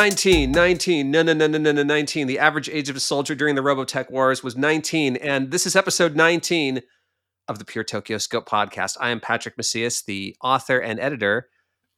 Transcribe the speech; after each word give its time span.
19, 0.00 0.50
19, 0.50 1.10
no, 1.10 1.22
no, 1.22 1.34
no, 1.34 1.46
no, 1.46 1.58
no, 1.58 1.72
no, 1.72 1.82
19. 1.82 2.26
The 2.26 2.38
average 2.38 2.70
age 2.70 2.88
of 2.88 2.96
a 2.96 3.00
soldier 3.00 3.34
during 3.34 3.54
the 3.54 3.60
Robotech 3.60 4.10
Wars 4.10 4.42
was 4.42 4.56
19. 4.56 5.16
And 5.16 5.50
this 5.50 5.66
is 5.66 5.76
episode 5.76 6.16
19 6.16 6.80
of 7.48 7.58
the 7.58 7.66
Pure 7.66 7.84
TokyoScope 7.84 8.46
podcast. 8.46 8.96
I 8.98 9.10
am 9.10 9.20
Patrick 9.20 9.58
Macias, 9.58 10.00
the 10.00 10.34
author 10.42 10.78
and 10.78 10.98
editor 10.98 11.48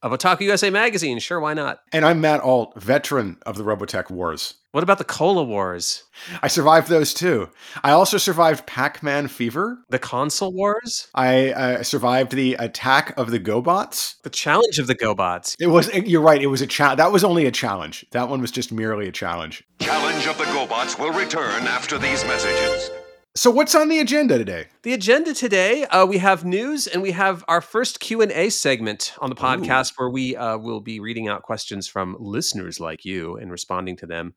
of 0.03 0.11
Otaku 0.11 0.41
USA 0.41 0.69
Magazine. 0.69 1.17
Sure, 1.17 1.39
why 1.39 1.53
not? 1.53 1.79
And 1.93 2.05
I'm 2.05 2.19
Matt 2.19 2.41
Alt, 2.41 2.73
veteran 2.79 3.37
of 3.45 3.57
the 3.57 3.63
Robotech 3.63 4.11
Wars. 4.11 4.55
What 4.71 4.83
about 4.83 4.97
the 4.97 5.05
Cola 5.05 5.43
Wars? 5.43 6.03
I 6.41 6.47
survived 6.47 6.89
those 6.89 7.13
too. 7.13 7.49
I 7.83 7.91
also 7.91 8.17
survived 8.17 8.65
Pac 8.65 9.01
Man 9.01 9.27
Fever. 9.27 9.77
The 9.89 9.99
Console 9.99 10.51
Wars? 10.51 11.07
I 11.15 11.51
uh, 11.51 11.83
survived 11.83 12.33
the 12.33 12.55
attack 12.55 13.17
of 13.17 13.31
the 13.31 13.39
GoBots. 13.39 14.21
The 14.23 14.29
challenge 14.29 14.79
of 14.79 14.87
the 14.87 14.95
GoBots. 14.95 15.55
It 15.59 15.67
was, 15.67 15.93
you're 15.93 16.21
right, 16.21 16.41
it 16.41 16.47
was 16.47 16.61
a 16.61 16.67
challenge. 16.67 16.97
That 16.97 17.11
was 17.11 17.23
only 17.23 17.45
a 17.45 17.51
challenge. 17.51 18.05
That 18.11 18.27
one 18.27 18.41
was 18.41 18.51
just 18.51 18.71
merely 18.71 19.07
a 19.07 19.11
challenge. 19.11 19.63
Challenge 19.79 20.27
of 20.27 20.37
the 20.37 20.45
GoBots 20.45 20.99
will 20.99 21.13
return 21.13 21.63
after 21.63 21.97
these 21.97 22.25
messages. 22.25 22.89
So 23.35 23.49
what's 23.49 23.73
on 23.73 23.89
the 23.89 23.97
agenda 23.97 24.37
today? 24.37 24.67
The 24.83 24.93
agenda 24.93 25.33
today, 25.33 25.85
uh, 25.85 26.05
we 26.05 26.19
have 26.19 26.45
news 26.45 26.85
and 26.85 27.01
we 27.01 27.13
have 27.13 27.43
our 27.47 27.61
first 27.61 27.99
Q 27.99 28.21
and 28.21 28.31
A 28.31 28.49
segment 28.51 29.15
on 29.17 29.31
the 29.31 29.35
podcast 29.35 29.93
Ooh. 29.93 29.95
where 29.97 30.09
we 30.11 30.35
uh, 30.35 30.59
will 30.59 30.81
be 30.81 30.99
reading 30.99 31.27
out 31.27 31.41
questions 31.41 31.87
from 31.87 32.15
listeners 32.19 32.79
like 32.79 33.03
you 33.05 33.35
and 33.37 33.49
responding 33.49 33.97
to 33.97 34.05
them. 34.05 34.35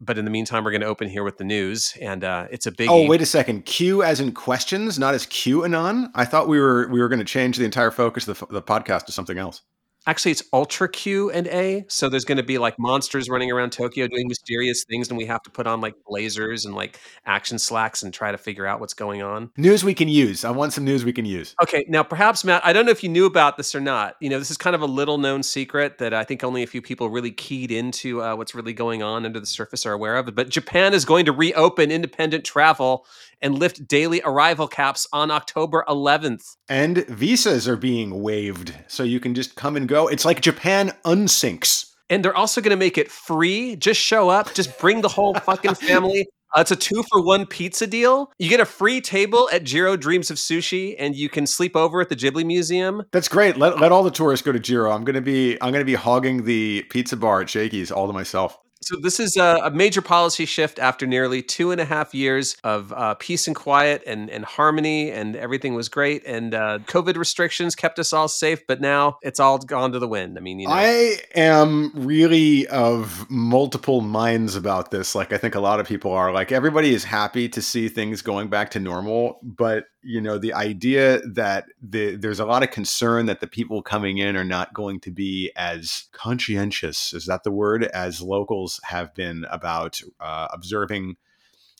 But 0.00 0.16
in 0.16 0.24
the 0.24 0.30
meantime, 0.30 0.62
we're 0.62 0.70
going 0.70 0.80
to 0.82 0.86
open 0.86 1.08
here 1.08 1.24
with 1.24 1.38
the 1.38 1.44
news, 1.44 1.92
and 2.00 2.22
uh, 2.22 2.46
it's 2.52 2.66
a 2.66 2.70
big. 2.70 2.88
Oh, 2.88 3.04
wait 3.06 3.20
a 3.20 3.26
second. 3.26 3.66
Q 3.66 4.04
as 4.04 4.20
in 4.20 4.30
questions, 4.30 4.96
not 4.96 5.12
as 5.12 5.26
Q 5.26 5.64
anon. 5.64 6.12
I 6.14 6.24
thought 6.24 6.46
we 6.46 6.60
were 6.60 6.86
we 6.86 7.00
were 7.00 7.08
going 7.08 7.18
to 7.18 7.24
change 7.24 7.56
the 7.56 7.64
entire 7.64 7.90
focus 7.90 8.28
of 8.28 8.38
the, 8.38 8.46
the 8.46 8.62
podcast 8.62 9.06
to 9.06 9.12
something 9.12 9.38
else. 9.38 9.62
Actually, 10.06 10.32
it's 10.32 10.42
Ultra 10.52 10.88
Q 10.88 11.30
and 11.30 11.46
A. 11.48 11.84
So 11.88 12.08
there's 12.08 12.24
going 12.24 12.38
to 12.38 12.42
be 12.42 12.56
like 12.56 12.78
monsters 12.78 13.28
running 13.28 13.50
around 13.52 13.70
Tokyo 13.70 14.06
doing 14.06 14.28
mysterious 14.28 14.84
things, 14.84 15.10
and 15.10 15.18
we 15.18 15.26
have 15.26 15.42
to 15.42 15.50
put 15.50 15.66
on 15.66 15.82
like 15.82 15.94
blazers 16.06 16.64
and 16.64 16.74
like 16.74 16.98
action 17.26 17.58
slacks 17.58 18.02
and 18.02 18.12
try 18.12 18.32
to 18.32 18.38
figure 18.38 18.66
out 18.66 18.80
what's 18.80 18.94
going 18.94 19.20
on. 19.20 19.50
News 19.58 19.84
we 19.84 19.92
can 19.92 20.08
use. 20.08 20.44
I 20.44 20.50
want 20.52 20.72
some 20.72 20.84
news 20.84 21.04
we 21.04 21.12
can 21.12 21.26
use. 21.26 21.54
Okay, 21.62 21.84
now 21.86 22.02
perhaps 22.02 22.44
Matt, 22.44 22.64
I 22.64 22.72
don't 22.72 22.86
know 22.86 22.92
if 22.92 23.02
you 23.02 23.10
knew 23.10 23.26
about 23.26 23.58
this 23.58 23.74
or 23.74 23.80
not. 23.80 24.16
You 24.20 24.30
know, 24.30 24.38
this 24.38 24.50
is 24.50 24.56
kind 24.56 24.74
of 24.74 24.80
a 24.80 24.86
little 24.86 25.18
known 25.18 25.42
secret 25.42 25.98
that 25.98 26.14
I 26.14 26.24
think 26.24 26.42
only 26.42 26.62
a 26.62 26.66
few 26.66 26.80
people 26.80 27.10
really 27.10 27.30
keyed 27.30 27.70
into 27.70 28.22
uh, 28.22 28.34
what's 28.36 28.54
really 28.54 28.72
going 28.72 29.02
on 29.02 29.26
under 29.26 29.38
the 29.38 29.46
surface 29.46 29.84
are 29.84 29.92
aware 29.92 30.16
of. 30.16 30.34
But 30.34 30.48
Japan 30.48 30.94
is 30.94 31.04
going 31.04 31.26
to 31.26 31.32
reopen 31.32 31.90
independent 31.90 32.44
travel 32.44 33.06
and 33.42 33.58
lift 33.58 33.86
daily 33.88 34.20
arrival 34.24 34.68
caps 34.68 35.06
on 35.12 35.30
October 35.30 35.84
11th. 35.88 36.56
And 36.68 37.06
visas 37.06 37.66
are 37.66 37.76
being 37.76 38.22
waived, 38.22 38.74
so 38.86 39.02
you 39.02 39.20
can 39.20 39.34
just 39.34 39.56
come 39.56 39.76
and 39.76 39.88
go. 39.90 40.08
It's 40.08 40.24
like 40.24 40.40
Japan 40.40 40.92
unsinks. 41.04 41.86
And 42.08 42.24
they're 42.24 42.36
also 42.36 42.60
going 42.60 42.70
to 42.70 42.76
make 42.76 42.96
it 42.96 43.10
free. 43.10 43.76
Just 43.76 44.00
show 44.00 44.30
up, 44.30 44.54
just 44.54 44.78
bring 44.78 45.02
the 45.02 45.08
whole 45.08 45.34
fucking 45.34 45.74
family. 45.88 46.26
Uh, 46.56 46.62
it's 46.62 46.72
a 46.72 46.76
two 46.76 47.04
for 47.04 47.22
one 47.22 47.46
pizza 47.46 47.86
deal. 47.86 48.32
You 48.38 48.48
get 48.48 48.58
a 48.58 48.64
free 48.64 49.00
table 49.00 49.48
at 49.52 49.62
Jiro 49.62 49.96
Dreams 49.96 50.30
of 50.30 50.36
Sushi, 50.36 50.96
and 50.98 51.14
you 51.14 51.28
can 51.28 51.46
sleep 51.46 51.76
over 51.76 52.00
at 52.00 52.08
the 52.08 52.16
Ghibli 52.16 52.44
Museum. 52.44 53.04
That's 53.12 53.28
great. 53.28 53.56
Let, 53.56 53.78
let 53.78 53.92
all 53.92 54.02
the 54.02 54.10
tourists 54.10 54.44
go 54.44 54.50
to 54.50 54.58
Jiro. 54.58 54.90
I'm 54.90 55.04
gonna 55.04 55.20
be 55.20 55.56
I'm 55.62 55.72
gonna 55.72 55.84
be 55.84 55.94
hogging 55.94 56.44
the 56.44 56.82
pizza 56.90 57.16
bar 57.16 57.42
at 57.42 57.48
Shakey's 57.48 57.92
all 57.92 58.08
to 58.08 58.12
myself. 58.12 58.58
So 58.82 58.96
this 58.96 59.20
is 59.20 59.36
a, 59.36 59.60
a, 59.64 59.70
major 59.70 60.00
policy 60.00 60.46
shift 60.46 60.78
after 60.78 61.06
nearly 61.06 61.42
two 61.42 61.70
and 61.70 61.80
a 61.80 61.84
half 61.84 62.14
years 62.14 62.56
of 62.64 62.92
uh, 62.92 63.14
peace 63.14 63.46
and 63.46 63.54
quiet 63.54 64.02
and, 64.06 64.30
and 64.30 64.44
harmony, 64.44 65.10
and 65.10 65.36
everything 65.36 65.74
was 65.74 65.90
great. 65.90 66.24
And 66.26 66.54
uh, 66.54 66.78
COVID 66.86 67.16
restrictions 67.16 67.74
kept 67.74 67.98
us 67.98 68.12
all 68.14 68.26
safe, 68.26 68.66
but 68.66 68.80
now 68.80 69.18
it's 69.22 69.38
all 69.38 69.58
gone 69.58 69.92
to 69.92 69.98
the 69.98 70.08
wind. 70.08 70.38
I 70.38 70.40
mean, 70.40 70.60
you 70.60 70.66
know. 70.66 70.74
I 70.74 71.18
am 71.34 71.92
really 71.94 72.66
of 72.68 73.28
multiple 73.30 74.00
minds 74.00 74.56
about 74.56 74.90
this. 74.90 75.14
Like 75.14 75.32
I 75.32 75.36
think 75.36 75.54
a 75.54 75.60
lot 75.60 75.78
of 75.78 75.86
people 75.86 76.12
are. 76.12 76.32
Like 76.32 76.50
everybody 76.50 76.94
is 76.94 77.04
happy 77.04 77.50
to 77.50 77.60
see 77.60 77.88
things 77.88 78.22
going 78.22 78.48
back 78.48 78.70
to 78.70 78.80
normal, 78.80 79.40
but 79.42 79.84
you 80.02 80.20
know 80.20 80.38
the 80.38 80.54
idea 80.54 81.20
that 81.26 81.66
the, 81.82 82.16
there's 82.16 82.40
a 82.40 82.46
lot 82.46 82.62
of 82.62 82.70
concern 82.70 83.26
that 83.26 83.40
the 83.40 83.46
people 83.46 83.82
coming 83.82 84.18
in 84.18 84.36
are 84.36 84.44
not 84.44 84.72
going 84.72 85.00
to 85.00 85.10
be 85.10 85.52
as 85.56 86.08
conscientious 86.12 87.12
is 87.12 87.26
that 87.26 87.44
the 87.44 87.50
word 87.50 87.84
as 87.84 88.22
locals 88.22 88.69
have 88.84 89.14
been 89.14 89.46
about 89.50 90.00
uh, 90.20 90.48
observing 90.52 91.16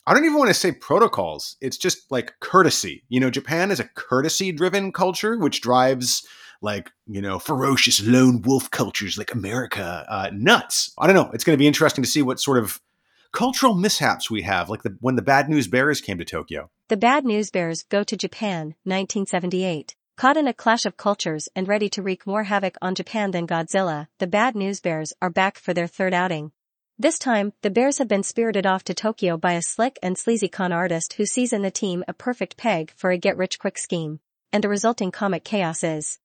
i 0.07 0.13
don't 0.13 0.25
even 0.25 0.37
want 0.37 0.49
to 0.49 0.53
say 0.53 0.71
protocols 0.71 1.55
it's 1.61 1.77
just 1.77 2.11
like 2.11 2.33
courtesy 2.39 3.03
you 3.09 3.19
know 3.19 3.29
japan 3.29 3.71
is 3.71 3.79
a 3.79 3.87
courtesy 3.95 4.51
driven 4.51 4.91
culture 4.91 5.37
which 5.37 5.61
drives 5.61 6.25
like 6.61 6.91
you 7.07 7.21
know 7.21 7.39
ferocious 7.39 8.05
lone 8.05 8.41
wolf 8.41 8.69
cultures 8.71 9.17
like 9.17 9.33
america 9.33 10.05
uh, 10.09 10.29
nuts 10.33 10.93
i 10.97 11.05
don't 11.05 11.15
know 11.15 11.29
it's 11.33 11.43
going 11.43 11.55
to 11.55 11.61
be 11.61 11.67
interesting 11.67 12.03
to 12.03 12.09
see 12.09 12.21
what 12.21 12.39
sort 12.39 12.57
of 12.57 12.81
cultural 13.31 13.73
mishaps 13.73 14.29
we 14.29 14.41
have, 14.43 14.69
like 14.69 14.83
the, 14.83 14.97
when 14.99 15.15
the 15.15 15.21
Bad 15.21 15.49
News 15.49 15.67
Bears 15.67 16.01
came 16.01 16.17
to 16.17 16.25
Tokyo. 16.25 16.69
The 16.89 16.97
Bad 16.97 17.25
News 17.25 17.49
Bears 17.49 17.83
go 17.83 18.03
to 18.03 18.17
Japan, 18.17 18.75
1978. 18.83 19.95
Caught 20.17 20.37
in 20.37 20.47
a 20.47 20.53
clash 20.53 20.85
of 20.85 20.97
cultures 20.97 21.49
and 21.55 21.67
ready 21.67 21.89
to 21.89 22.01
wreak 22.01 22.27
more 22.27 22.43
havoc 22.43 22.75
on 22.81 22.95
Japan 22.95 23.31
than 23.31 23.47
Godzilla, 23.47 24.07
the 24.19 24.27
Bad 24.27 24.55
News 24.55 24.79
Bears 24.79 25.13
are 25.21 25.29
back 25.29 25.57
for 25.57 25.73
their 25.73 25.87
third 25.87 26.13
outing. 26.13 26.51
This 27.01 27.17
time, 27.17 27.53
the 27.63 27.71
Bears 27.71 27.97
have 27.97 28.07
been 28.07 28.21
spirited 28.21 28.67
off 28.67 28.83
to 28.83 28.93
Tokyo 28.93 29.35
by 29.35 29.53
a 29.53 29.63
slick 29.63 29.97
and 30.03 30.15
sleazy 30.15 30.47
con 30.47 30.71
artist 30.71 31.13
who 31.13 31.25
sees 31.25 31.51
in 31.51 31.63
the 31.63 31.71
team 31.71 32.03
a 32.07 32.13
perfect 32.13 32.57
peg 32.57 32.91
for 32.95 33.09
a 33.09 33.17
get-rich-quick 33.17 33.79
scheme. 33.79 34.19
And 34.53 34.63
the 34.63 34.69
resulting 34.69 35.09
comic 35.09 35.43
chaos 35.43 35.83
is 35.83 36.19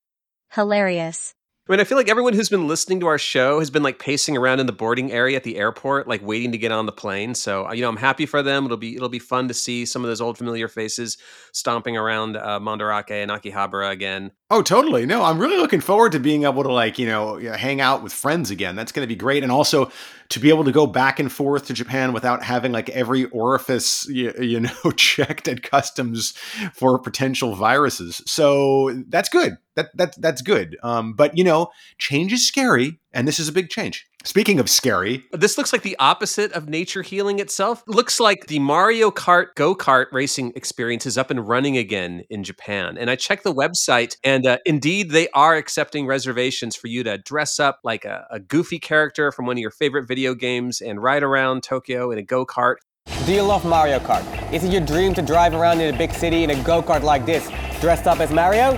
hilarious. 0.53 1.34
I 1.69 1.72
mean, 1.72 1.81
I 1.81 1.84
feel 1.84 1.99
like 1.99 2.09
everyone 2.09 2.32
who's 2.32 2.49
been 2.49 2.69
listening 2.69 3.00
to 3.00 3.06
our 3.09 3.19
show 3.19 3.59
has 3.59 3.71
been 3.71 3.82
like 3.82 3.99
pacing 3.99 4.37
around 4.37 4.60
in 4.60 4.66
the 4.66 4.72
boarding 4.72 5.10
area 5.10 5.34
at 5.34 5.43
the 5.43 5.56
airport, 5.56 6.06
like 6.06 6.25
waiting 6.25 6.53
to 6.53 6.59
get 6.59 6.71
on 6.71 6.87
the 6.87 6.93
plane. 6.93 7.34
So, 7.34 7.66
uh, 7.66 7.72
you 7.72 7.82
know, 7.82 7.88
I'm 7.88 7.97
happy 7.97 8.25
for 8.25 8.41
them. 8.41 8.66
It'll 8.66 8.77
be 8.77 8.94
it'll 8.94 9.09
be 9.09 9.19
fun 9.19 9.49
to 9.49 9.54
see 9.54 9.84
some 9.84 10.04
of 10.04 10.09
those 10.09 10.21
old 10.21 10.38
familiar 10.38 10.69
faces 10.69 11.19
stomping 11.50 11.97
around 11.97 12.37
uh, 12.37 12.60
Mandarake 12.60 13.10
and 13.10 13.32
Akihabara 13.32 13.91
again. 13.91 14.31
Oh, 14.49 14.62
totally. 14.62 15.06
No, 15.06 15.25
I'm 15.25 15.41
really 15.41 15.56
looking 15.56 15.81
forward 15.81 16.12
to 16.12 16.21
being 16.21 16.44
able 16.44 16.62
to 16.62 16.72
like, 16.72 17.00
you 17.00 17.06
know, 17.06 17.37
hang 17.37 17.81
out 17.81 18.00
with 18.00 18.12
friends 18.12 18.53
again. 18.53 18.77
That's 18.77 18.93
going 18.93 19.03
to 19.03 19.12
be 19.12 19.16
great. 19.16 19.43
And 19.43 19.50
also 19.50 19.91
to 20.28 20.38
be 20.38 20.50
able 20.50 20.62
to 20.65 20.72
go 20.72 20.87
back 20.87 21.19
and 21.19 21.33
forth 21.33 21.66
to 21.66 21.75
Japan 21.75 22.12
without 22.12 22.44
having 22.44 22.71
like 22.71 22.91
every 22.91 23.25
orifice, 23.27 24.06
you, 24.09 24.33
you 24.38 24.60
know, 24.60 24.91
checked 24.97 25.48
at 25.48 25.65
customs 25.65 26.31
for 26.75 26.97
potential 27.00 27.56
viruses. 27.56 28.22
So 28.25 29.03
that's 29.09 29.28
good. 29.28 29.56
That, 29.76 29.97
that, 29.97 30.20
that's 30.20 30.42
good. 30.42 30.76
Um, 30.82 31.12
but, 31.12 31.38
you 31.38 31.44
know, 31.44 31.69
change 31.98 32.32
is 32.32 32.47
scary. 32.47 32.98
And 33.12 33.26
this 33.26 33.38
is 33.38 33.48
a 33.48 33.53
big 33.53 33.70
change. 33.70 34.06
Speaking 34.25 34.60
of 34.60 34.69
scary, 34.69 35.25
this 35.32 35.56
looks 35.56 35.72
like 35.72 35.81
the 35.81 35.97
opposite 35.98 36.53
of 36.53 36.69
nature 36.69 37.00
healing 37.00 37.38
itself. 37.38 37.82
Looks 37.86 38.20
like 38.20 38.48
the 38.48 38.59
Mario 38.59 39.10
Kart 39.10 39.54
go 39.54 39.75
kart 39.75 40.06
racing 40.12 40.53
experience 40.54 41.06
is 41.06 41.16
up 41.16 41.31
and 41.31 41.48
running 41.48 41.78
again 41.78 42.25
in 42.28 42.44
Japan. 42.44 42.98
And 42.98 43.09
I 43.09 43.16
checked 43.16 43.44
the 43.44 43.54
website, 43.54 44.16
and 44.22 44.44
uh, 44.44 44.59
indeed, 44.66 45.12
they 45.12 45.28
are 45.31 45.54
accepting 45.54 46.06
reservations 46.06 46.76
for 46.76 46.88
you 46.88 47.04
to 47.04 47.16
dress 47.16 47.59
up 47.59 47.78
like 47.84 48.04
a, 48.04 48.26
a 48.31 48.41
goofy 48.41 48.78
character 48.78 49.32
from 49.32 49.47
one 49.47 49.56
of 49.56 49.60
your 49.60 49.70
favorite 49.70 50.06
video 50.06 50.34
games 50.34 50.82
and 50.82 51.03
ride 51.03 51.22
around 51.22 51.62
Tokyo 51.62 52.10
in 52.10 52.19
a 52.19 52.22
go 52.22 52.44
kart. 52.44 52.76
Do 53.25 53.32
you 53.32 53.42
love 53.42 53.65
Mario 53.65 54.00
Kart? 54.00 54.53
Is 54.53 54.65
it 54.65 54.72
your 54.72 54.84
dream 54.84 55.15
to 55.15 55.22
drive 55.22 55.54
around 55.54 55.81
in 55.81 55.94
a 55.94 55.97
big 55.97 56.12
city 56.12 56.42
in 56.42 56.50
a 56.50 56.62
go 56.65 56.82
kart 56.82 57.03
like 57.03 57.25
this, 57.25 57.48
dressed 57.81 58.06
up 58.06 58.19
as 58.20 58.31
Mario? 58.32 58.75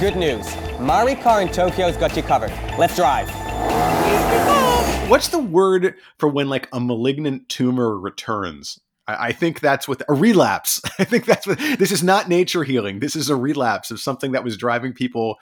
Good 0.00 0.16
news. 0.16 0.46
Maricar 0.78 1.42
in 1.42 1.52
Tokyo's 1.52 1.98
got 1.98 2.16
you 2.16 2.22
covered. 2.22 2.50
Let's 2.78 2.96
drive. 2.96 3.28
What's 5.10 5.28
the 5.28 5.38
word 5.38 5.96
for 6.18 6.30
when 6.30 6.48
like 6.48 6.66
a 6.72 6.80
malignant 6.80 7.50
tumor 7.50 7.98
returns? 7.98 8.80
I, 9.06 9.28
I 9.28 9.32
think 9.32 9.60
that's 9.60 9.86
what 9.86 10.00
a 10.08 10.14
relapse. 10.14 10.80
I 10.98 11.04
think 11.04 11.26
that's 11.26 11.46
what 11.46 11.58
this 11.58 11.92
is 11.92 12.02
not 12.02 12.26
nature 12.26 12.64
healing. 12.64 13.00
This 13.00 13.14
is 13.14 13.28
a 13.28 13.36
relapse 13.36 13.90
of 13.90 14.00
something 14.00 14.32
that 14.32 14.42
was 14.42 14.56
driving 14.56 14.94
people 14.94 15.36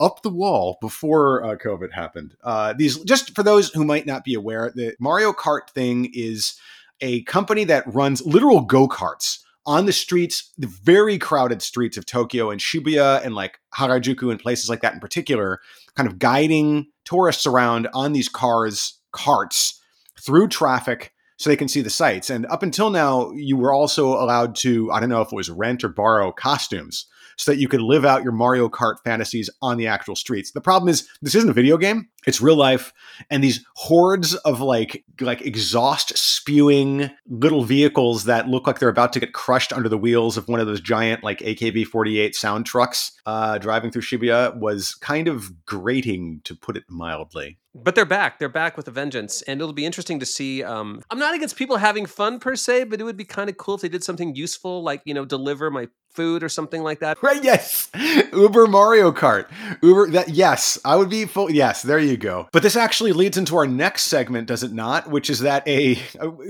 up 0.00 0.22
the 0.22 0.30
wall 0.30 0.78
before 0.80 1.44
uh, 1.44 1.56
COVID 1.56 1.92
happened. 1.92 2.34
Uh, 2.42 2.72
these 2.72 2.98
just 3.04 3.34
for 3.34 3.42
those 3.42 3.68
who 3.74 3.84
might 3.84 4.06
not 4.06 4.24
be 4.24 4.32
aware, 4.32 4.72
the 4.74 4.96
Mario 5.00 5.32
Kart 5.32 5.68
thing 5.68 6.10
is 6.14 6.54
a 7.02 7.22
company 7.24 7.64
that 7.64 7.84
runs 7.92 8.24
literal 8.24 8.62
go 8.62 8.88
karts 8.88 9.40
on 9.66 9.86
the 9.86 9.92
streets, 9.92 10.52
the 10.58 10.66
very 10.66 11.18
crowded 11.18 11.62
streets 11.62 11.96
of 11.96 12.06
Tokyo 12.06 12.50
and 12.50 12.60
Shibuya 12.60 13.24
and 13.24 13.34
like 13.34 13.58
Harajuku 13.74 14.30
and 14.30 14.40
places 14.40 14.68
like 14.68 14.80
that 14.82 14.94
in 14.94 15.00
particular, 15.00 15.60
kind 15.96 16.08
of 16.08 16.18
guiding 16.18 16.86
tourists 17.04 17.46
around 17.46 17.88
on 17.94 18.12
these 18.12 18.28
cars, 18.28 18.98
carts 19.12 19.80
through 20.20 20.48
traffic 20.48 21.12
so 21.38 21.50
they 21.50 21.56
can 21.56 21.68
see 21.68 21.80
the 21.80 21.90
sights. 21.90 22.30
And 22.30 22.46
up 22.46 22.62
until 22.62 22.90
now, 22.90 23.30
you 23.32 23.56
were 23.56 23.72
also 23.72 24.08
allowed 24.08 24.54
to, 24.56 24.90
I 24.92 25.00
don't 25.00 25.08
know 25.08 25.22
if 25.22 25.32
it 25.32 25.36
was 25.36 25.50
rent 25.50 25.84
or 25.84 25.88
borrow 25.88 26.32
costumes 26.32 27.06
so 27.36 27.50
that 27.50 27.58
you 27.58 27.68
could 27.68 27.82
live 27.82 28.04
out 28.04 28.22
your 28.22 28.32
Mario 28.32 28.68
Kart 28.68 28.96
fantasies 29.04 29.50
on 29.60 29.76
the 29.76 29.86
actual 29.86 30.16
streets. 30.16 30.52
The 30.52 30.60
problem 30.60 30.88
is 30.88 31.08
this 31.20 31.34
isn't 31.34 31.50
a 31.50 31.54
video 31.54 31.76
game; 31.76 32.08
it's 32.26 32.40
real 32.40 32.56
life, 32.56 32.92
and 33.30 33.42
these 33.42 33.64
hordes 33.74 34.34
of 34.34 34.60
like 34.60 35.04
like 35.20 35.42
exhaust 35.42 36.16
spewing 36.16 37.10
little 37.28 37.64
vehicles 37.64 38.24
that 38.24 38.48
look 38.48 38.66
like 38.66 38.78
they're 38.78 38.88
about 38.88 39.12
to 39.12 39.20
get 39.20 39.32
crushed 39.32 39.72
under 39.72 39.88
the 39.88 39.98
wheels 39.98 40.36
of 40.36 40.48
one 40.48 40.60
of 40.60 40.66
those 40.66 40.80
giant 40.80 41.22
like 41.22 41.38
AKB48 41.38 42.34
sound 42.34 42.66
trucks 42.66 43.12
uh, 43.26 43.58
driving 43.58 43.90
through 43.90 44.02
Shibuya 44.02 44.56
was 44.58 44.94
kind 44.94 45.28
of 45.28 45.64
grating, 45.64 46.40
to 46.44 46.54
put 46.54 46.76
it 46.76 46.84
mildly. 46.88 47.58
But 47.74 47.94
they're 47.94 48.04
back. 48.04 48.38
They're 48.38 48.48
back 48.50 48.76
with 48.76 48.86
a 48.88 48.90
vengeance, 48.90 49.40
and 49.42 49.60
it'll 49.60 49.72
be 49.72 49.86
interesting 49.86 50.20
to 50.20 50.26
see. 50.26 50.62
Um, 50.62 51.02
I'm 51.10 51.18
not 51.18 51.34
against 51.34 51.56
people 51.56 51.78
having 51.78 52.04
fun 52.04 52.38
per 52.38 52.54
se, 52.54 52.84
but 52.84 53.00
it 53.00 53.04
would 53.04 53.16
be 53.16 53.24
kind 53.24 53.48
of 53.48 53.56
cool 53.56 53.76
if 53.76 53.80
they 53.80 53.88
did 53.88 54.04
something 54.04 54.34
useful, 54.34 54.82
like 54.82 55.00
you 55.04 55.14
know, 55.14 55.24
deliver 55.24 55.70
my 55.70 55.88
food 56.12 56.42
or 56.42 56.48
something 56.48 56.82
like 56.82 57.00
that. 57.00 57.16
Right? 57.22 57.42
Yes. 57.42 57.90
Uber 58.32 58.66
Mario 58.66 59.12
Kart. 59.12 59.46
Uber. 59.82 60.10
That 60.10 60.28
yes, 60.28 60.78
I 60.84 60.96
would 60.96 61.08
be 61.08 61.24
full. 61.24 61.50
Yes, 61.50 61.82
there 61.82 61.98
you 61.98 62.16
go. 62.16 62.48
But 62.52 62.62
this 62.62 62.76
actually 62.76 63.12
leads 63.12 63.38
into 63.38 63.56
our 63.56 63.66
next 63.66 64.04
segment, 64.04 64.48
does 64.48 64.62
it 64.62 64.72
not? 64.72 65.08
Which 65.08 65.30
is 65.30 65.40
that 65.40 65.66
a 65.66 65.94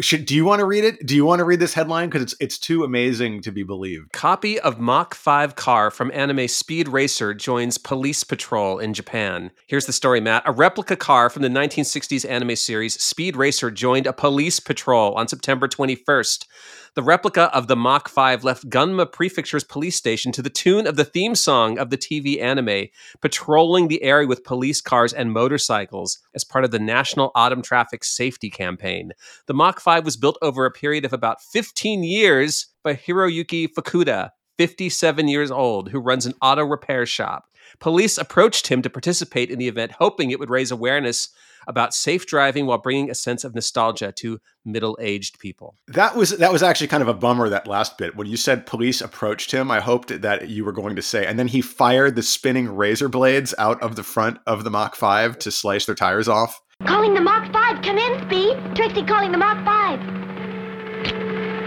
should? 0.00 0.26
Do 0.26 0.34
you 0.34 0.44
want 0.44 0.60
to 0.60 0.64
read 0.64 0.84
it? 0.84 1.06
Do 1.06 1.14
you 1.14 1.24
want 1.24 1.38
to 1.38 1.44
read 1.44 1.60
this 1.60 1.74
headline 1.74 2.08
because 2.08 2.22
it's 2.22 2.34
it's 2.40 2.58
too 2.58 2.84
amazing 2.84 3.42
to 3.42 3.52
be 3.52 3.62
believed. 3.62 4.12
Copy 4.12 4.58
of 4.58 4.80
Mach 4.80 5.14
5 5.14 5.54
car 5.56 5.90
from 5.90 6.10
anime 6.12 6.48
Speed 6.48 6.88
Racer 6.88 7.34
joins 7.34 7.78
police 7.78 8.24
patrol 8.24 8.78
in 8.78 8.94
Japan. 8.94 9.50
Here's 9.66 9.86
the 9.86 9.92
story, 9.92 10.20
Matt. 10.20 10.42
A 10.46 10.52
replica 10.52 10.96
car 10.96 11.11
from 11.12 11.42
the 11.42 11.48
1960s 11.48 12.26
anime 12.26 12.56
series 12.56 12.98
Speed 12.98 13.36
Racer 13.36 13.70
joined 13.70 14.06
a 14.06 14.14
police 14.14 14.60
patrol 14.60 15.12
on 15.12 15.28
September 15.28 15.68
21st. 15.68 16.46
The 16.94 17.02
replica 17.02 17.54
of 17.54 17.66
the 17.66 17.76
Mach 17.76 18.08
5 18.08 18.44
left 18.44 18.70
Gunma 18.70 19.12
Prefecture's 19.12 19.62
police 19.62 19.94
station 19.94 20.32
to 20.32 20.40
the 20.40 20.48
tune 20.48 20.86
of 20.86 20.96
the 20.96 21.04
theme 21.04 21.34
song 21.34 21.78
of 21.78 21.90
the 21.90 21.98
TV 21.98 22.40
anime, 22.40 22.88
patrolling 23.20 23.88
the 23.88 24.02
area 24.02 24.26
with 24.26 24.42
police 24.42 24.80
cars 24.80 25.12
and 25.12 25.32
motorcycles 25.32 26.18
as 26.34 26.44
part 26.44 26.64
of 26.64 26.70
the 26.70 26.78
National 26.78 27.30
Autumn 27.34 27.60
Traffic 27.60 28.04
Safety 28.04 28.48
Campaign. 28.48 29.12
The 29.48 29.54
Mach 29.54 29.80
5 29.80 30.06
was 30.06 30.16
built 30.16 30.38
over 30.40 30.64
a 30.64 30.70
period 30.70 31.04
of 31.04 31.12
about 31.12 31.42
15 31.42 32.04
years 32.04 32.68
by 32.82 32.94
Hiroyuki 32.94 33.68
Fukuda, 33.68 34.30
57 34.56 35.28
years 35.28 35.50
old, 35.50 35.90
who 35.90 36.00
runs 36.00 36.24
an 36.24 36.32
auto 36.40 36.64
repair 36.64 37.04
shop. 37.04 37.44
Police 37.80 38.18
approached 38.18 38.68
him 38.68 38.82
to 38.82 38.90
participate 38.90 39.50
in 39.50 39.58
the 39.58 39.68
event, 39.68 39.92
hoping 39.92 40.30
it 40.30 40.38
would 40.38 40.50
raise 40.50 40.70
awareness 40.70 41.28
about 41.66 41.94
safe 41.94 42.26
driving 42.26 42.66
while 42.66 42.78
bringing 42.78 43.10
a 43.10 43.14
sense 43.14 43.44
of 43.44 43.54
nostalgia 43.54 44.10
to 44.10 44.40
middle-aged 44.64 45.38
people. 45.38 45.76
That 45.88 46.16
was 46.16 46.30
that 46.38 46.52
was 46.52 46.62
actually 46.62 46.88
kind 46.88 47.02
of 47.02 47.08
a 47.08 47.14
bummer 47.14 47.48
that 47.48 47.68
last 47.68 47.98
bit 47.98 48.16
when 48.16 48.26
you 48.26 48.36
said 48.36 48.66
police 48.66 49.00
approached 49.00 49.52
him. 49.52 49.70
I 49.70 49.80
hoped 49.80 50.22
that 50.22 50.48
you 50.48 50.64
were 50.64 50.72
going 50.72 50.96
to 50.96 51.02
say, 51.02 51.24
and 51.24 51.38
then 51.38 51.48
he 51.48 51.60
fired 51.60 52.16
the 52.16 52.22
spinning 52.22 52.74
razor 52.74 53.08
blades 53.08 53.54
out 53.58 53.80
of 53.80 53.94
the 53.96 54.02
front 54.02 54.38
of 54.46 54.64
the 54.64 54.70
Mach 54.70 54.96
Five 54.96 55.38
to 55.40 55.50
slice 55.50 55.86
their 55.86 55.94
tires 55.94 56.28
off. 56.28 56.60
Calling 56.86 57.14
the 57.14 57.20
Mach 57.20 57.52
5. 57.52 57.82
Come 57.82 57.96
in, 57.96 58.26
Speed. 58.26 58.74
Trixie 58.74 59.04
calling 59.04 59.30
the 59.30 59.38
Mach 59.38 59.64
5. 59.64 60.00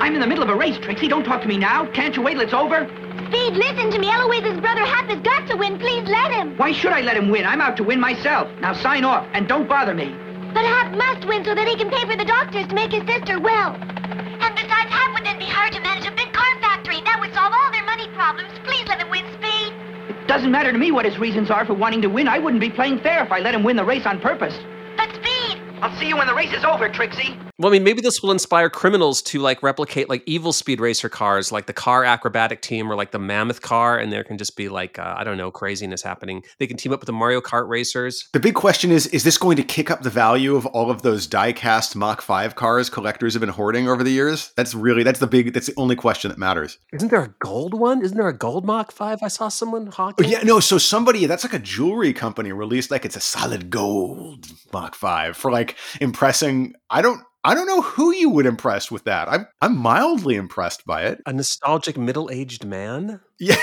I'm 0.02 0.14
in 0.14 0.20
the 0.20 0.28
middle 0.28 0.44
of 0.44 0.50
a 0.50 0.56
race, 0.56 0.78
Trixie. 0.80 1.08
Don't 1.08 1.24
talk 1.24 1.42
to 1.42 1.48
me 1.48 1.58
now. 1.58 1.90
Can't 1.94 2.18
you 2.18 2.22
wait 2.22 2.34
till 2.34 2.42
it's 2.42 2.54
over? 2.54 2.86
Speed, 3.28 3.54
listen 3.58 3.90
to 3.92 4.00
me. 4.00 4.10
Eloise's 4.12 4.60
brother 4.62 4.86
Hap 4.86 5.10
has 5.10 5.22
got 5.22 5.48
to 5.50 5.58
win. 5.58 5.80
Please 5.80 6.08
let 6.08 6.32
him. 6.32 6.56
Why 6.58 6.72
should 6.72 6.92
I 6.92 7.02
let 7.02 7.18
him 7.18 7.30
win? 7.30 7.46
I'm 7.46 7.62
out 7.62 7.76
to 7.78 7.84
win 7.84 8.00
myself. 8.00 8.50
Now 8.62 8.74
sign 8.74 9.04
off 9.04 9.28
and 9.34 9.48
don't 9.48 9.68
bother 9.68 9.94
me. 9.94 10.14
But 10.54 10.66
Hap 10.66 10.94
must 10.94 11.28
win 11.28 11.44
so 11.44 11.56
that 11.56 11.68
he 11.68 11.76
can 11.76 11.90
pay 11.90 12.06
for 12.06 12.16
the 12.16 12.26
doctors 12.26 12.68
to 12.68 12.76
make 12.76 12.92
his 12.92 13.04
sister 13.08 13.40
well. 13.40 13.74
And 13.76 14.54
besides, 14.56 14.90
Hap 14.94 15.14
would 15.14 15.26
then 15.26 15.40
be 15.40 15.46
hired 15.46 15.74
to 15.74 15.82
manage 15.82 16.06
a 16.06 16.12
big 16.12 16.32
car 16.34 16.48
factory. 16.62 17.02
That 17.02 17.20
would 17.20 17.34
solve 17.34 17.52
all 17.52 17.72
their 17.72 17.86
money 17.86 18.08
problems. 18.14 18.52
Please 18.64 18.88
let 18.88 19.02
him 19.02 19.10
win, 19.10 19.26
Speed. 19.42 19.74
It 20.10 20.28
doesn't 20.28 20.52
matter 20.52 20.72
to 20.72 20.78
me 20.78 20.92
what 20.92 21.06
his 21.06 21.18
reasons 21.18 21.50
are 21.50 21.66
for 21.66 21.74
wanting 21.74 22.02
to 22.04 22.10
win. 22.10 22.28
I 22.28 22.40
wouldn't 22.40 22.62
be 22.62 22.70
playing 22.70 23.00
fair 23.00 23.24
if 23.24 23.32
I 23.32 23.40
let 23.40 23.56
him 23.56 23.64
win 23.64 23.76
the 23.76 23.86
race 23.86 24.06
on 24.06 24.20
purpose. 24.22 24.56
But 24.98 25.10
Speed, 25.16 25.62
I'll 25.82 25.96
see 26.00 26.08
you 26.08 26.18
when 26.18 26.28
the 26.28 26.36
race 26.36 26.54
is 26.54 26.64
over, 26.64 26.90
Trixie. 26.90 27.38
Well, 27.58 27.70
I 27.70 27.72
mean, 27.72 27.84
maybe 27.86 28.02
this 28.02 28.22
will 28.22 28.32
inspire 28.32 28.70
criminals 28.70 29.22
to 29.24 29.40
like 29.40 29.64
replicate 29.64 30.10
like 30.10 30.24
evil 30.26 30.52
speed 30.52 30.82
racer 30.82 31.08
cars, 31.08 31.54
like 31.54 31.68
the 31.68 31.74
car 31.74 32.04
acrobatic 32.04 32.62
team 32.62 32.92
or 32.92 32.96
like 32.96 33.12
the 33.12 33.20
mammoth 33.20 33.62
car, 33.62 33.98
and 33.98 34.12
there 34.12 34.26
can 34.26 34.38
just 34.38 34.58
be 34.58 34.68
like 34.68 35.00
uh, 35.00 35.16
I 35.18 35.24
don't 35.24 35.38
know 35.38 35.52
craziness 35.52 36.02
happening. 36.02 36.44
They 36.60 36.68
can 36.68 36.76
team 36.76 36.92
up 36.92 37.00
with 37.00 37.08
the 37.08 37.14
Mario 37.14 37.40
Kart 37.40 37.70
racers. 37.70 38.28
The 38.34 38.42
big 38.42 38.56
question 38.56 38.92
is: 38.92 39.08
Is 39.08 39.24
this 39.24 39.38
going 39.38 39.56
to 39.56 39.64
kick 39.64 39.90
up 39.90 40.02
the 40.02 40.10
value 40.10 40.56
of 40.56 40.66
all 40.66 40.92
of 40.92 41.02
those 41.02 41.28
die-cast 41.28 41.96
Mach 41.96 42.22
Five 42.22 42.56
cars 42.56 42.90
collectors 42.90 43.34
have 43.36 43.40
been 43.40 43.50
hoarding 43.50 43.88
over 43.88 44.04
the 44.04 44.12
years? 44.12 44.52
That's 44.58 44.76
really 44.76 45.04
that's 45.04 45.20
the 45.20 45.28
big 45.28 45.54
that's 45.54 45.68
the 45.68 45.74
only 45.78 45.96
question 45.96 46.30
that 46.30 46.38
matters. 46.38 46.78
Isn't 46.92 47.10
there 47.10 47.24
a 47.24 47.34
gold 47.40 47.74
one? 47.74 48.04
Isn't 48.04 48.18
there 48.18 48.28
a 48.28 48.38
gold 48.38 48.66
Mach 48.66 48.92
Five? 48.92 49.20
I 49.24 49.30
saw 49.30 49.48
someone 49.48 49.90
Oh, 49.98 50.14
yeah, 50.20 50.42
no. 50.44 50.60
So 50.60 50.78
somebody 50.78 51.26
that's 51.26 51.46
like 51.46 51.54
a 51.54 51.60
jewelry 51.60 52.12
company 52.12 52.52
released 52.52 52.92
like 52.92 53.06
it's 53.06 53.16
a 53.16 53.22
solid 53.22 53.70
gold 53.70 54.48
Mach 54.74 54.94
Five 54.94 55.38
for 55.38 55.52
like 55.52 55.78
impressing. 56.02 56.74
I 56.90 57.02
don't. 57.02 57.22
I 57.46 57.54
don't 57.54 57.68
know 57.68 57.84
who 57.84 58.12
you 58.12 58.32
would 58.32 58.48
impress 58.48 58.90
with 58.90 59.04
that. 59.04 59.30
I'm 59.32 59.46
I'm 59.62 59.78
mildly 59.78 60.36
impressed 60.36 60.84
by 60.84 61.04
it. 61.04 61.22
A 61.28 61.32
nostalgic 61.32 61.96
middle-aged 61.96 62.66
man. 62.66 63.22
Yeah, 63.38 63.58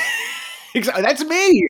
exactly. 0.75 1.03
That's 1.03 1.25
me. 1.25 1.69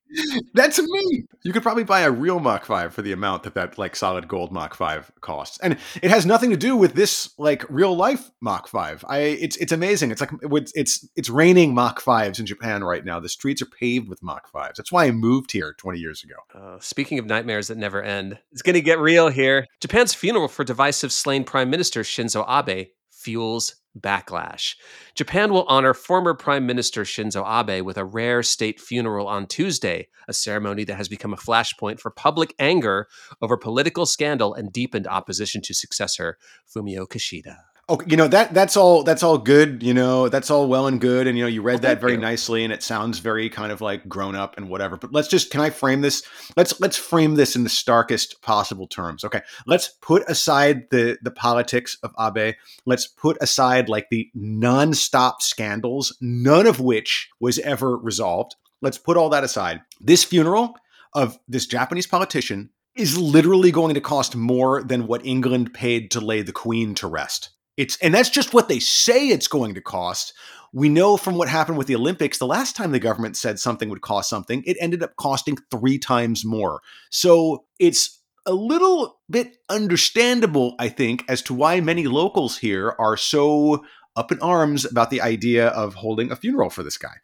That's 0.55 0.81
me. 0.81 1.25
You 1.43 1.53
could 1.53 1.63
probably 1.63 1.85
buy 1.85 2.01
a 2.03 2.11
real 2.11 2.41
Mach 2.41 2.65
Five 2.65 2.95
for 2.95 3.03
the 3.03 3.13
amount 3.13 3.43
that 3.45 3.55
that 3.55 3.79
like 3.79 3.97
solid 3.97 4.29
gold 4.29 4.53
Mach 4.53 4.75
Five 4.75 5.11
costs, 5.21 5.59
and 5.59 5.77
it 6.03 6.11
has 6.11 6.27
nothing 6.27 6.51
to 6.51 6.57
do 6.57 6.77
with 6.77 6.95
this 6.95 7.31
like 7.39 7.65
real 7.69 7.97
life 7.97 8.31
Mach 8.41 8.69
Five. 8.69 9.05
I 9.09 9.19
it's 9.19 9.57
it's 9.57 9.73
amazing. 9.73 10.11
It's 10.11 10.21
like 10.21 10.31
it's 10.43 11.09
it's 11.17 11.31
raining 11.31 11.75
Mach 11.75 12.01
Fives 12.01 12.39
in 12.39 12.47
Japan 12.47 12.85
right 12.85 13.05
now. 13.05 13.21
The 13.21 13.29
streets 13.29 13.63
are 13.63 13.67
paved 13.67 14.09
with 14.09 14.23
Mach 14.23 14.49
Fives. 14.49 14.77
That's 14.77 14.93
why 14.93 15.07
I 15.07 15.11
moved 15.11 15.53
here 15.53 15.75
20 15.79 15.99
years 15.99 16.25
ago. 16.25 16.35
Uh, 16.55 16.79
speaking 16.81 17.19
of 17.19 17.27
nightmares 17.27 17.69
that 17.69 17.79
never 17.79 18.03
end, 18.03 18.39
it's 18.53 18.63
going 18.63 18.75
to 18.75 18.81
get 18.81 18.99
real 18.99 19.29
here. 19.29 19.67
Japan's 19.81 20.15
funeral 20.15 20.49
for 20.49 20.65
divisive 20.65 21.13
slain 21.13 21.45
Prime 21.45 21.71
Minister 21.71 22.03
Shinzo 22.03 22.45
Abe 22.49 22.89
fuels 23.11 23.77
backlash. 23.99 24.75
Japan 25.15 25.53
will 25.53 25.65
honor 25.65 25.95
former 25.95 26.35
Prime 26.35 26.67
Minister 26.67 27.03
Shinzo 27.03 27.45
Abe 27.45 27.85
with 27.85 27.97
a 27.99 28.05
rare 28.05 28.43
state 28.43 28.81
funeral 28.81 29.29
on 29.29 29.47
Tuesday, 29.47 30.09
a 30.29 30.33
ceremony 30.33 30.85
that 30.85 30.97
has 30.97 31.09
become 31.09 31.33
a 31.33 31.37
flashpoint 31.37 32.01
for 32.01 32.11
public 32.11 32.55
anger 32.59 33.09
over 33.41 33.57
political 33.57 34.07
scandal 34.07 34.55
and 34.55 34.73
deepened 34.73 35.07
opposition 35.07 35.61
to 35.63 35.75
successor 35.75 36.39
Fumio 36.67 37.07
Kishida. 37.07 37.72
Oh, 37.89 38.01
you 38.07 38.17
know 38.17 38.29
that 38.29 38.55
that's 38.55 38.77
all 38.77 39.03
that's 39.03 39.25
all 39.25 39.37
good. 39.39 39.83
You 39.83 39.93
know 39.93 40.29
that's 40.29 40.51
all 40.51 40.69
well 40.69 40.87
and 40.87 41.01
good, 41.01 41.27
and 41.27 41.37
you 41.37 41.43
know 41.45 41.49
you 41.49 41.63
read 41.63 41.83
Well, 41.83 41.95
that 41.95 42.01
very 42.01 42.13
you. 42.13 42.19
nicely, 42.19 42.63
and 42.63 42.73
it 42.73 42.83
sounds 42.83 43.19
very 43.19 43.51
kind 43.51 43.73
of 43.73 43.81
like 43.81 44.09
grown 44.09 44.37
up 44.37 44.57
and 44.57 44.69
whatever. 44.69 44.97
But 44.97 45.13
let's 45.13 45.27
just 45.27 45.51
can 45.51 45.61
I 45.61 45.71
frame 45.71 46.01
this? 46.01 46.23
Let's 46.57 46.81
let's 46.81 46.97
frame 46.97 47.35
this 47.35 47.57
in 47.57 47.65
the 47.65 47.69
starkest 47.69 48.41
possible 48.41 48.87
terms. 48.87 49.25
Okay, 49.25 49.43
let's 49.67 49.89
put 50.01 50.23
aside 50.29 50.91
the 50.91 51.19
the 51.23 51.33
politics 51.33 51.99
of 52.05 52.15
Abe. 52.21 52.55
Let's 52.87 53.09
put 53.09 53.37
aside 53.41 53.89
like 53.89 54.09
the 54.11 54.31
nonstop 54.37 55.43
scandals, 55.43 56.17
none 56.21 56.69
of 56.69 56.79
which 56.79 57.29
was 57.41 57.59
ever 57.59 57.97
resolved. 57.97 58.55
Let's 58.81 58.99
put 58.99 59.17
all 59.17 59.29
that 59.31 59.45
aside. 59.45 59.81
This 60.01 60.23
funeral 60.23 60.77
of 61.15 61.39
this 61.49 61.67
Japanese 61.67 62.07
politician 62.07 62.71
is 62.95 63.19
literally 63.19 63.73
going 63.73 63.95
to 63.95 64.01
cost 64.01 64.37
more 64.37 64.83
than 64.83 65.07
what 65.09 65.27
England 65.27 65.75
paid 65.75 66.11
to 66.13 66.21
lay 66.21 66.43
the 66.43 66.53
Queen 66.53 66.95
to 66.95 67.07
rest. 67.09 67.51
It's 67.77 67.97
and 67.99 68.15
that's 68.15 68.31
just 68.31 68.53
what 68.53 68.69
they 68.69 68.79
say 68.79 69.29
it's 69.29 69.49
going 69.49 69.75
to 69.75 69.81
cost. 69.81 70.35
We 70.75 70.89
know 70.89 71.17
from 71.17 71.37
what 71.37 71.49
happened 71.49 71.77
with 71.79 71.87
the 71.87 71.97
Olympics, 71.97 72.39
the 72.39 72.47
last 72.47 72.77
time 72.77 72.93
the 72.93 72.99
government 72.99 73.37
said 73.37 73.59
something 73.59 73.91
would 73.91 74.01
cost 74.01 74.31
something, 74.31 74.63
it 74.67 74.77
ended 74.81 75.03
up 75.03 75.17
costing 75.17 75.59
three 75.71 75.99
times 75.99 76.45
more. 76.45 76.81
So 77.11 77.65
it's 77.79 78.21
a 78.47 78.55
little 78.55 79.21
bit 79.31 79.59
understandable, 79.69 80.75
I 80.79 80.89
think, 80.89 81.25
as 81.29 81.43
to 81.43 81.55
why 81.55 81.81
many 81.81 82.07
locals 82.07 82.59
here 82.59 82.95
are 82.99 83.17
so 83.17 83.85
up 84.17 84.33
in 84.33 84.41
arms 84.41 84.85
about 84.85 85.11
the 85.11 85.21
idea 85.21 85.69
of 85.69 85.95
holding 85.95 86.31
a 86.31 86.37
funeral 86.37 86.71
for 86.71 86.83
this 86.83 86.99
guy. 86.99 87.17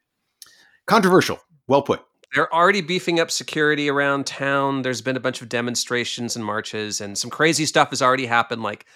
Controversial. 0.87 1.39
Well 1.67 1.83
put. 1.83 2.03
They're 2.35 2.53
already 2.55 2.83
beefing 2.83 3.21
up 3.21 3.31
security 3.31 3.89
around 3.89 4.27
town. 4.27 4.83
There's 4.83 5.01
been 5.01 5.17
a 5.17 5.21
bunch 5.21 5.41
of 5.41 5.49
demonstrations 5.49 6.37
and 6.37 6.45
marches, 6.45 7.01
and 7.01 7.17
some 7.17 7.31
crazy 7.31 7.65
stuff 7.65 7.91
has 7.91 8.03
already 8.03 8.27
happened. 8.27 8.63
Like 8.63 8.87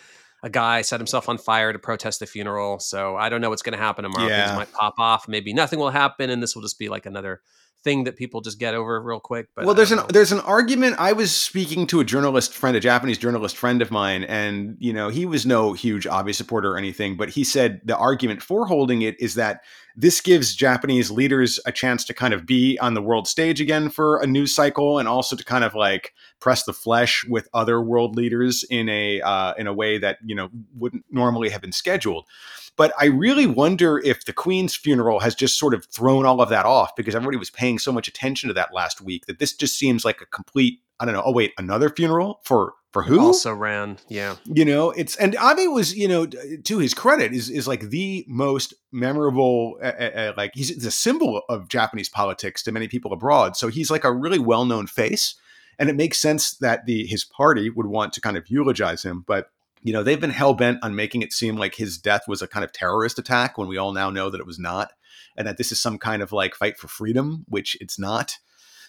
a 0.42 0.50
guy 0.50 0.82
set 0.82 0.98
himself 0.98 1.28
on 1.28 1.38
fire 1.38 1.72
to 1.72 1.78
protest 1.78 2.20
the 2.20 2.26
funeral. 2.26 2.80
So 2.80 3.16
I 3.16 3.28
don't 3.28 3.40
know 3.40 3.50
what's 3.50 3.62
going 3.62 3.78
to 3.78 3.82
happen 3.82 4.02
tomorrow. 4.02 4.28
Yeah. 4.28 4.46
Things 4.46 4.56
might 4.56 4.72
pop 4.72 4.94
off. 4.98 5.28
Maybe 5.28 5.52
nothing 5.52 5.78
will 5.78 5.90
happen, 5.90 6.30
and 6.30 6.42
this 6.42 6.54
will 6.54 6.62
just 6.62 6.78
be 6.78 6.88
like 6.88 7.06
another 7.06 7.40
thing 7.82 8.04
that 8.04 8.16
people 8.16 8.40
just 8.40 8.58
get 8.58 8.74
over 8.74 9.00
real 9.00 9.20
quick. 9.20 9.48
But 9.54 9.64
well, 9.64 9.74
there's 9.74 9.92
an 9.92 9.98
know. 9.98 10.06
there's 10.08 10.32
an 10.32 10.40
argument. 10.40 10.96
I 10.98 11.12
was 11.12 11.34
speaking 11.34 11.86
to 11.88 12.00
a 12.00 12.04
journalist 12.04 12.52
friend, 12.52 12.76
a 12.76 12.80
Japanese 12.80 13.18
journalist 13.18 13.56
friend 13.56 13.82
of 13.82 13.90
mine, 13.90 14.24
and 14.24 14.76
you 14.78 14.92
know 14.92 15.08
he 15.08 15.26
was 15.26 15.44
no 15.44 15.72
huge 15.72 16.06
Abe 16.06 16.32
supporter 16.32 16.72
or 16.72 16.78
anything, 16.78 17.16
but 17.16 17.30
he 17.30 17.44
said 17.44 17.80
the 17.84 17.96
argument 17.96 18.42
for 18.42 18.66
holding 18.66 19.02
it 19.02 19.20
is 19.20 19.34
that 19.34 19.62
this 19.94 20.20
gives 20.20 20.54
Japanese 20.54 21.10
leaders 21.10 21.60
a 21.66 21.72
chance 21.72 22.04
to 22.06 22.14
kind 22.14 22.32
of 22.32 22.46
be 22.46 22.78
on 22.78 22.94
the 22.94 23.02
world 23.02 23.28
stage 23.28 23.60
again 23.60 23.90
for 23.90 24.18
a 24.20 24.26
news 24.26 24.54
cycle, 24.54 24.98
and 24.98 25.08
also 25.08 25.36
to 25.36 25.44
kind 25.44 25.64
of 25.64 25.74
like 25.74 26.14
press 26.40 26.64
the 26.64 26.72
flesh 26.72 27.24
with 27.28 27.48
other 27.52 27.80
world 27.80 28.16
leaders 28.16 28.64
in 28.70 28.88
a 28.88 29.20
uh, 29.20 29.54
in 29.58 29.66
a 29.66 29.72
way 29.72 29.98
that 29.98 30.18
you 30.24 30.34
know 30.34 30.48
wouldn't 30.76 31.04
normally 31.10 31.50
have 31.50 31.60
been 31.60 31.72
scheduled. 31.72 32.26
But 32.76 32.92
I 32.98 33.06
really 33.06 33.46
wonder 33.46 33.98
if 33.98 34.24
the 34.24 34.32
Queen's 34.32 34.74
funeral 34.74 35.20
has 35.20 35.34
just 35.34 35.58
sort 35.58 35.74
of 35.74 35.84
thrown 35.86 36.24
all 36.24 36.40
of 36.40 36.48
that 36.48 36.64
off 36.64 36.96
because 36.96 37.14
everybody 37.14 37.36
was 37.36 37.50
paying 37.50 37.78
so 37.78 37.92
much 37.92 38.08
attention 38.08 38.48
to 38.48 38.54
that 38.54 38.72
last 38.72 39.00
week 39.00 39.26
that 39.26 39.38
this 39.38 39.52
just 39.54 39.78
seems 39.78 40.04
like 40.04 40.20
a 40.20 40.26
complete. 40.26 40.80
I 40.98 41.04
don't 41.04 41.14
know. 41.14 41.22
Oh 41.24 41.32
wait, 41.32 41.52
another 41.58 41.90
funeral 41.90 42.40
for 42.44 42.74
for 42.92 43.02
who? 43.02 43.20
also 43.20 43.52
ran. 43.54 43.98
Yeah. 44.08 44.36
you 44.44 44.64
know 44.66 44.90
it's 44.90 45.16
and 45.16 45.34
abe 45.34 45.70
was 45.70 45.96
you 45.96 46.06
know 46.06 46.26
to 46.26 46.78
his 46.78 46.92
credit 46.92 47.32
is 47.32 47.48
is 47.48 47.66
like 47.66 47.88
the 47.88 48.24
most 48.28 48.74
memorable 48.92 49.78
uh, 49.82 49.86
uh, 49.86 50.32
like 50.36 50.52
he's 50.54 50.76
the 50.76 50.90
symbol 50.90 51.40
of 51.48 51.68
japanese 51.68 52.10
politics 52.10 52.62
to 52.64 52.72
many 52.72 52.88
people 52.88 53.14
abroad 53.14 53.56
so 53.56 53.68
he's 53.68 53.90
like 53.90 54.04
a 54.04 54.12
really 54.12 54.38
well-known 54.38 54.86
face 54.86 55.36
and 55.78 55.90
it 55.90 55.96
makes 55.96 56.18
sense 56.18 56.52
that 56.58 56.86
the 56.86 57.06
his 57.06 57.24
party 57.24 57.70
would 57.70 57.86
want 57.86 58.12
to 58.12 58.20
kind 58.20 58.36
of 58.36 58.48
eulogize 58.48 59.02
him, 59.02 59.24
but 59.26 59.50
you 59.82 59.92
know 59.92 60.02
they've 60.02 60.20
been 60.20 60.30
hell 60.30 60.54
bent 60.54 60.78
on 60.82 60.94
making 60.94 61.22
it 61.22 61.32
seem 61.32 61.56
like 61.56 61.74
his 61.74 61.98
death 61.98 62.22
was 62.28 62.42
a 62.42 62.48
kind 62.48 62.64
of 62.64 62.72
terrorist 62.72 63.18
attack 63.18 63.58
when 63.58 63.68
we 63.68 63.76
all 63.76 63.92
now 63.92 64.10
know 64.10 64.30
that 64.30 64.40
it 64.40 64.46
was 64.46 64.58
not, 64.58 64.92
and 65.36 65.46
that 65.46 65.56
this 65.56 65.72
is 65.72 65.80
some 65.80 65.98
kind 65.98 66.22
of 66.22 66.32
like 66.32 66.54
fight 66.54 66.78
for 66.78 66.88
freedom, 66.88 67.44
which 67.48 67.76
it's 67.80 67.98
not. 67.98 68.38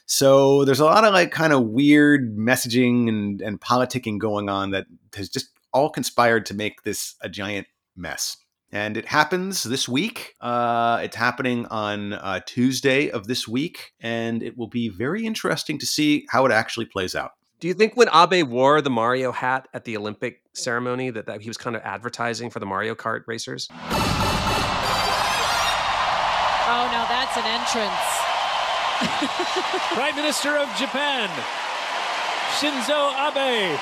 So 0.06 0.66
there's 0.66 0.80
a 0.80 0.86
lot 0.86 1.06
of 1.06 1.14
like 1.14 1.32
kind 1.32 1.54
of 1.54 1.64
weird 1.64 2.38
messaging 2.38 3.08
and, 3.08 3.42
and 3.42 3.60
politicking 3.60 4.20
going 4.20 4.50
on 4.50 4.72
that 4.72 4.86
has 5.16 5.30
just 5.30 5.50
all 5.72 5.90
conspired 5.90 6.46
to 6.48 6.54
make 6.54 6.84
this 6.84 7.16
a 7.22 7.30
giant 7.30 7.68
mess. 7.96 8.38
And 8.72 8.98
it 8.98 9.06
happens 9.06 9.64
this 9.64 9.88
week. 9.88 10.34
Uh, 10.42 11.00
it's 11.04 11.16
happening 11.16 11.68
on 11.68 12.14
uh, 12.14 12.40
Tuesday 12.46 13.10
of 13.12 13.28
this 13.28 13.48
week, 13.48 13.94
and 14.00 14.42
it 14.42 14.58
will 14.58 14.68
be 14.68 14.90
very 14.90 15.26
interesting 15.26 15.78
to 15.78 15.86
see 15.86 16.26
how 16.30 16.46
it 16.48 16.52
actually 16.52 16.86
plays 16.86 17.14
out. 17.14 17.32
Do 17.64 17.70
you 17.70 17.74
think 17.74 17.96
when 17.96 18.10
Abe 18.14 18.46
wore 18.46 18.82
the 18.82 18.90
Mario 18.90 19.32
hat 19.32 19.70
at 19.74 19.86
the 19.86 19.96
Olympic 19.96 20.42
ceremony 20.52 21.12
that, 21.12 21.28
that 21.28 21.40
he 21.40 21.50
was 21.50 21.56
kind 21.56 21.78
of 21.78 21.82
advertising 21.84 22.50
for 22.50 22.60
the 22.60 22.66
Mario 22.66 22.94
Kart 22.94 23.24
racers? 23.26 23.70
Oh 23.72 23.78
no, 26.92 27.06
that's 27.08 27.38
an 27.38 27.46
entrance. 27.48 28.04
Prime 29.94 30.14
Minister 30.14 30.58
of 30.58 30.68
Japan, 30.76 31.30
Shinzo 32.60 33.14
Abe, 33.32 33.80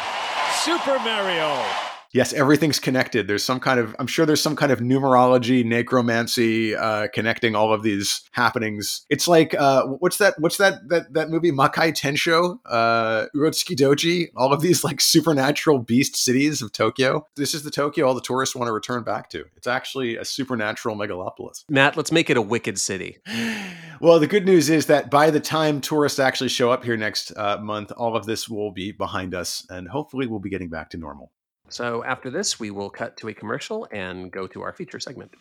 Super 0.60 1.00
Mario. 1.00 1.91
Yes, 2.14 2.34
everything's 2.34 2.80
connected. 2.80 3.28
There's 3.28 3.44
some 3.44 3.60
kind 3.60 3.80
of, 3.80 3.96
I'm 3.98 4.08
sure 4.08 4.26
there's 4.26 4.42
some 4.42 4.56
kind 4.56 4.72
of 4.72 4.80
numerology, 4.80 5.66
necromancy 5.66 6.76
uh, 6.76 7.08
connecting 7.14 7.56
all 7.56 7.74
of 7.74 7.84
these 7.84 8.22
happenings. 8.34 9.06
It's 9.10 9.28
like, 9.28 9.54
uh, 9.54 9.86
what's 9.86 10.18
that? 10.18 10.36
What's 10.38 10.58
that? 10.58 10.90
That 10.90 11.14
that 11.14 11.30
movie 11.30 11.52
Makai 11.52 11.94
Tensho, 11.94 12.60
uh, 12.66 13.28
Urotsuki 13.36 13.76
Doji. 13.76 14.28
All 14.36 14.54
of 14.54 14.62
these 14.62 14.84
like 14.84 15.00
supernatural 15.02 15.80
beast 15.80 16.16
cities 16.16 16.62
of 16.62 16.72
Tokyo. 16.72 17.26
This 17.36 17.54
is 17.54 17.64
the 17.64 17.72
Tokyo 17.72 18.12
all 18.12 18.14
the 18.14 18.22
tourists 18.22 18.56
want 18.56 18.68
to 18.68 18.74
return 18.74 19.04
back 19.04 19.30
to. 19.30 19.46
It's 19.56 19.68
actually 19.68 20.18
a 20.18 20.26
supernatural 20.26 20.98
megalopolis. 20.98 21.64
Matt, 21.70 21.96
let's 21.96 22.12
make 22.12 22.30
it 22.30 22.38
a 22.38 22.42
wicked 22.42 22.80
city. 22.80 23.20
Well, 24.02 24.20
the 24.20 24.26
good 24.26 24.46
news 24.46 24.68
is 24.72 24.88
that 24.88 25.12
by 25.12 25.30
the 25.30 25.40
time 25.40 25.80
tourists 25.80 26.18
actually 26.18 26.50
show 26.50 26.72
up 26.72 26.84
here 26.84 26.98
next 26.98 27.32
uh, 27.38 27.60
month, 27.60 27.92
all 27.96 28.16
of 28.18 28.26
this 28.26 28.50
will 28.50 28.72
be 28.72 28.92
behind 28.92 29.36
us, 29.36 29.64
and 29.70 29.88
hopefully 29.88 30.26
we'll 30.26 30.40
be 30.40 30.50
getting 30.50 30.70
back 30.70 30.90
to 30.90 30.98
normal. 30.98 31.32
So 31.72 32.04
after 32.04 32.30
this, 32.30 32.60
we 32.60 32.70
will 32.70 32.90
cut 32.90 33.16
to 33.18 33.30
a 33.30 33.34
commercial 33.34 33.88
and 33.92 34.30
go 34.30 34.46
to 34.48 34.62
our 34.62 34.74
feature 34.74 35.00
segment. 35.00 35.34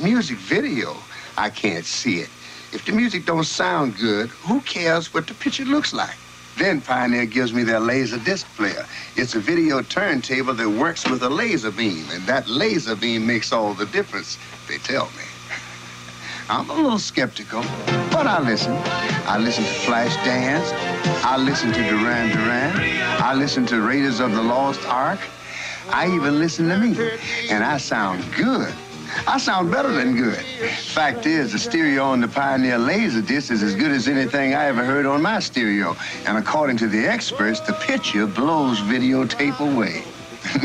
Music 0.00 0.38
video, 0.38 0.96
I 1.36 1.50
can't 1.50 1.84
see 1.84 2.20
it. 2.20 2.30
If 2.72 2.84
the 2.86 2.92
music 2.92 3.26
don't 3.26 3.44
sound 3.44 3.98
good, 3.98 4.28
who 4.28 4.60
cares 4.62 5.12
what 5.12 5.26
the 5.26 5.34
picture 5.34 5.64
looks 5.64 5.92
like? 5.92 6.16
Then 6.56 6.80
Pioneer 6.80 7.26
gives 7.26 7.52
me 7.52 7.64
their 7.64 7.80
laser 7.80 8.18
disc 8.18 8.46
player. 8.56 8.86
It's 9.16 9.34
a 9.34 9.40
video 9.40 9.82
turntable 9.82 10.54
that 10.54 10.68
works 10.68 11.08
with 11.08 11.22
a 11.22 11.28
laser 11.28 11.72
beam, 11.72 12.04
and 12.12 12.22
that 12.26 12.48
laser 12.48 12.94
beam 12.94 13.26
makes 13.26 13.52
all 13.52 13.74
the 13.74 13.86
difference, 13.86 14.38
they 14.68 14.78
tell 14.78 15.06
me. 15.06 15.31
I'm 16.48 16.68
a 16.68 16.74
little 16.74 16.98
skeptical, 16.98 17.62
but 18.10 18.26
I 18.26 18.40
listen. 18.40 18.72
I 19.26 19.38
listen 19.38 19.64
to 19.64 19.70
Flashdance. 19.70 20.72
I 21.24 21.36
listen 21.36 21.72
to 21.72 21.82
Duran 21.88 22.30
Duran. 22.30 22.72
I 23.22 23.34
listen 23.34 23.64
to 23.66 23.80
Raiders 23.80 24.20
of 24.20 24.32
the 24.32 24.42
Lost 24.42 24.84
Ark. 24.86 25.20
I 25.88 26.06
even 26.14 26.38
listen 26.38 26.68
to 26.68 26.78
me, 26.78 26.96
and 27.48 27.64
I 27.64 27.78
sound 27.78 28.24
good. 28.34 28.72
I 29.26 29.38
sound 29.38 29.70
better 29.70 29.92
than 29.92 30.16
good. 30.16 30.38
Fact 30.94 31.26
is, 31.26 31.52
the 31.52 31.58
stereo 31.58 32.04
on 32.04 32.20
the 32.20 32.28
Pioneer 32.28 32.78
Laserdisc 32.78 33.50
is 33.50 33.62
as 33.62 33.74
good 33.74 33.92
as 33.92 34.08
anything 34.08 34.54
I 34.54 34.66
ever 34.66 34.84
heard 34.84 35.06
on 35.06 35.22
my 35.22 35.38
stereo. 35.38 35.96
And 36.26 36.38
according 36.38 36.78
to 36.78 36.88
the 36.88 37.06
experts, 37.06 37.60
the 37.60 37.74
picture 37.74 38.26
blows 38.26 38.78
videotape 38.80 39.60
away. 39.60 40.04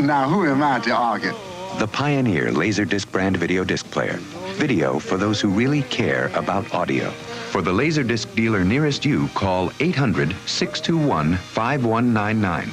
now, 0.00 0.28
who 0.28 0.46
am 0.46 0.62
I 0.62 0.80
to 0.80 0.90
argue? 0.92 1.34
The 1.78 1.86
Pioneer 1.86 2.46
Laserdisc 2.50 3.10
brand 3.12 3.36
video 3.36 3.64
disc 3.64 3.88
player. 3.90 4.18
Video 4.58 4.98
for 4.98 5.16
those 5.16 5.40
who 5.40 5.50
really 5.50 5.82
care 5.82 6.32
about 6.34 6.74
audio. 6.74 7.10
For 7.52 7.62
the 7.62 7.70
Laserdisc 7.70 8.34
dealer 8.34 8.64
nearest 8.64 9.04
you, 9.04 9.28
call 9.28 9.70
800 9.78 10.34
621 10.46 11.36
5199. 11.36 12.72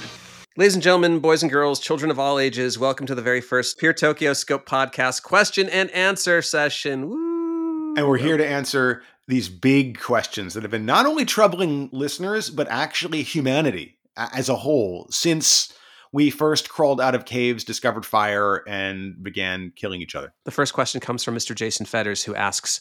Ladies 0.58 0.74
and 0.74 0.82
gentlemen, 0.82 1.20
boys 1.20 1.44
and 1.44 1.52
girls, 1.52 1.80
children 1.80 2.10
of 2.10 2.18
all 2.18 2.40
ages, 2.40 2.80
welcome 2.80 3.06
to 3.06 3.14
the 3.14 3.22
very 3.22 3.40
first 3.40 3.78
Pure 3.78 3.94
TokyoScope 3.94 4.66
podcast 4.66 5.22
question 5.22 5.70
and 5.70 5.92
answer 5.92 6.42
session. 6.42 7.08
Woo! 7.08 7.94
And 7.96 8.08
we're 8.08 8.18
here 8.18 8.38
to 8.38 8.48
answer 8.48 9.04
these 9.28 9.48
big 9.48 10.00
questions 10.00 10.56
that 10.56 10.64
have 10.64 10.72
been 10.72 10.88
not 10.88 11.06
only 11.06 11.24
troubling 11.24 11.90
listeners, 11.92 12.50
but 12.50 12.68
actually 12.68 13.22
humanity 13.22 14.00
as 14.18 14.50
a 14.50 14.56
whole 14.56 15.06
since 15.12 15.72
we 16.16 16.30
first 16.30 16.70
crawled 16.70 17.02
out 17.02 17.14
of 17.14 17.26
caves, 17.26 17.66
discovered 17.66 18.06
fire, 18.06 18.64
and 18.70 19.22
began 19.22 19.74
killing 19.76 20.02
each 20.02 20.16
other. 20.16 20.34
The 20.46 20.52
first 20.52 20.74
question 20.74 21.02
comes 21.02 21.26
from 21.26 21.36
Mr. 21.36 21.54
Jason 21.54 21.86
Fetters, 21.86 22.24
who 22.24 22.34
asks, 22.34 22.80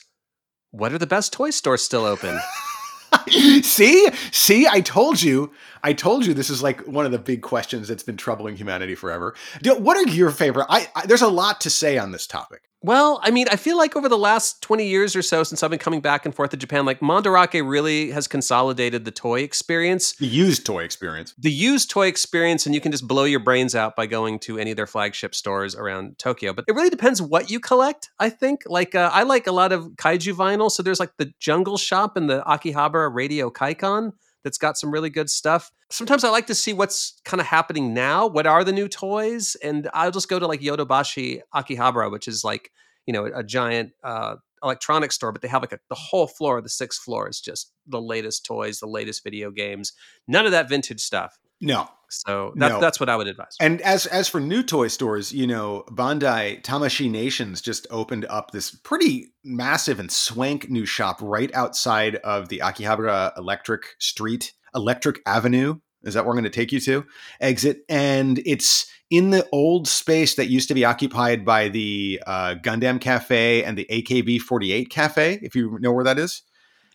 What 0.70 0.92
are 0.92 0.98
the 0.98 1.06
best 1.08 1.32
toy 1.32 1.50
stores 1.50 1.82
still 1.82 2.04
open? 2.04 2.38
see 3.62 4.08
see 4.32 4.66
i 4.66 4.80
told 4.80 5.22
you 5.22 5.52
i 5.84 5.92
told 5.92 6.26
you 6.26 6.34
this 6.34 6.50
is 6.50 6.64
like 6.64 6.80
one 6.80 7.06
of 7.06 7.12
the 7.12 7.18
big 7.18 7.42
questions 7.42 7.86
that's 7.86 8.02
been 8.02 8.16
troubling 8.16 8.56
humanity 8.56 8.96
forever 8.96 9.36
what 9.78 9.96
are 9.96 10.10
your 10.10 10.32
favorite 10.32 10.66
I, 10.68 10.88
I 10.96 11.06
there's 11.06 11.22
a 11.22 11.28
lot 11.28 11.60
to 11.60 11.70
say 11.70 11.96
on 11.96 12.10
this 12.10 12.26
topic 12.26 12.62
Well, 12.84 13.18
I 13.22 13.30
mean, 13.30 13.46
I 13.50 13.56
feel 13.56 13.78
like 13.78 13.96
over 13.96 14.10
the 14.10 14.18
last 14.18 14.60
20 14.60 14.86
years 14.86 15.16
or 15.16 15.22
so, 15.22 15.42
since 15.42 15.62
I've 15.62 15.70
been 15.70 15.78
coming 15.78 16.02
back 16.02 16.26
and 16.26 16.34
forth 16.34 16.50
to 16.50 16.58
Japan, 16.58 16.84
like 16.84 17.00
Mandarake 17.00 17.66
really 17.66 18.10
has 18.10 18.28
consolidated 18.28 19.06
the 19.06 19.10
toy 19.10 19.40
experience. 19.40 20.14
the 20.16 20.26
used 20.26 20.66
toy 20.66 20.84
experience 20.84 21.34
The 21.38 21.50
used 21.50 21.88
toy 21.88 22.08
experience, 22.08 22.66
and 22.66 22.74
you 22.74 22.82
can 22.82 22.92
just 22.92 23.08
blow 23.08 23.24
your 23.24 23.40
brains 23.40 23.74
out 23.74 23.96
by 23.96 24.04
going 24.04 24.38
to 24.40 24.58
any 24.58 24.70
of 24.70 24.76
their 24.76 24.86
flagship 24.86 25.34
stores 25.34 25.74
around 25.74 26.18
Tokyo. 26.18 26.52
But 26.52 26.66
it 26.68 26.74
really 26.74 26.90
depends 26.90 27.22
what 27.22 27.50
you 27.50 27.58
collect, 27.58 28.10
I 28.18 28.28
think. 28.28 28.64
Like, 28.66 28.94
uh, 28.94 29.08
I 29.10 29.22
like 29.22 29.46
a 29.46 29.52
lot 29.52 29.72
of 29.72 29.84
kaiju 29.96 30.34
vinyl. 30.34 30.70
So 30.70 30.82
there's 30.82 31.00
like 31.00 31.12
the 31.16 31.32
Jungle 31.40 31.78
Shop 31.78 32.18
and 32.18 32.28
the 32.28 32.42
Akihabara 32.42 33.14
Radio 33.14 33.48
Kaikan 33.48 34.12
that's 34.44 34.58
got 34.58 34.76
some 34.76 34.90
really 34.90 35.10
good 35.10 35.30
stuff. 35.30 35.72
Sometimes 35.90 36.22
I 36.22 36.28
like 36.28 36.46
to 36.46 36.54
see 36.54 36.72
what's 36.72 37.20
kind 37.24 37.40
of 37.40 37.46
happening 37.46 37.94
now. 37.94 38.26
What 38.26 38.46
are 38.46 38.62
the 38.62 38.72
new 38.72 38.88
toys? 38.88 39.56
And 39.62 39.88
I'll 39.94 40.10
just 40.10 40.28
go 40.28 40.38
to 40.38 40.46
like 40.46 40.60
Yodobashi 40.60 41.40
Akihabara, 41.54 42.12
which 42.12 42.28
is 42.28 42.44
like, 42.44 42.70
you 43.06 43.12
know, 43.12 43.24
a 43.34 43.42
giant 43.42 43.92
uh, 44.04 44.36
electronics 44.62 45.14
store, 45.14 45.32
but 45.32 45.42
they 45.42 45.48
have 45.48 45.62
like 45.62 45.72
a, 45.72 45.78
the 45.88 45.94
whole 45.94 46.26
floor, 46.26 46.60
the 46.60 46.68
sixth 46.68 47.02
floor 47.02 47.28
is 47.28 47.40
just 47.40 47.72
the 47.86 48.00
latest 48.00 48.44
toys, 48.44 48.78
the 48.80 48.86
latest 48.86 49.24
video 49.24 49.50
games. 49.50 49.92
None 50.28 50.46
of 50.46 50.52
that 50.52 50.68
vintage 50.68 51.00
stuff. 51.00 51.38
no 51.60 51.88
So 52.26 52.52
that, 52.56 52.68
No. 52.68 52.80
that's 52.80 53.00
what 53.00 53.08
I 53.08 53.16
would 53.16 53.26
advise. 53.26 53.56
and 53.60 53.80
as 53.82 54.06
as 54.06 54.28
for 54.28 54.40
new 54.40 54.62
toy 54.62 54.88
stores 54.88 55.32
you 55.32 55.46
know 55.46 55.84
bandai 55.90 56.62
tamashii 56.62 57.10
nations 57.10 57.60
just 57.60 57.86
opened 57.90 58.24
up 58.26 58.50
this 58.52 58.70
pretty 58.74 59.32
massive 59.44 59.98
and 60.00 60.10
swank 60.10 60.68
new 60.70 60.86
shop 60.86 61.18
right 61.20 61.52
outside 61.54 62.16
of 62.16 62.48
the 62.48 62.58
akihabara 62.60 63.36
electric 63.36 63.82
street 63.98 64.52
electric 64.74 65.20
avenue 65.26 65.76
is 66.04 66.14
that 66.14 66.24
where 66.24 66.32
i'm 66.32 66.36
going 66.36 66.44
to 66.44 66.50
take 66.50 66.72
you 66.72 66.80
to 66.80 67.04
exit 67.40 67.78
and 67.88 68.40
it's 68.46 68.86
in 69.10 69.30
the 69.30 69.46
old 69.52 69.86
space 69.86 70.34
that 70.36 70.46
used 70.48 70.68
to 70.68 70.74
be 70.74 70.84
occupied 70.84 71.44
by 71.44 71.68
the 71.68 72.20
uh, 72.26 72.54
gundam 72.64 73.00
cafe 73.00 73.62
and 73.62 73.76
the 73.78 73.86
akb48 73.90 74.88
cafe 74.90 75.38
if 75.42 75.54
you 75.54 75.78
know 75.80 75.92
where 75.92 76.04
that 76.04 76.18
is 76.18 76.42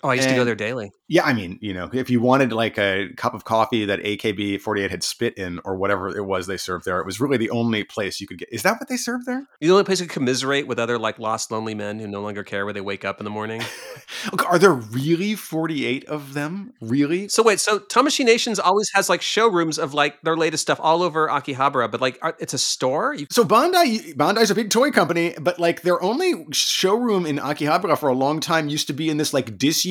Oh, 0.01 0.09
I 0.09 0.13
used 0.13 0.29
to 0.29 0.35
go 0.35 0.45
there 0.45 0.55
daily. 0.55 0.91
yeah, 1.09 1.23
I 1.25 1.33
mean, 1.33 1.59
you 1.61 1.73
know, 1.73 1.89
if 1.91 2.09
you 2.09 2.21
wanted 2.21 2.53
like 2.53 2.77
a 2.77 3.09
cup 3.17 3.33
of 3.33 3.43
coffee 3.43 3.83
that 3.85 3.99
AKB 3.99 4.61
48 4.61 4.91
had 4.91 5.03
spit 5.03 5.37
in 5.37 5.59
or 5.65 5.75
whatever 5.75 6.15
it 6.15 6.25
was 6.25 6.47
they 6.47 6.55
served 6.55 6.85
there, 6.85 6.99
it 6.99 7.05
was 7.05 7.19
really 7.19 7.35
the 7.35 7.49
only 7.49 7.83
place 7.83 8.21
you 8.21 8.27
could 8.27 8.37
get. 8.37 8.47
Is 8.51 8.63
that 8.63 8.79
what 8.79 8.87
they 8.87 8.95
served 8.95 9.25
there? 9.25 9.45
The 9.59 9.71
only 9.71 9.83
place 9.83 9.99
you 9.99 10.07
could 10.07 10.13
commiserate 10.13 10.67
with 10.67 10.79
other 10.79 10.97
like 10.97 11.19
lost 11.19 11.51
lonely 11.51 11.75
men 11.75 11.99
who 11.99 12.07
no 12.07 12.21
longer 12.21 12.43
care 12.43 12.63
where 12.63 12.73
they 12.73 12.81
wake 12.81 13.03
up 13.03 13.19
in 13.19 13.25
the 13.25 13.29
morning. 13.29 13.61
Are 14.47 14.57
there 14.57 14.73
really 14.73 15.35
48 15.35 16.05
of 16.05 16.33
them? 16.33 16.73
Really? 16.79 17.27
so 17.27 17.43
wait, 17.43 17.59
so 17.59 17.79
Tamashii 17.79 18.23
Nations 18.23 18.59
always 18.59 18.89
has 18.93 19.09
like 19.09 19.21
showrooms 19.21 19.77
of 19.77 19.93
like 19.93 20.21
their 20.21 20.37
latest 20.37 20.61
stuff 20.61 20.79
all 20.81 21.03
over 21.03 21.27
Akihabara, 21.27 21.91
but 21.91 21.99
like 21.99 22.17
are, 22.21 22.37
it's 22.39 22.53
a 22.53 22.57
store. 22.57 23.13
You, 23.15 23.27
So 23.29 23.43
Bandai, 23.43 24.15
Bandai's 24.15 24.51
a 24.51 24.55
big 24.55 24.69
toy 24.69 24.91
company, 24.91 25.35
but 25.41 25.59
like 25.59 25.81
their 25.81 26.01
only 26.01 26.45
showroom 26.51 27.25
in 27.25 27.37
Akihabara 27.37 27.97
for 27.97 28.07
a 28.07 28.13
long 28.13 28.39
time 28.39 28.69
used 28.69 28.87
to 28.87 28.93
be 28.93 29.09
in 29.09 29.17
this 29.17 29.33
like 29.33 29.57
disused 29.57 29.88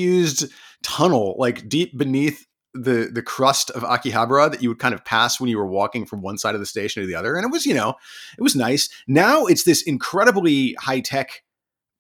tunnel, 0.83 1.37
like 1.39 1.69
deep 1.69 1.97
beneath 1.97 2.47
the 2.75 3.11
the 3.13 3.23
crust 3.23 3.71
of 3.71 3.83
Akihabara 3.83 4.51
that 4.51 4.63
you 4.63 4.69
would 4.69 4.79
kind 4.79 4.95
of 4.95 5.05
pass 5.05 5.41
when 5.41 5.49
you 5.49 5.59
were 5.59 5.67
walking 5.67 6.05
from 6.07 6.23
one 6.23 6.39
side 6.39 6.55
of 6.55 6.61
the 6.61 6.67
station 6.67 7.03
to 7.03 7.07
the 7.07 7.15
other, 7.15 7.37
and 7.37 7.45
it 7.45 7.51
was 7.51 7.67
you 7.67 7.75
know 7.75 7.95
it 8.39 8.43
was 8.43 8.57
nice. 8.57 8.89
Now 9.07 9.47
it's 9.47 9.65
this 9.65 9.83
incredibly 9.83 10.75
high 10.75 11.01
tech, 11.01 11.43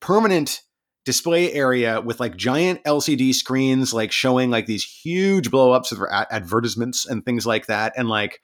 permanent 0.00 0.62
display 1.04 1.52
area 1.52 2.00
with 2.02 2.20
like 2.20 2.36
giant 2.36 2.84
LCD 2.84 3.34
screens, 3.34 3.94
like 3.94 4.12
showing 4.12 4.50
like 4.50 4.66
these 4.66 4.84
huge 4.84 5.50
blow 5.50 5.72
ups 5.72 5.90
of 5.90 6.02
ad- 6.10 6.26
advertisements 6.30 7.06
and 7.06 7.24
things 7.24 7.46
like 7.46 7.66
that, 7.66 7.94
and 7.96 8.08
like 8.08 8.40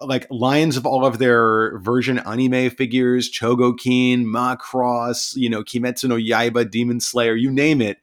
like 0.00 0.26
lines 0.30 0.76
of 0.76 0.86
all 0.86 1.06
of 1.06 1.18
their 1.18 1.78
version 1.78 2.18
anime 2.18 2.70
figures, 2.70 3.30
Chogokin, 3.30 4.24
Macross, 4.24 5.34
you 5.36 5.48
know, 5.48 5.62
Kimetsu 5.62 6.08
no 6.08 6.16
Yaiba, 6.16 6.70
Demon 6.70 7.00
Slayer, 7.00 7.34
you 7.34 7.50
name 7.50 7.80
it. 7.80 7.98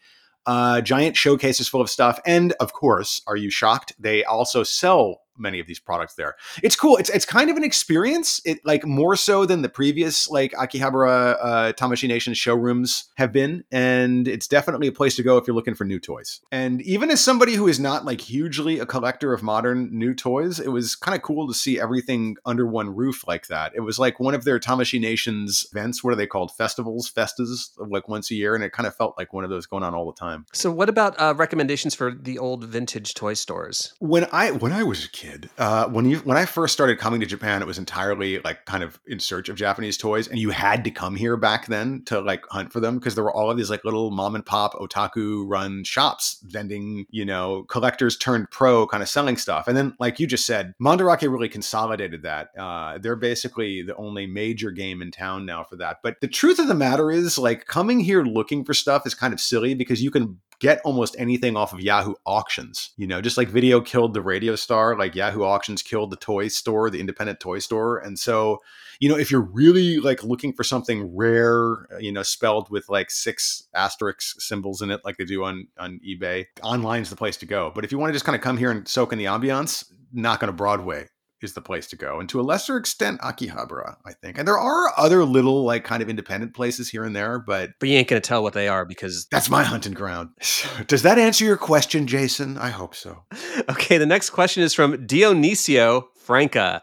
Uh, 0.45 0.81
giant 0.81 1.15
showcases 1.15 1.67
full 1.67 1.81
of 1.81 1.89
stuff. 1.89 2.19
And 2.25 2.53
of 2.59 2.73
course, 2.73 3.21
are 3.27 3.35
you 3.35 3.49
shocked? 3.49 3.93
They 3.99 4.23
also 4.23 4.63
sell 4.63 5.21
many 5.39 5.59
of 5.59 5.67
these 5.67 5.79
products 5.79 6.15
there. 6.15 6.35
It's 6.61 6.75
cool. 6.75 6.97
It's 6.97 7.09
it's 7.09 7.25
kind 7.25 7.49
of 7.49 7.57
an 7.57 7.63
experience. 7.63 8.41
It 8.45 8.59
like 8.65 8.85
more 8.85 9.15
so 9.15 9.45
than 9.45 9.61
the 9.61 9.69
previous 9.69 10.29
like 10.29 10.51
Akihabara 10.53 11.37
uh, 11.41 11.73
Tamashii 11.73 12.07
Nation 12.07 12.33
showrooms 12.33 13.05
have 13.15 13.31
been, 13.31 13.63
and 13.71 14.27
it's 14.27 14.47
definitely 14.47 14.87
a 14.87 14.91
place 14.91 15.15
to 15.15 15.23
go 15.23 15.37
if 15.37 15.47
you're 15.47 15.55
looking 15.55 15.75
for 15.75 15.85
new 15.85 15.99
toys. 15.99 16.41
And 16.51 16.81
even 16.81 17.09
as 17.11 17.21
somebody 17.21 17.55
who 17.55 17.67
is 17.67 17.79
not 17.79 18.05
like 18.05 18.21
hugely 18.21 18.79
a 18.79 18.85
collector 18.85 19.33
of 19.33 19.43
modern 19.43 19.89
new 19.97 20.13
toys, 20.13 20.59
it 20.59 20.69
was 20.69 20.95
kind 20.95 21.15
of 21.15 21.21
cool 21.21 21.47
to 21.47 21.53
see 21.53 21.79
everything 21.79 22.37
under 22.45 22.65
one 22.65 22.95
roof 22.95 23.27
like 23.27 23.47
that. 23.47 23.71
It 23.75 23.81
was 23.81 23.99
like 23.99 24.19
one 24.19 24.33
of 24.33 24.43
their 24.43 24.59
Tamashii 24.59 24.99
Nations 24.99 25.65
events. 25.71 26.03
What 26.03 26.13
are 26.13 26.17
they 26.17 26.27
called? 26.27 26.51
Festivals, 26.55 27.09
festas, 27.09 27.71
like 27.77 28.07
once 28.07 28.31
a 28.31 28.35
year, 28.35 28.55
and 28.55 28.63
it 28.63 28.71
kind 28.71 28.87
of 28.87 28.95
felt 28.95 29.17
like 29.17 29.33
one 29.33 29.43
of 29.43 29.49
those 29.49 29.65
going 29.65 29.83
on 29.83 29.93
all 29.93 30.05
the 30.05 30.19
time. 30.19 30.45
So, 30.53 30.71
what 30.71 30.89
about 30.89 31.19
uh, 31.19 31.33
recommendations 31.35 31.95
for 31.95 32.11
the 32.11 32.37
old 32.37 32.63
vintage 32.63 33.13
toy 33.13 33.33
stores? 33.33 33.93
When 33.99 34.27
I 34.31 34.51
when 34.51 34.71
I 34.71 34.83
was 34.83 35.05
a 35.05 35.09
kid, 35.09 35.28
uh, 35.57 35.87
when 35.87 36.05
you 36.05 36.17
when 36.19 36.37
I 36.37 36.45
first 36.45 36.73
started 36.73 36.97
coming 36.99 37.19
to 37.19 37.25
Japan, 37.25 37.61
it 37.61 37.65
was 37.65 37.77
entirely 37.77 38.39
like 38.39 38.65
kind 38.65 38.83
of 38.83 38.99
in 39.07 39.19
search 39.19 39.49
of 39.49 39.55
Japanese 39.55 39.97
toys, 39.97 40.27
and 40.27 40.39
you 40.39 40.49
had 40.49 40.83
to 40.83 40.91
come 40.91 41.15
here 41.15 41.37
back 41.37 41.67
then 41.67 42.03
to 42.05 42.19
like 42.21 42.43
hunt 42.49 42.71
for 42.71 42.79
them 42.79 42.97
because 42.97 43.15
there 43.15 43.23
were 43.23 43.33
all 43.33 43.49
of 43.49 43.57
these 43.57 43.69
like 43.69 43.83
little 43.83 44.11
mom 44.11 44.35
and 44.35 44.45
pop 44.45 44.73
otaku 44.73 45.43
run 45.47 45.83
shops 45.83 46.43
vending, 46.47 47.05
you 47.09 47.25
know, 47.25 47.63
collectors 47.63 48.17
turned 48.17 48.49
pro 48.51 48.87
kind 48.87 49.03
of 49.03 49.09
selling 49.09 49.37
stuff. 49.37 49.67
And 49.67 49.75
then, 49.75 49.95
like 49.99 50.19
you 50.19 50.27
just 50.27 50.45
said, 50.45 50.73
Mandarake 50.81 51.21
really 51.21 51.49
consolidated 51.49 52.23
that. 52.23 52.49
Uh, 52.57 52.97
they're 52.97 53.15
basically 53.15 53.81
the 53.81 53.95
only 53.95 54.25
major 54.25 54.71
game 54.71 55.01
in 55.01 55.11
town 55.11 55.45
now 55.45 55.63
for 55.63 55.75
that. 55.77 55.97
But 56.03 56.21
the 56.21 56.27
truth 56.27 56.59
of 56.59 56.67
the 56.67 56.75
matter 56.75 57.11
is, 57.11 57.37
like 57.37 57.65
coming 57.65 57.99
here 57.99 58.23
looking 58.23 58.63
for 58.63 58.73
stuff 58.73 59.05
is 59.05 59.13
kind 59.13 59.33
of 59.33 59.39
silly 59.39 59.73
because 59.73 60.01
you 60.01 60.11
can 60.11 60.39
get 60.59 60.81
almost 60.83 61.15
anything 61.17 61.55
off 61.55 61.73
of 61.73 61.79
Yahoo 61.79 62.13
auctions. 62.25 62.91
You 62.97 63.07
know, 63.07 63.21
just 63.21 63.37
like 63.37 63.47
video 63.47 63.81
killed 63.81 64.13
the 64.13 64.21
radio 64.21 64.55
star, 64.55 64.97
like 64.97 65.15
Yahoo 65.15 65.43
auctions 65.43 65.81
killed 65.81 66.11
the 66.11 66.17
toy 66.17 66.47
store, 66.49 66.89
the 66.89 66.99
independent 66.99 67.39
toy 67.39 67.59
store. 67.59 67.97
And 67.97 68.19
so, 68.19 68.59
you 68.99 69.07
know, 69.07 69.17
if 69.17 69.31
you're 69.31 69.41
really 69.41 69.99
like 69.99 70.23
looking 70.23 70.53
for 70.53 70.63
something 70.63 71.15
rare, 71.15 71.87
uh, 71.93 71.97
you 71.99 72.11
know, 72.11 72.23
spelled 72.23 72.69
with 72.69 72.89
like 72.89 73.09
six 73.09 73.67
asterisk 73.73 74.41
symbols 74.41 74.81
in 74.81 74.91
it, 74.91 75.01
like 75.05 75.17
they 75.17 75.25
do 75.25 75.43
on 75.43 75.67
on 75.77 75.99
eBay, 76.07 76.45
online's 76.61 77.09
the 77.09 77.15
place 77.15 77.37
to 77.37 77.45
go. 77.45 77.71
But 77.73 77.85
if 77.85 77.91
you 77.91 77.97
want 77.97 78.09
to 78.09 78.13
just 78.13 78.25
kind 78.25 78.35
of 78.35 78.41
come 78.41 78.57
here 78.57 78.71
and 78.71 78.87
soak 78.87 79.13
in 79.13 79.19
the 79.19 79.25
ambiance, 79.25 79.91
Nakano 80.11 80.51
Broadway 80.51 81.07
is 81.43 81.53
the 81.53 81.61
place 81.61 81.87
to 81.87 81.95
go. 81.95 82.19
And 82.19 82.29
to 82.29 82.39
a 82.39 82.43
lesser 82.43 82.77
extent, 82.77 83.21
Akihabara, 83.21 83.97
I 84.05 84.13
think. 84.13 84.37
And 84.37 84.47
there 84.47 84.57
are 84.57 84.93
other 84.97 85.23
little, 85.25 85.63
like, 85.63 85.83
kind 85.83 86.01
of 86.01 86.09
independent 86.09 86.53
places 86.53 86.89
here 86.89 87.03
and 87.03 87.15
there, 87.15 87.39
but. 87.39 87.71
But 87.79 87.89
you 87.89 87.97
ain't 87.97 88.07
going 88.07 88.21
to 88.21 88.27
tell 88.27 88.43
what 88.43 88.53
they 88.53 88.67
are 88.67 88.85
because. 88.85 89.27
That's 89.31 89.49
my 89.49 89.63
hunting 89.63 89.93
ground. 89.93 90.29
Does 90.87 91.03
that 91.03 91.17
answer 91.17 91.45
your 91.45 91.57
question, 91.57 92.07
Jason? 92.07 92.57
I 92.57 92.69
hope 92.69 92.95
so. 92.95 93.23
Okay, 93.69 93.97
the 93.97 94.05
next 94.05 94.31
question 94.31 94.63
is 94.63 94.73
from 94.73 95.05
Dionisio 95.05 96.05
Franca. 96.17 96.81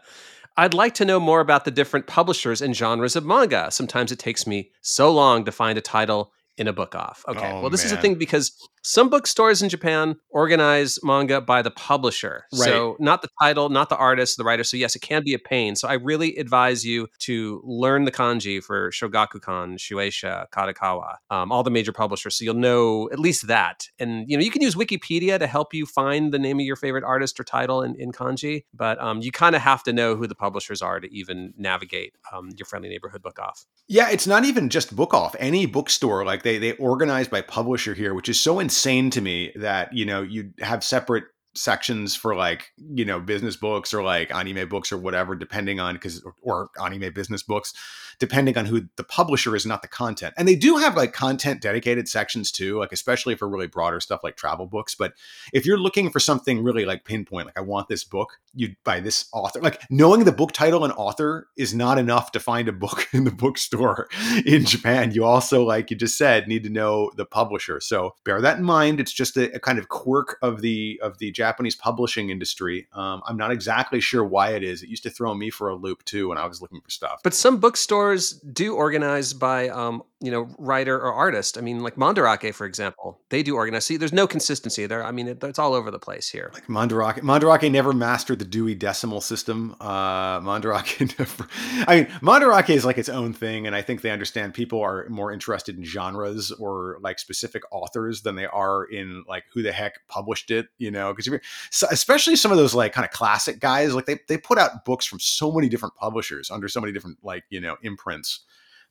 I'd 0.55 0.73
like 0.73 0.93
to 0.95 1.05
know 1.05 1.19
more 1.19 1.39
about 1.39 1.65
the 1.65 1.71
different 1.71 2.07
publishers 2.07 2.61
and 2.61 2.75
genres 2.75 3.15
of 3.15 3.25
manga. 3.25 3.69
Sometimes 3.71 4.11
it 4.11 4.19
takes 4.19 4.47
me 4.47 4.71
so 4.81 5.11
long 5.11 5.43
to 5.45 5.51
find 5.51 5.77
a 5.77 5.81
title 5.81 6.31
in 6.57 6.67
a 6.67 6.73
book 6.73 6.95
off. 6.95 7.23
Okay. 7.27 7.51
Oh, 7.51 7.61
well, 7.61 7.69
this 7.69 7.85
is 7.85 7.91
a 7.91 7.97
thing 7.97 8.15
because 8.15 8.51
some 8.87 9.09
bookstores 9.09 9.61
in 9.61 9.67
Japan 9.67 10.15
organize 10.29 10.97
manga 11.03 11.41
by 11.41 11.61
the 11.61 11.71
publisher. 11.71 12.45
So, 12.53 12.95
not 13.01 13.21
the 13.21 13.27
title, 13.41 13.67
not 13.67 13.89
the 13.89 13.97
artist, 13.97 14.37
the 14.37 14.45
writer. 14.45 14.63
So, 14.63 14.77
yes, 14.77 14.95
it 14.95 14.99
can 14.99 15.25
be 15.25 15.33
a 15.33 15.39
pain. 15.39 15.75
So, 15.75 15.89
I 15.89 15.93
really 15.95 16.37
advise 16.37 16.85
you 16.85 17.07
to 17.19 17.61
learn 17.65 18.05
the 18.05 18.13
kanji 18.13 18.63
for 18.63 18.89
Shogakukan, 18.91 19.77
Shueisha, 19.77 20.45
Kadokawa, 20.53 21.15
um, 21.29 21.51
all 21.51 21.63
the 21.63 21.69
major 21.69 21.91
publishers. 21.91 22.37
So, 22.37 22.45
you'll 22.45 22.53
know 22.53 23.09
at 23.11 23.19
least 23.19 23.47
that. 23.47 23.89
And, 23.99 24.23
you 24.29 24.37
know, 24.37 24.43
you 24.43 24.51
can 24.51 24.61
use 24.61 24.75
Wikipedia 24.75 25.37
to 25.37 25.47
help 25.47 25.73
you 25.73 25.85
find 25.85 26.33
the 26.33 26.39
name 26.39 26.57
of 26.57 26.65
your 26.65 26.77
favorite 26.77 27.03
artist 27.03 27.41
or 27.41 27.43
title 27.43 27.81
in, 27.81 27.93
in 27.95 28.13
kanji, 28.13 28.63
but 28.73 28.97
um, 29.01 29.19
you 29.21 29.33
kind 29.33 29.53
of 29.53 29.61
have 29.61 29.83
to 29.83 29.91
know 29.91 30.15
who 30.15 30.27
the 30.27 30.35
publishers 30.35 30.81
are 30.81 31.01
to 31.01 31.13
even 31.13 31.53
navigate 31.57 32.13
um, 32.31 32.51
your 32.57 32.65
friendly 32.65 32.87
neighborhood 32.87 33.21
book 33.21 33.37
off. 33.37 33.65
Yeah, 33.89 34.09
it's 34.09 34.27
not 34.27 34.45
even 34.45 34.69
just 34.69 34.95
book 34.95 35.13
off. 35.13 35.35
Any 35.39 35.65
bookstore, 35.65 36.23
like 36.23 36.43
they 36.43 36.57
they 36.57 36.73
organize 36.73 37.27
by 37.27 37.41
publisher 37.41 37.93
here, 37.93 38.13
which 38.13 38.29
is 38.29 38.39
so 38.39 38.59
insane 38.59 38.76
to 39.11 39.21
me 39.21 39.51
that 39.55 39.93
you 39.93 40.05
know 40.05 40.21
you 40.21 40.51
have 40.59 40.83
separate 40.83 41.25
sections 41.57 42.15
for 42.15 42.35
like 42.35 42.71
you 42.77 43.05
know 43.05 43.19
business 43.19 43.55
books 43.55 43.93
or 43.93 44.03
like 44.03 44.33
anime 44.33 44.67
books 44.69 44.91
or 44.91 44.97
whatever 44.97 45.35
depending 45.35 45.79
on 45.79 45.95
because 45.95 46.23
or, 46.23 46.35
or 46.41 46.69
anime 46.83 47.11
business 47.13 47.43
books 47.43 47.73
depending 48.19 48.57
on 48.57 48.65
who 48.65 48.87
the 48.95 49.03
publisher 49.03 49.55
is 49.55 49.65
not 49.65 49.81
the 49.81 49.87
content. 49.87 50.33
And 50.37 50.47
they 50.47 50.55
do 50.55 50.77
have 50.77 50.95
like 50.95 51.13
content 51.13 51.61
dedicated 51.61 52.07
sections 52.07 52.51
too 52.51 52.79
like 52.79 52.91
especially 52.91 53.35
for 53.35 53.47
really 53.47 53.67
broader 53.67 53.99
stuff 53.99 54.23
like 54.23 54.35
travel 54.35 54.65
books. 54.65 54.95
But 54.95 55.13
if 55.53 55.65
you're 55.65 55.77
looking 55.77 56.09
for 56.09 56.19
something 56.19 56.63
really 56.63 56.85
like 56.85 57.05
pinpoint 57.05 57.47
like 57.47 57.57
i 57.57 57.61
want 57.61 57.87
this 57.87 58.03
book 58.03 58.39
you 58.53 58.75
buy 58.83 58.99
this 58.99 59.27
author 59.31 59.61
like 59.61 59.81
knowing 59.89 60.23
the 60.23 60.31
book 60.31 60.51
title 60.51 60.83
and 60.83 60.93
author 60.93 61.47
is 61.57 61.73
not 61.73 61.97
enough 61.97 62.31
to 62.31 62.39
find 62.39 62.67
a 62.67 62.73
book 62.73 63.07
in 63.13 63.23
the 63.23 63.31
bookstore 63.31 64.07
in 64.45 64.65
japan. 64.65 65.11
You 65.11 65.25
also 65.25 65.63
like 65.63 65.89
you 65.89 65.97
just 65.97 66.17
said 66.17 66.47
need 66.47 66.63
to 66.63 66.69
know 66.69 67.11
the 67.15 67.25
publisher. 67.25 67.79
So 67.79 68.15
bear 68.23 68.41
that 68.41 68.57
in 68.57 68.63
mind. 68.63 68.99
It's 68.99 69.13
just 69.13 69.37
a, 69.37 69.53
a 69.55 69.59
kind 69.59 69.79
of 69.79 69.89
quirk 69.89 70.37
of 70.41 70.61
the 70.61 70.99
of 71.01 71.17
the 71.19 71.31
japanese 71.31 71.46
publishing 71.75 72.29
industry 72.29 72.87
um, 72.93 73.21
i'm 73.27 73.37
not 73.37 73.51
exactly 73.51 73.99
sure 74.01 74.23
why 74.23 74.51
it 74.51 74.63
is 74.63 74.83
it 74.83 74.89
used 74.89 75.03
to 75.03 75.09
throw 75.09 75.33
me 75.33 75.49
for 75.49 75.69
a 75.69 75.75
loop 75.75 76.03
too 76.05 76.29
when 76.29 76.37
i 76.37 76.45
was 76.45 76.61
looking 76.61 76.81
for 76.81 76.89
stuff 76.89 77.19
But 77.23 77.33
some 77.33 77.57
bookstores 77.59 78.31
do 78.31 78.75
organize 78.75 79.33
by, 79.33 79.69
um, 79.69 80.03
you 80.19 80.31
know, 80.31 80.47
writer 80.57 80.95
or 80.95 81.13
artist. 81.13 81.57
I 81.57 81.61
mean, 81.61 81.81
like 81.81 81.95
Mandarake, 81.95 82.53
for 82.55 82.65
example, 82.65 83.19
they 83.29 83.43
do 83.43 83.55
organize. 83.55 83.85
See, 83.85 83.97
there's 83.97 84.13
no 84.13 84.25
consistency 84.25 84.85
there. 84.87 85.03
I 85.03 85.11
mean, 85.11 85.27
it, 85.27 85.43
it's 85.43 85.59
all 85.59 85.73
over 85.73 85.91
the 85.91 85.99
place 85.99 86.27
here. 86.29 86.49
like 86.53 86.67
Mandarake. 86.67 87.19
Mandarake 87.21 87.71
never 87.71 87.93
mastered 87.93 88.39
the 88.39 88.45
Dewey 88.45 88.73
Decimal 88.73 89.21
System. 89.21 89.75
Uh, 89.79 90.39
Mandarake 90.39 90.99
never. 91.19 91.47
I 91.87 91.95
mean, 91.95 92.05
Mandarake 92.21 92.71
is 92.71 92.83
like 92.85 92.97
its 92.97 93.09
own 93.09 93.33
thing, 93.33 93.67
and 93.67 93.75
I 93.75 93.81
think 93.81 94.01
they 94.01 94.09
understand 94.09 94.53
people 94.53 94.81
are 94.81 95.07
more 95.09 95.31
interested 95.31 95.77
in 95.77 95.83
genres 95.83 96.51
or 96.51 96.97
like 97.01 97.19
specific 97.19 97.63
authors 97.71 98.21
than 98.21 98.35
they 98.35 98.47
are 98.47 98.85
in 98.85 99.23
like 99.27 99.43
who 99.53 99.61
the 99.61 99.71
heck 99.71 100.07
published 100.07 100.49
it. 100.51 100.67
You 100.77 100.89
know, 100.91 101.13
because 101.13 101.27
so, 101.71 101.87
especially 101.91 102.35
some 102.35 102.51
of 102.51 102.57
those 102.57 102.73
like 102.73 102.93
kind 102.93 103.05
of 103.05 103.11
classic 103.11 103.59
guys, 103.59 103.93
like 103.93 104.05
they 104.05 104.19
they 104.27 104.37
put 104.37 104.57
out 104.57 104.85
books 104.85 105.05
from 105.05 105.19
so 105.19 105.51
many 105.51 105.69
different 105.69 105.95
publishers 105.95 106.51
under 106.51 106.67
so 106.67 106.81
many 106.81 106.93
different 106.93 107.17
like 107.23 107.43
you 107.49 107.59
know 107.59 107.75
imprints 107.83 108.41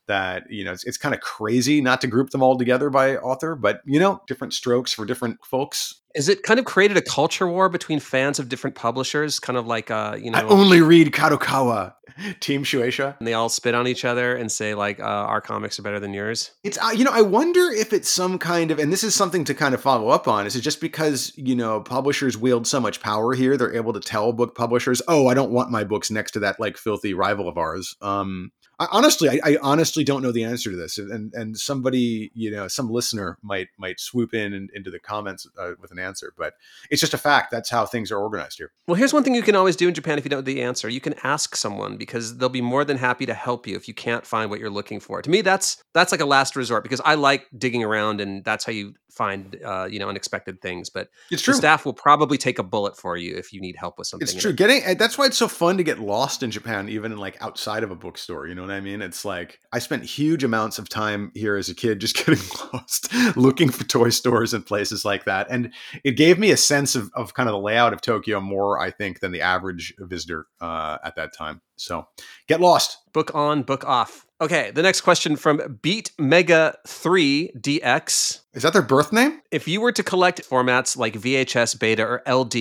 that 0.07 0.45
you 0.51 0.65
know 0.65 0.73
it's, 0.73 0.85
it's 0.85 0.99
kind 0.99 1.15
of 1.15 1.21
crazy 1.21 1.81
not 1.81 2.01
to 2.01 2.07
group 2.07 2.31
them 2.31 2.43
all 2.43 2.57
together 2.57 2.91
by 2.91 3.17
author 3.17 3.55
but 3.55 3.81
you 3.85 3.99
know 3.99 4.23
different 4.27 4.53
strokes 4.53 4.93
for 4.93 5.05
different 5.05 5.45
folks 5.45 6.03
Is 6.17 6.29
it 6.29 6.43
kind 6.43 6.59
of 6.59 6.65
created 6.65 6.97
a 6.97 7.03
culture 7.03 7.47
war 7.47 7.69
between 7.69 8.01
fans 8.01 8.39
of 8.39 8.49
different 8.49 8.75
publishers? 8.75 9.39
Kind 9.39 9.59
of 9.59 9.67
like, 9.67 9.91
uh, 9.91 10.17
you 10.19 10.31
know, 10.31 10.39
I 10.39 10.45
only 10.45 10.81
read 10.81 11.13
Kadokawa, 11.13 11.93
Team 12.41 12.65
Shueisha. 12.65 13.19
and 13.19 13.29
they 13.29 13.35
all 13.35 13.51
spit 13.51 13.75
on 13.75 13.87
each 13.87 14.05
other 14.05 14.35
and 14.35 14.51
say 14.51 14.75
like, 14.75 14.99
uh, 14.99 15.03
our 15.03 15.43
comics 15.43 15.79
are 15.79 15.83
better 15.83 16.01
than 16.01 16.15
yours. 16.15 16.53
It's 16.65 16.79
uh, 16.79 16.91
you 16.95 17.05
know 17.05 17.11
I 17.13 17.23
wonder 17.23 17.71
if 17.71 17.93
it's 17.93 18.09
some 18.09 18.39
kind 18.39 18.71
of 18.71 18.79
and 18.79 18.93
this 18.93 19.05
is 19.05 19.15
something 19.15 19.45
to 19.45 19.55
kind 19.55 19.75
of 19.75 19.81
follow 19.81 20.09
up 20.09 20.27
on. 20.27 20.47
Is 20.47 20.57
it 20.57 20.63
just 20.63 20.81
because 20.81 21.33
you 21.37 21.55
know 21.55 21.81
publishers 21.81 22.39
wield 22.39 22.67
so 22.67 22.81
much 22.81 23.01
power 23.01 23.35
here, 23.35 23.57
they're 23.57 23.75
able 23.75 23.93
to 23.93 24.01
tell 24.01 24.33
book 24.33 24.55
publishers, 24.55 25.03
"Oh, 25.09 25.27
I 25.29 25.35
don't 25.35 25.51
want 25.51 25.71
my 25.71 25.85
books 25.85 26.11
next 26.11 26.33
to 26.33 26.41
that 26.41 26.59
like 26.59 26.79
filthy 26.79 27.13
rival 27.13 27.49
of 27.49 27.59
ours." 27.59 27.95
Um, 28.01 28.53
I, 28.79 28.89
honestly, 28.91 29.29
I, 29.29 29.41
I 29.45 29.59
honestly 29.63 30.05
don't 30.05 30.23
know 30.23 30.33
the 30.33 30.45
answer 30.45 30.71
to 30.71 30.77
this, 30.77 30.99
and 30.99 31.33
and 31.35 31.59
somebody 31.59 32.31
you 32.35 32.51
know 32.51 32.69
some 32.69 32.91
listener 32.91 33.39
might 33.43 33.69
might 33.79 34.01
swoop 34.01 34.35
in 34.35 34.53
and, 34.53 34.71
into 34.75 34.91
the 34.91 34.99
comments 34.99 35.47
uh, 35.59 35.73
with 35.81 35.91
an 35.93 35.99
answer, 36.07 36.33
but 36.37 36.55
it's 36.91 37.01
just 37.01 37.15
a 37.15 37.19
fact. 37.19 37.51
That's 37.51 37.71
how 37.71 37.85
things 37.87 38.11
are 38.11 38.19
organized 38.19 38.59
here. 38.59 38.73
Well, 38.87 38.95
here's 38.95 39.13
one 39.13 39.25
thing 39.25 39.35
you 39.35 39.43
can 39.43 39.57
always 39.57 39.77
do 39.77 39.89
in 39.89 39.95
Japan 39.95 40.19
if 40.19 40.25
you 40.25 40.31
don't 40.31 40.39
know 40.39 40.53
the 40.53 40.63
answer. 40.63 40.89
You 40.89 41.01
can 41.01 41.15
ask 41.23 41.57
someone 41.57 41.97
because 41.97 42.39
they'll 42.39 42.49
be 42.49 42.61
more 42.61 42.85
than 42.85 42.99
happy 42.99 43.27
to 43.27 43.35
help 43.35 43.67
you 43.67 43.77
if 43.77 43.89
you 43.89 43.95
can't 43.95 44.25
find 44.25 44.51
what 44.51 44.61
you're 44.61 44.71
looking 44.71 45.01
for. 45.01 45.21
To 45.21 45.31
me, 45.31 45.41
that's 45.41 45.83
that's 45.95 46.13
like 46.13 46.21
a 46.21 46.27
last 46.27 46.57
resort 46.57 46.83
because 46.83 47.01
I 47.05 47.15
like 47.15 47.47
digging 47.57 47.85
around 47.85 48.21
and 48.21 48.45
that's 48.45 48.65
how 48.65 48.73
you 48.73 48.95
find 49.17 49.57
uh, 49.65 49.89
you 49.91 49.99
know 49.99 50.09
unexpected 50.09 50.61
things. 50.61 50.91
But 50.91 51.09
It's 51.31 51.43
the 51.43 51.47
true. 51.47 51.55
staff 51.55 51.85
will 51.85 51.93
probably 51.95 52.37
take 52.39 52.59
a 52.59 52.63
bullet 52.63 52.97
for 52.97 53.17
you 53.17 53.35
if 53.37 53.53
you 53.53 53.61
need 53.61 53.77
help 53.77 53.99
with 53.99 54.07
something. 54.07 54.25
It's 54.29 54.35
true. 54.35 54.51
it- 54.51 54.57
Getting 54.57 54.97
that's 54.99 55.17
why 55.19 55.27
it's 55.27 55.39
so 55.39 55.49
fun 55.49 55.77
to 55.79 55.83
get 55.83 55.99
lost 55.99 56.43
in 56.43 56.51
Japan, 56.51 56.89
even 56.89 57.13
in 57.13 57.19
like 57.19 57.37
outside 57.43 57.83
of 57.83 57.91
a 57.91 57.97
bookstore. 57.97 58.47
You 58.47 58.55
know 58.55 58.63
what 58.63 58.71
I 58.71 58.81
mean? 58.81 59.01
It's 59.03 59.25
like 59.25 59.59
I 59.73 59.79
spent 59.79 60.05
huge 60.05 60.45
amounts 60.45 60.79
of 60.79 60.89
time 60.89 61.33
here 61.35 61.57
as 61.57 61.69
a 61.69 61.75
kid 61.75 62.01
just 62.01 62.17
getting 62.27 62.43
lost, 62.73 63.13
looking 63.37 63.71
for 63.71 63.85
toy 63.85 64.11
stores 64.11 64.53
and 64.55 64.65
places 64.65 65.05
like 65.05 65.25
that. 65.25 65.47
And 65.51 65.73
it 66.05 66.13
gave 66.13 66.39
me 66.39 66.51
a 66.51 66.57
sense 66.57 66.95
of, 66.95 67.11
of 67.15 67.33
kind 67.35 67.49
of 67.49 67.53
the 67.55 67.59
layout 67.61 67.93
of 67.93 68.01
Tokyo 68.03 68.41
more, 68.41 68.79
I 68.79 68.91
think, 68.91 69.21
than 69.21 69.33
the 69.33 69.41
average 69.41 69.95
visitor 69.99 70.47
uh, 70.61 70.99
at 71.05 71.17
that 71.17 71.33
time. 71.33 71.61
So 71.77 72.07
get 72.49 72.61
lost. 72.61 72.99
Book 73.13 73.35
on, 73.35 73.63
book 73.63 73.85
off. 73.85 74.26
Okay, 74.39 74.71
the 74.71 74.83
next 74.83 75.01
question 75.01 75.35
from 75.35 75.79
Beat 75.81 76.11
Mega 76.19 76.77
3 76.87 77.53
DX. 77.59 78.41
Is 78.53 78.65
that 78.65 78.75
their 78.75 78.83
birth 78.83 79.11
name? 79.11 79.41
If 79.51 79.67
you 79.67 79.81
were 79.81 79.93
to 79.93 80.03
collect 80.03 80.47
formats 80.47 80.95
like 80.95 81.15
VHS, 81.15 81.81
Beta, 81.81 82.03
or 82.03 82.23
LD 82.31 82.55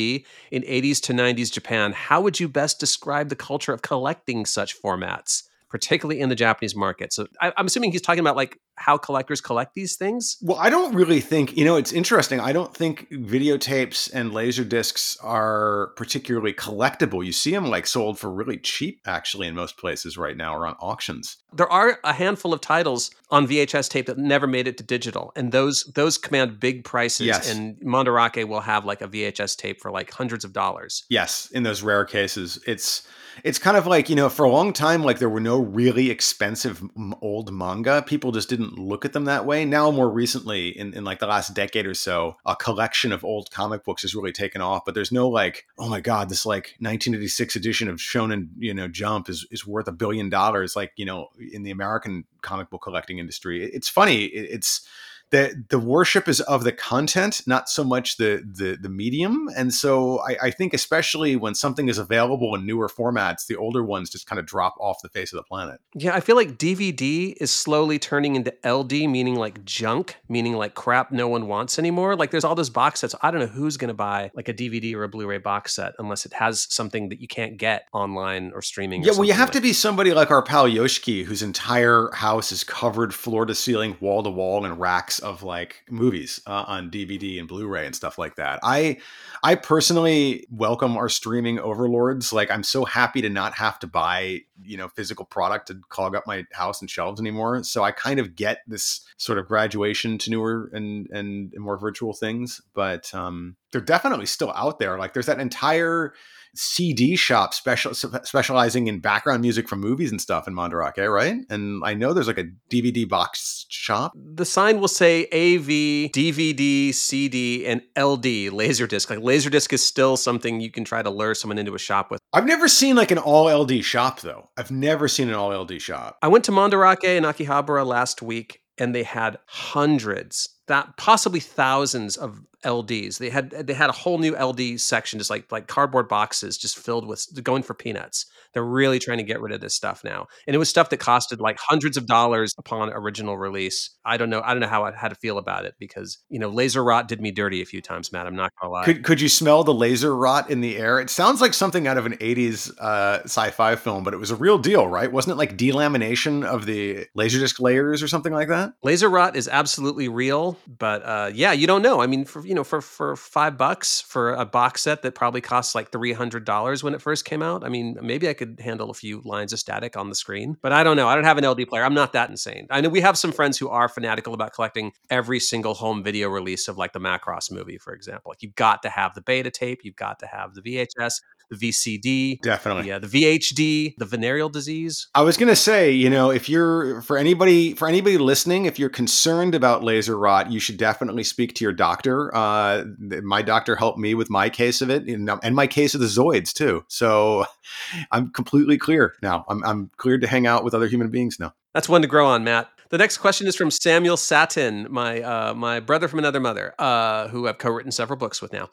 in 0.52 0.62
80s 0.64 1.02
to 1.02 1.14
90s 1.14 1.52
Japan, 1.52 1.92
how 1.92 2.22
would 2.22 2.40
you 2.40 2.48
best 2.48 2.80
describe 2.80 3.28
the 3.28 3.36
culture 3.36 3.74
of 3.74 3.82
collecting 3.82 4.46
such 4.46 4.82
formats? 4.82 5.44
Particularly 5.70 6.22
in 6.22 6.30
the 6.30 6.36
Japanese 6.36 6.76
market. 6.76 7.14
So 7.14 7.28
I, 7.42 7.52
I'm 7.58 7.66
assuming 7.66 7.92
he's 7.92 8.02
talking 8.02 8.20
about 8.20 8.36
like 8.36 8.60
how 8.78 8.98
collectors 8.98 9.42
collect 9.42 9.74
these 9.74 9.96
things. 9.96 10.38
Well, 10.42 10.58
I 10.58 10.70
don't 10.70 10.94
really 10.94 11.22
think, 11.22 11.56
you 11.56 11.64
know, 11.64 11.78
it's 11.78 11.94
interesting. 11.94 12.40
I 12.40 12.52
don't 12.52 12.76
think 12.76 13.10
videotapes 13.10 14.12
and 14.14 14.34
laser 14.34 14.64
discs 14.64 15.18
are 15.22 15.94
particularly 15.96 16.54
collectible. 16.54 17.26
You 17.26 17.32
see 17.32 17.52
them 17.52 17.68
like 17.68 17.88
sold 17.88 18.20
for 18.20 18.30
really 18.30 18.58
cheap, 18.58 19.00
actually, 19.06 19.48
in 19.48 19.56
most 19.56 19.78
places 19.78 20.18
right 20.18 20.36
now 20.36 20.56
or 20.56 20.68
on 20.68 20.76
auctions. 20.80 21.38
There 21.54 21.72
are 21.72 22.00
a 22.04 22.14
handful 22.14 22.54
of 22.54 22.62
titles 22.62 23.12
on 23.32 23.48
VHS 23.48 23.90
tape 23.90 24.08
that 24.08 24.18
never 24.18 24.46
made 24.46 24.68
it 24.68 24.78
to 24.78 24.84
digital, 24.84 25.32
and 25.36 25.52
those 25.52 25.86
those 25.96 26.18
command 26.18 26.60
big 26.60 26.84
prices. 26.84 27.28
Yes. 27.28 27.52
And 27.52 27.78
Mandarake 27.78 28.46
will 28.48 28.62
have 28.62 28.86
like 28.86 29.02
a 29.02 29.08
VHS 29.08 29.58
tape 29.58 29.82
for 29.82 29.90
like 29.90 30.12
hundreds 30.12 30.44
of 30.44 30.52
dollars. 30.52 31.06
Yes, 31.10 31.50
in 31.52 31.64
those 31.64 31.82
rare 31.82 32.06
cases, 32.06 32.60
it's 32.68 33.08
it's 33.44 33.60
kind 33.60 33.78
of 33.78 33.88
like 33.88 34.10
you 34.10 34.16
know, 34.16 34.30
for 34.30 34.46
a 34.46 34.50
long 34.50 34.74
time, 34.74 35.04
like 35.04 35.20
there 35.20 35.30
were 35.30 35.40
no 35.40 35.60
really 35.60 36.10
expensive 36.10 36.82
old 37.22 37.52
manga. 37.52 38.02
People 38.02 38.32
just 38.32 38.50
didn't 38.50 38.78
look 38.78 39.06
at 39.06 39.14
them 39.14 39.26
that 39.26 39.46
way. 39.46 39.66
Now, 39.66 39.92
more 39.92 40.10
recently, 40.10 40.70
in, 40.70 40.94
in 40.94 41.04
like 41.04 41.20
the 41.20 41.28
last 41.28 41.54
decade 41.54 41.86
or 41.86 41.94
so, 41.94 42.38
a 42.46 42.56
collection 42.56 43.12
of 43.12 43.24
old 43.24 43.52
comic 43.52 43.84
books 43.84 44.04
has 44.04 44.16
really 44.16 44.32
taken 44.32 44.62
off. 44.62 44.86
But 44.86 44.96
there's 44.96 45.12
no 45.12 45.28
like, 45.28 45.66
oh 45.78 45.90
my 45.90 46.02
god, 46.02 46.30
this 46.30 46.46
like 46.46 46.76
1986 46.80 47.56
edition 47.56 47.88
of 47.90 47.98
Shonen, 47.98 48.50
you 48.58 48.74
know, 48.74 48.88
Jump 48.88 49.30
is 49.30 49.46
is 49.52 49.66
worth 49.66 49.88
a 49.88 49.92
billion 49.92 50.30
dollars. 50.30 50.76
Like 50.76 50.94
you 50.96 51.06
know, 51.06 51.30
in 51.52 51.64
the 51.64 51.72
American 51.72 52.26
comic 52.42 52.70
book 52.70 52.84
collecting 52.84 53.20
industry, 53.20 53.64
it's 53.64 53.90
funny. 53.90 54.26
It's 54.26 54.88
the 55.32 55.64
the 55.70 55.80
worship 55.80 56.28
is 56.28 56.42
of 56.42 56.64
the 56.64 56.72
content, 56.72 57.42
not 57.48 57.70
so 57.70 57.84
much 57.84 58.18
the 58.18 58.44
the 58.46 58.78
the 58.80 58.90
medium. 58.90 59.50
And 59.56 59.74
so 59.74 60.20
I, 60.20 60.38
I 60.44 60.52
think 60.52 60.74
especially 60.74 61.36
when 61.36 61.56
something 61.56 61.90
is 61.90 61.98
available 61.98 62.54
in 62.56 62.66
newer 62.66 62.88
formats, 62.88 63.48
the 63.48 63.56
older 63.56 63.84
ones 63.84 64.10
just 64.10 64.28
kind 64.28 64.40
of 64.40 64.46
drop 64.46 64.76
off 64.80 64.98
the 65.02 65.10
face 65.10 65.34
of 65.34 65.38
the 65.38 65.44
planet. 65.44 65.80
Yeah, 65.94 66.16
I 66.16 66.20
feel 66.20 66.36
like 66.36 66.58
DVD 66.58 67.34
is 67.40 67.52
slowly 67.52 67.98
turning 68.00 68.36
into 68.36 68.54
LD, 68.66 68.92
meaning 69.10 69.36
like 69.36 69.66
junk, 69.66 70.18
meaning 70.30 70.54
like 70.54 70.76
crap 70.76 71.12
no 71.12 71.28
one 71.28 71.48
wants 71.48 71.80
anymore. 71.80 72.16
Like 72.16 72.32
there's 72.32 72.44
all 72.44 72.56
those 72.56 72.70
box 72.70 73.00
sets. 73.02 73.16
I 73.22 73.32
don't 73.32 73.42
know 73.42 73.48
who's 73.48 73.78
going 73.78 73.90
to 73.90 73.96
buy 73.96 74.32
like 74.36 74.50
a 74.50 74.54
DVD 74.54 74.94
or 74.96 75.04
a 75.04 75.10
Blu-ray 75.10 75.40
box 75.40 75.76
set 75.76 75.94
unless 76.00 76.26
it 76.26 76.34
has 76.34 76.68
something 76.70 77.10
that 77.10 77.20
you 77.20 77.28
can't 77.28 77.58
get 77.58 77.88
online 77.94 78.52
or 78.54 78.62
streaming. 78.62 79.02
or 79.02 79.08
Yeah, 79.08 79.12
well, 79.14 79.26
you 79.26 79.34
have 79.34 79.50
like 79.50 79.54
to 79.54 79.62
be 79.62 79.74
somebody 79.74 80.14
like 80.14 80.32
our 80.32 80.42
pal 80.42 80.66
Yoshiki, 80.66 81.26
whose 81.26 81.42
entire 81.42 82.10
house 82.14 82.52
is 82.52 82.64
covered 82.64 83.14
floor 83.14 83.46
to 83.46 83.56
ceiling, 83.56 83.98
wall 84.00 84.24
to 84.24 84.30
wall, 84.30 84.66
in 84.66 84.78
racks 84.78 85.20
of 85.26 85.42
like 85.44 85.84
movies 85.90 86.40
uh, 86.46 86.64
on 86.68 86.92
DVD 86.92 87.40
and 87.40 87.48
Blu-ray 87.48 87.86
and 87.86 87.96
stuff 87.96 88.18
like 88.18 88.36
that. 88.36 88.60
I, 88.62 88.98
I 89.44 89.56
personally 89.56 90.46
welcome 90.52 90.96
our 90.96 91.10
streaming 91.10 91.60
overlords. 91.60 92.32
Like, 92.32 92.52
I'm 92.52 92.64
so 92.64 92.86
happy 92.86 93.22
to 93.22 93.30
not 93.30 93.56
have 93.56 93.80
to 93.80 93.88
buy 93.88 94.42
you 94.64 94.78
know 94.78 94.88
physical 94.88 95.26
product 95.26 95.68
to 95.68 95.82
clog 95.90 96.16
up 96.16 96.28
my 96.28 96.46
house 96.54 96.80
and 96.80 96.90
shelves 96.90 97.20
anymore. 97.20 97.64
So 97.64 97.84
I 97.84 97.92
kind 97.92 98.20
of 98.20 98.36
get 98.36 98.60
this 98.68 99.02
sort 99.18 99.40
of 99.40 99.48
graduation 99.48 100.18
to 100.20 100.30
newer 100.30 100.70
and 100.72 101.10
and, 101.12 101.52
more 101.58 101.78
virtual 101.78 102.14
things, 102.14 102.62
but 102.76 103.12
um, 103.16 103.56
they're 103.72 103.82
definitely 103.82 104.28
still 104.28 104.52
out 104.56 104.78
there. 104.78 105.00
Like, 105.00 105.14
there's 105.14 105.26
that 105.26 105.40
entire 105.40 106.14
CD 106.56 107.16
shop 107.16 107.54
special 107.54 107.94
specializing 107.94 108.88
in 108.88 109.00
background 109.00 109.42
music 109.42 109.68
from 109.68 109.80
movies 109.80 110.12
and 110.12 110.22
stuff 110.22 110.48
in 110.48 110.54
Mandarake, 110.54 111.12
right? 111.12 111.38
And 111.50 111.84
I 111.86 111.94
know 111.94 112.14
there's 112.14 112.28
like 112.28 112.38
a 112.38 112.50
DVD 112.72 113.08
box 113.08 113.66
shop. 113.70 114.14
The 114.16 114.46
sign 114.46 114.80
will 114.80 114.88
say 114.88 115.26
AV, 115.26 116.12
DVD, 116.12 116.94
CD, 116.94 117.66
and 117.66 117.82
LD, 117.98 118.52
Laserdisc. 118.52 119.10
Like 119.10 119.20
Laserdisc 119.20 119.72
is 119.74 119.86
still 119.86 120.18
something 120.18 120.60
you 120.60 120.72
can 120.72 120.84
try 120.84 121.02
to 121.02 121.10
lure 121.10 121.36
someone 121.36 121.58
into 121.58 121.76
a 121.76 121.80
shop 121.80 122.12
with. 122.12 122.20
I've 122.34 122.46
never 122.46 122.68
seen 122.68 122.96
like 122.96 123.12
an 123.12 123.18
all 123.18 123.46
LD 123.46 123.84
shop 123.84 124.22
though. 124.22 124.50
I've 124.58 124.72
never 124.72 125.08
seen 125.08 125.30
an 125.30 125.36
all 125.36 125.56
LD 125.56 125.82
shop. 125.82 126.18
I 126.22 126.28
went 126.28 126.46
to 126.46 126.52
Mandarake 126.52 127.04
in 127.04 127.24
Akihabara 127.24 127.86
last 127.86 128.22
week 128.22 128.62
and 128.78 128.94
they 128.94 129.04
had 129.04 129.38
hundreds, 129.48 130.50
that 130.68 130.98
possibly 130.98 131.40
thousands 131.40 132.18
of 132.18 132.42
LDs. 132.66 133.20
They 133.20 133.30
had 133.30 133.52
they 133.52 133.74
had 133.74 133.90
a 133.90 133.94
whole 133.94 134.18
new 134.18 134.36
LD 134.36 134.82
section, 134.82 135.20
just 135.20 135.30
like 135.30 135.52
like 135.52 135.68
cardboard 135.68 136.10
boxes, 136.10 136.58
just 136.58 136.78
filled 136.78 137.08
with 137.08 137.28
going 137.44 137.64
for 137.64 137.74
peanuts. 137.74 138.26
They're 138.54 138.66
really 138.66 139.00
trying 139.00 139.20
to 139.20 139.24
get 139.24 139.40
rid 139.40 139.54
of 139.54 139.62
this 139.62 139.76
stuff 139.76 140.04
now, 140.04 140.28
and 140.48 140.56
it 140.56 140.58
was 140.58 140.70
stuff 140.70 140.90
that 140.90 141.00
costed 141.00 141.40
like 141.40 141.58
hundreds 141.60 141.96
of 141.96 142.08
dollars 142.08 142.54
upon 142.58 142.90
original 142.92 143.38
release. 143.38 143.92
I 144.04 144.18
don't 144.18 144.30
know. 144.30 144.42
I 144.44 144.54
don't 144.54 144.62
know 144.62 144.68
how 144.68 144.84
I 144.84 144.92
how 144.94 145.08
to 145.08 145.16
feel 145.16 145.38
about 145.38 145.66
it 145.66 145.76
because 145.80 146.18
you 146.30 146.40
know 146.40 146.50
laser 146.50 146.84
rot 146.84 147.08
did 147.08 147.22
me 147.22 147.32
dirty 147.32 147.62
a 147.62 147.66
few 147.66 147.82
times, 147.82 148.12
Matt. 148.12 148.26
I'm 148.26 148.36
not 148.36 148.52
gonna 148.60 148.74
lie. 148.74 148.86
Could 148.86 149.04
could 149.04 149.22
you 149.22 149.30
smell 149.30 149.64
the 149.64 149.74
laser 149.74 150.16
rot 150.16 150.50
in 150.50 150.62
the 150.62 150.78
air? 150.78 151.00
It 151.00 151.10
sounds 151.10 151.42
like 151.42 151.54
something 151.54 151.88
out 151.88 151.98
of 151.98 152.06
an 152.08 152.14
'80s 152.18 152.72
uh, 152.80 153.22
sci-fi 153.24 153.76
film, 153.76 154.04
but 154.04 154.14
it 154.14 154.18
was 154.18 154.32
a 154.32 154.36
real 154.36 154.58
deal, 154.58 154.88
right? 154.88 155.12
Wasn't 155.12 155.32
it 155.32 155.38
like 155.38 155.58
delamination 155.58 156.44
of 156.44 156.66
the 156.66 157.06
laserdisc 157.16 157.60
layers 157.60 158.02
or 158.02 158.08
something 158.08 158.34
like 158.34 158.48
that? 158.48 158.74
Laser 158.82 159.10
rot 159.10 159.36
is 159.36 159.48
absolutely 159.48 160.08
real, 160.08 160.55
but 160.68 161.04
uh, 161.04 161.32
yeah, 161.34 161.52
you 161.52 161.68
don't 161.68 161.82
know. 161.82 162.02
I 162.02 162.08
mean, 162.08 162.26
for 162.26 162.46
you 162.46 162.54
know, 162.54 162.64
for 162.64 162.82
for 162.82 163.16
five 163.16 163.58
bucks 163.58 164.02
for 164.02 164.34
a 164.34 164.46
box 164.46 164.82
set 164.82 165.02
that 165.04 165.16
probably 165.16 165.42
costs 165.42 165.76
like 165.76 165.92
three 165.92 166.14
hundred 166.14 166.46
dollars 166.46 166.84
when 166.84 166.94
it 166.94 167.02
first 167.02 167.26
came 167.26 167.42
out. 167.42 167.64
I 167.64 167.70
mean, 167.70 167.98
maybe 168.02 168.28
I 168.30 168.34
could 168.34 168.60
handle 168.60 168.90
a 168.90 168.94
few 168.94 169.22
lines 169.26 169.54
of 169.54 169.60
static 169.60 169.98
on 169.98 170.10
the 170.10 170.16
screen, 170.16 170.58
but 170.62 170.72
I 170.72 170.84
don't 170.84 170.98
know. 170.98 171.08
I 171.08 171.16
don't 171.16 171.24
have 171.24 171.38
an 171.38 171.46
LD 171.46 171.68
player. 171.68 171.84
I'm 171.84 171.94
not 171.94 172.14
that 172.14 172.30
insane. 172.30 172.68
I 172.70 172.82
know 172.82 172.90
we 172.90 173.02
have 173.02 173.18
some 173.18 173.32
friends 173.32 173.58
who 173.58 173.70
are 173.70 173.88
fanatical 173.88 174.34
about 174.34 174.54
collecting 174.54 174.92
every 175.10 175.40
single 175.40 175.74
home 175.74 176.04
video 176.04 176.30
release 176.30 176.68
of 176.68 176.78
like 176.78 176.94
the 176.94 177.00
Macross 177.00 177.52
movie, 177.52 177.78
for 177.78 177.94
example. 177.94 178.30
Like 178.30 178.42
you've 178.42 178.56
got 178.56 178.82
to 178.84 178.90
have 178.90 179.14
the 179.14 179.22
beta 179.22 179.52
tape, 179.52 179.82
you've 179.84 179.96
got 179.96 180.20
to 180.20 180.28
have 180.28 180.54
the 180.54 180.62
VHS, 180.62 181.22
the 181.50 181.56
VCD, 181.58 182.42
Definitely. 182.42 182.88
yeah, 182.88 183.00
the 183.00 183.08
VHD, 183.08 183.96
the 183.98 184.06
venereal 184.06 184.50
disease. 184.50 185.08
I 185.16 185.22
was 185.22 185.38
gonna 185.38 185.56
say, 185.56 185.92
you 185.92 186.10
know, 186.10 186.32
if 186.32 186.50
you're 186.50 187.02
for 187.02 187.18
anybody 187.18 187.74
for 187.74 187.88
anybody 187.88 188.18
listening, 188.18 188.66
if 188.66 188.80
you're 188.80 188.90
concerned 188.90 189.56
about 189.56 189.84
laser 189.84 190.18
rot, 190.18 190.52
you 190.52 190.60
should 190.60 190.78
definitely 190.78 191.24
speak 191.24 191.56
to 191.56 191.66
your 191.66 191.74
doctor. 191.74 192.36
Uh, 192.36 192.84
my 193.24 193.42
doctor 193.42 193.76
helped 193.76 194.00
me 194.00 194.14
with 194.16 194.30
my 194.30 194.50
case 194.50 194.82
of 194.82 194.90
it, 194.90 195.08
and, 195.08 195.30
and 195.44 195.56
my 195.56 195.68
case 195.68 195.94
of 195.96 196.02
the 196.02 196.08
Zoids 196.08 196.54
too. 196.54 196.84
So 196.88 197.46
I'm 198.12 198.32
completely 198.32 198.78
clear 198.78 199.14
now. 199.22 199.46
I'm 199.50 199.64
I'm 199.64 199.92
cleared 199.98 200.22
to 200.22 200.28
hang 200.28 200.48
out 200.48 200.64
with 200.64 200.74
other 200.74 200.88
human 200.88 201.10
beings 201.10 201.40
now. 201.40 201.54
That's 201.76 201.90
one 201.90 202.02
to 202.04 202.08
grow 202.08 202.26
on, 202.26 202.46
Matt. 202.46 202.70
The 202.90 202.98
next 202.98 203.18
question 203.18 203.48
is 203.48 203.56
from 203.58 203.70
Samuel 203.70 204.16
Satin, 204.16 204.88
my 204.90 205.22
uh, 205.22 205.54
my 205.54 205.82
brother 205.82 206.08
from 206.08 206.20
another 206.20 206.40
mother, 206.40 206.74
uh, 206.80 207.28
who 207.28 207.50
I've 207.50 207.58
co-written 207.58 207.92
several 207.92 208.18
books 208.18 208.42
with 208.42 208.54
now. 208.54 208.70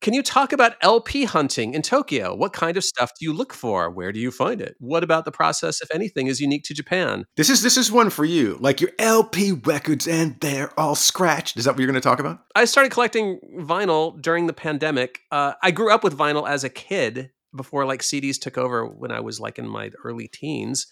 Can 0.00 0.14
you 0.14 0.22
talk 0.22 0.54
about 0.54 0.72
LP 0.80 1.24
hunting 1.24 1.74
in 1.74 1.82
Tokyo? 1.82 2.34
What 2.34 2.54
kind 2.54 2.78
of 2.78 2.84
stuff 2.84 3.12
do 3.18 3.26
you 3.26 3.34
look 3.34 3.52
for? 3.52 3.90
Where 3.90 4.10
do 4.10 4.18
you 4.18 4.30
find 4.30 4.62
it? 4.62 4.74
What 4.78 5.04
about 5.04 5.26
the 5.26 5.32
process, 5.32 5.82
if 5.82 5.94
anything, 5.94 6.28
is 6.28 6.40
unique 6.40 6.64
to 6.64 6.74
Japan? 6.74 7.26
This 7.36 7.50
is 7.50 7.60
this 7.62 7.76
is 7.76 7.92
one 7.92 8.08
for 8.08 8.24
you, 8.24 8.56
like 8.58 8.80
your 8.80 8.92
LP 8.98 9.52
records, 9.52 10.08
and 10.08 10.40
they're 10.40 10.72
all 10.80 10.94
scratched. 10.94 11.58
Is 11.58 11.66
that 11.66 11.72
what 11.72 11.80
you're 11.80 11.88
going 11.88 12.00
to 12.00 12.08
talk 12.08 12.20
about? 12.20 12.38
I 12.54 12.64
started 12.64 12.90
collecting 12.90 13.38
vinyl 13.58 14.18
during 14.22 14.46
the 14.46 14.54
pandemic. 14.54 15.20
Uh, 15.30 15.52
I 15.62 15.72
grew 15.72 15.92
up 15.92 16.02
with 16.02 16.16
vinyl 16.16 16.48
as 16.48 16.64
a 16.64 16.70
kid 16.70 17.32
before 17.54 17.84
like 17.84 18.00
CDs 18.00 18.40
took 18.40 18.56
over 18.56 18.86
when 18.86 19.10
I 19.10 19.20
was 19.20 19.40
like 19.40 19.58
in 19.58 19.68
my 19.68 19.90
early 20.04 20.28
teens. 20.28 20.86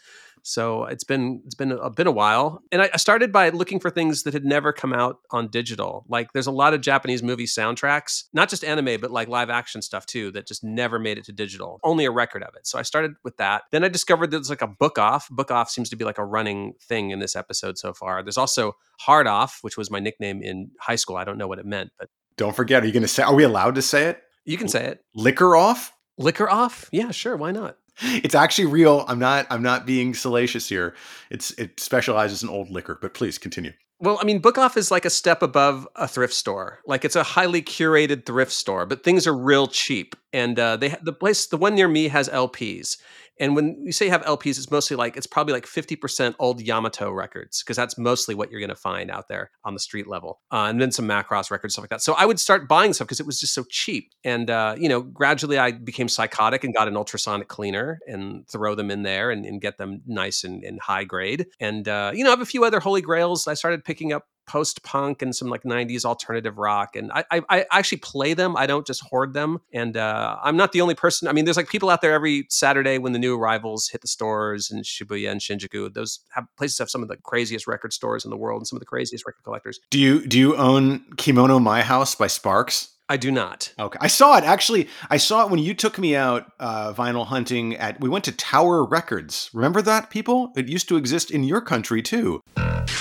So 0.47 0.85
it's 0.85 1.05
been 1.05 1.41
it's 1.47 1.55
been 1.55 1.73
a 1.73 1.89
been 1.89 2.07
a 2.07 2.13
while, 2.13 2.63
and 2.71 2.83
I, 2.83 2.91
I 2.93 2.97
started 2.99 3.33
by 3.33 3.49
looking 3.49 3.81
for 3.81 3.89
things 3.89 4.25
that 4.25 4.35
had 4.35 4.45
never 4.45 4.75
come 4.75 4.93
out 4.93 5.21
on 5.31 5.49
digital. 5.49 6.05
Like 6.07 6.33
there's 6.35 6.47
a 6.47 6.53
lot 6.53 6.75
of 6.75 6.83
Japanese 6.83 7.23
movie 7.23 7.47
soundtracks, 7.47 8.25
not 8.35 8.51
just 8.51 8.63
anime, 8.63 9.01
but 9.01 9.11
like 9.11 9.27
live 9.27 9.49
action 9.49 9.81
stuff 9.81 10.05
too, 10.05 10.31
that 10.33 10.47
just 10.47 10.63
never 10.63 10.99
made 10.99 11.17
it 11.17 11.25
to 11.25 11.33
digital. 11.33 11.81
Only 11.83 12.05
a 12.05 12.11
record 12.11 12.43
of 12.43 12.55
it. 12.57 12.67
So 12.67 12.79
I 12.79 12.83
started 12.83 13.13
with 13.25 13.39
that. 13.39 13.63
Then 13.73 13.85
I 13.85 13.89
discovered 13.89 14.31
there's 14.31 14.51
like 14.51 14.61
a 14.61 14.67
book 14.67 14.99
off. 14.99 15.29
Book 15.31 15.51
off 15.51 15.71
seems 15.71 15.89
to 15.89 15.97
be 15.97 16.05
like 16.05 16.19
a 16.19 16.25
running 16.25 16.75
thing 16.79 17.11
in 17.11 17.21
this 17.21 17.35
episode 17.35 17.79
so 17.79 17.95
far. 17.95 18.23
There's 18.23 18.37
also 18.39 18.77
hard 19.01 19.27
off, 19.27 19.61
which 19.63 19.79
was 19.79 19.91
my 19.91 19.99
nickname 19.99 20.43
in 20.43 20.71
high 20.79 20.97
school. 20.97 21.17
I 21.17 21.25
don't 21.25 21.39
know 21.39 21.49
what 21.49 21.59
it 21.59 21.65
meant, 21.67 21.91
but 21.99 22.11
Don't 22.37 22.55
forget. 22.55 22.83
Are 22.83 22.87
you 22.87 22.93
going 22.93 23.03
to 23.03 23.09
say? 23.09 23.23
Are 23.23 23.35
we 23.35 23.45
allowed 23.45 23.77
to 23.77 23.83
say 23.83 24.09
it? 24.09 24.21
you 24.45 24.59
can 24.59 24.69
say 24.69 24.85
it. 24.85 25.03
Liquor 25.15 25.57
off. 25.57 25.93
Liquor 26.19 26.51
off? 26.51 26.91
Yeah, 26.93 27.11
sure. 27.13 27.35
Why 27.35 27.51
not? 27.51 27.79
It's 28.01 28.35
actually 28.35 28.67
real. 28.67 29.05
I'm 29.09 29.19
not. 29.19 29.47
I'm 29.51 29.63
not 29.63 29.87
being 29.87 30.15
salacious 30.15 30.69
here. 30.69 30.95
It's 31.31 31.53
it 31.53 31.79
specializes 31.79 32.43
in 32.43 32.49
old 32.49 32.71
liquor. 32.71 32.99
But 33.01 33.15
please 33.15 33.39
continue. 33.39 33.73
Well, 34.01 34.19
I 34.21 34.25
mean, 34.25 34.41
Book 34.41 34.59
Off 34.59 34.77
is 34.77 34.91
like 34.91 35.05
a 35.05 35.11
step 35.11 35.41
above 35.41 35.87
a 35.95 36.09
thrift 36.09 36.35
store. 36.35 36.81
Like 36.87 37.05
it's 37.05 37.17
a 37.17 37.23
highly 37.23 37.63
curated 37.63 38.27
thrift 38.27 38.53
store, 38.53 38.85
but 38.87 39.05
things 39.05 39.27
are 39.27 39.35
real 39.35 39.69
cheap. 39.69 40.17
And 40.33 40.59
uh, 40.59 40.77
they 40.77 40.97
the 41.03 41.13
place, 41.13 41.47
the 41.47 41.57
one 41.57 41.75
near 41.75 41.89
me, 41.89 42.09
has 42.09 42.29
LPs. 42.29 42.99
And 43.39 43.57
when 43.57 43.83
you 43.85 43.93
say 43.93 44.07
you 44.07 44.11
have 44.11 44.23
LPs, 44.25 44.59
it's 44.59 44.71
mostly 44.71 44.97
like 44.97 45.17
it's 45.17 45.27
probably 45.27 45.53
like 45.53 45.67
fifty 45.67 45.97
percent 45.97 46.37
old 46.39 46.61
Yamato 46.61 47.11
records 47.11 47.63
because 47.63 47.77
that's 47.77 47.99
mostly 47.99 48.35
what 48.35 48.51
you're 48.51 48.61
going 48.61 48.71
to 48.71 48.77
find 48.77 49.11
out 49.11 49.29
there 49.29 49.51
on 49.65 49.75
the 49.75 49.81
street 49.81 50.07
level, 50.07 50.41
uh, 50.53 50.67
and 50.69 50.81
then 50.81 50.93
some 50.93 51.07
Macross 51.07 51.51
records 51.51 51.75
stuff 51.75 51.83
like 51.83 51.91
that. 51.91 52.03
So 52.03 52.15
I 52.15 52.27
would 52.27 52.39
start 52.39 52.69
buying 52.69 52.93
stuff 52.93 53.07
because 53.09 53.21
it 53.21 53.27
was 53.27 53.41
just 53.41 53.55
so 53.55 53.65
cheap. 53.69 54.13
And 54.25 54.51
uh, 54.51 54.77
you 54.79 54.89
know, 54.89 55.03
gradually 55.03 55.59
I 55.59 55.73
became 55.73 56.09
psychotic 56.09 56.65
and 56.65 56.75
got 56.75 56.89
an 56.89 56.97
ultrasonic 56.97 57.49
cleaner 57.49 57.99
and 58.07 58.47
throw 58.49 58.75
them 58.75 58.91
in 58.91 59.03
there 59.03 59.31
and, 59.31 59.45
and 59.45 59.61
get 59.61 59.79
them 59.79 60.03
nice 60.07 60.45
and, 60.45 60.63
and 60.65 60.81
high 60.81 61.05
grade. 61.05 61.47
And 61.61 61.89
uh, 61.89 62.13
you 62.15 62.25
know, 62.25 62.31
I 62.31 62.33
have 62.33 62.41
a 62.41 62.47
few 62.47 62.65
other 62.65 62.81
holy 62.81 63.03
grails. 63.03 63.47
I 63.47 63.55
started 63.55 63.85
picking 63.85 64.13
up 64.13 64.27
post 64.47 64.83
punk 64.83 65.23
and 65.23 65.35
some 65.35 65.49
like 65.49 65.63
90s 65.63 66.05
alternative 66.05 66.59
rock. 66.59 66.97
And 66.97 67.11
I, 67.13 67.25
I, 67.31 67.43
I 67.51 67.67
actually 67.73 67.99
play 67.99 68.35
them. 68.35 68.57
I 68.57 68.67
don't 68.67 68.87
just 68.87 69.03
hoard 69.03 69.35
them. 69.35 69.61
And 69.73 69.97
uh, 69.97 70.37
I'm 70.43 70.57
not 70.57 70.73
the 70.73 70.81
only 70.81 70.95
person. 70.95 71.29
I 71.29 71.33
mean, 71.33 71.45
there's 71.45 71.57
like 71.57 71.69
people 71.69 71.91
out 71.91 72.01
there 72.01 72.13
every 72.13 72.47
Saturday 72.51 72.99
when 72.99 73.13
the 73.13 73.19
new 73.19 73.37
arrivals 73.37 73.89
hit 73.89 74.01
the 74.01 74.09
stores 74.09 74.71
in 74.71 74.83
Shibuya 74.83 75.31
and 75.31 75.41
Shinjuku. 75.41 75.95
Those 75.95 76.21
have 76.31 76.47
places 76.57 76.79
have 76.79 76.91
some 76.91 77.03
of 77.03 77.09
the 77.09 77.17
craziest 77.17 77.67
record 77.67 77.93
stores 77.93 78.25
in 78.25 78.31
the 78.31 78.37
world 78.37 78.61
and 78.61 78.67
some 78.67 78.77
of 78.77 78.81
the 78.81 78.87
craziest 78.87 79.27
record 79.27 79.43
collectors. 79.45 79.81
Do 79.91 79.99
you 79.99 80.27
do 80.27 80.39
you 80.39 80.57
own 80.57 81.05
Kimono 81.17 81.59
My 81.59 81.83
House 81.83 82.15
by 82.15 82.27
Sparks? 82.27 82.91
I 83.09 83.19
do 83.19 83.31
not. 83.31 83.73
Okay, 83.79 83.99
I 84.01 84.07
saw 84.07 84.39
it 84.39 84.45
actually. 84.45 84.89
I 85.11 85.19
saw 85.19 85.45
it 85.45 85.51
when 85.51 85.61
you 85.61 85.75
took 85.75 85.99
me 85.99 86.17
out 86.17 86.51
uh, 86.59 86.95
vinyl 86.95 87.27
hunting 87.27 87.77
at. 87.77 88.01
We 88.01 88.09
went 88.09 88.25
to 88.25 88.33
Tower 88.33 88.85
Records. 88.85 89.51
Remember 89.53 89.83
that, 89.83 90.09
people? 90.09 90.53
It 90.57 90.69
used 90.69 90.89
to 90.89 90.97
exist 90.97 91.31
in 91.31 91.45
your 91.45 91.61
country 91.61 92.01
too. 92.01 92.41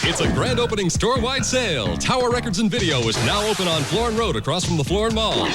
It's 0.06 0.20
a 0.20 0.28
grand 0.34 0.60
opening 0.60 0.90
store-wide 0.90 1.46
sale. 1.46 1.96
Tower 1.96 2.30
Records 2.30 2.60
and 2.60 2.70
Video 2.70 3.00
is 3.08 3.16
now 3.26 3.48
open 3.48 3.70
on 3.70 3.84
Florin 3.84 4.18
Road 4.18 4.36
across 4.36 4.66
from 4.66 4.76
the 4.76 4.84
Florin 4.84 5.16
Mall. 5.16 5.46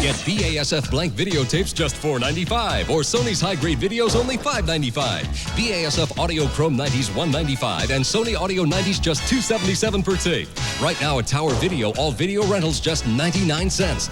Get 0.00 0.14
BASF 0.24 0.90
blank 0.90 1.12
videotapes 1.12 1.74
just 1.74 1.96
$4.95 1.96 2.88
or 2.88 3.02
Sony's 3.02 3.38
high-grade 3.38 3.78
videos 3.78 4.16
only 4.16 4.38
$5.95. 4.38 5.24
BASF 5.58 6.18
Audio 6.18 6.46
Chrome 6.46 6.74
90s 6.74 7.10
$1.95 7.10 7.90
and 7.90 8.02
Sony 8.02 8.34
Audio 8.34 8.64
90s 8.64 8.98
just 8.98 9.20
$2.77 9.24 10.02
per 10.02 10.16
tape. 10.16 10.48
Right 10.80 10.98
now 10.98 11.18
at 11.18 11.26
Tower 11.26 11.52
Video, 11.56 11.92
all 11.98 12.12
video 12.12 12.46
rentals 12.46 12.80
just 12.80 13.06
99 13.06 13.68
cents. 13.68 14.08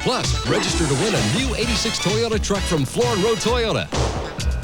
Plus, 0.00 0.48
register 0.48 0.86
to 0.86 0.94
win 0.94 1.14
a 1.14 1.34
new 1.36 1.54
86 1.54 1.98
Toyota 1.98 2.42
truck 2.42 2.62
from 2.62 2.86
Florin 2.86 3.22
Road 3.22 3.36
Toyota. 3.36 3.86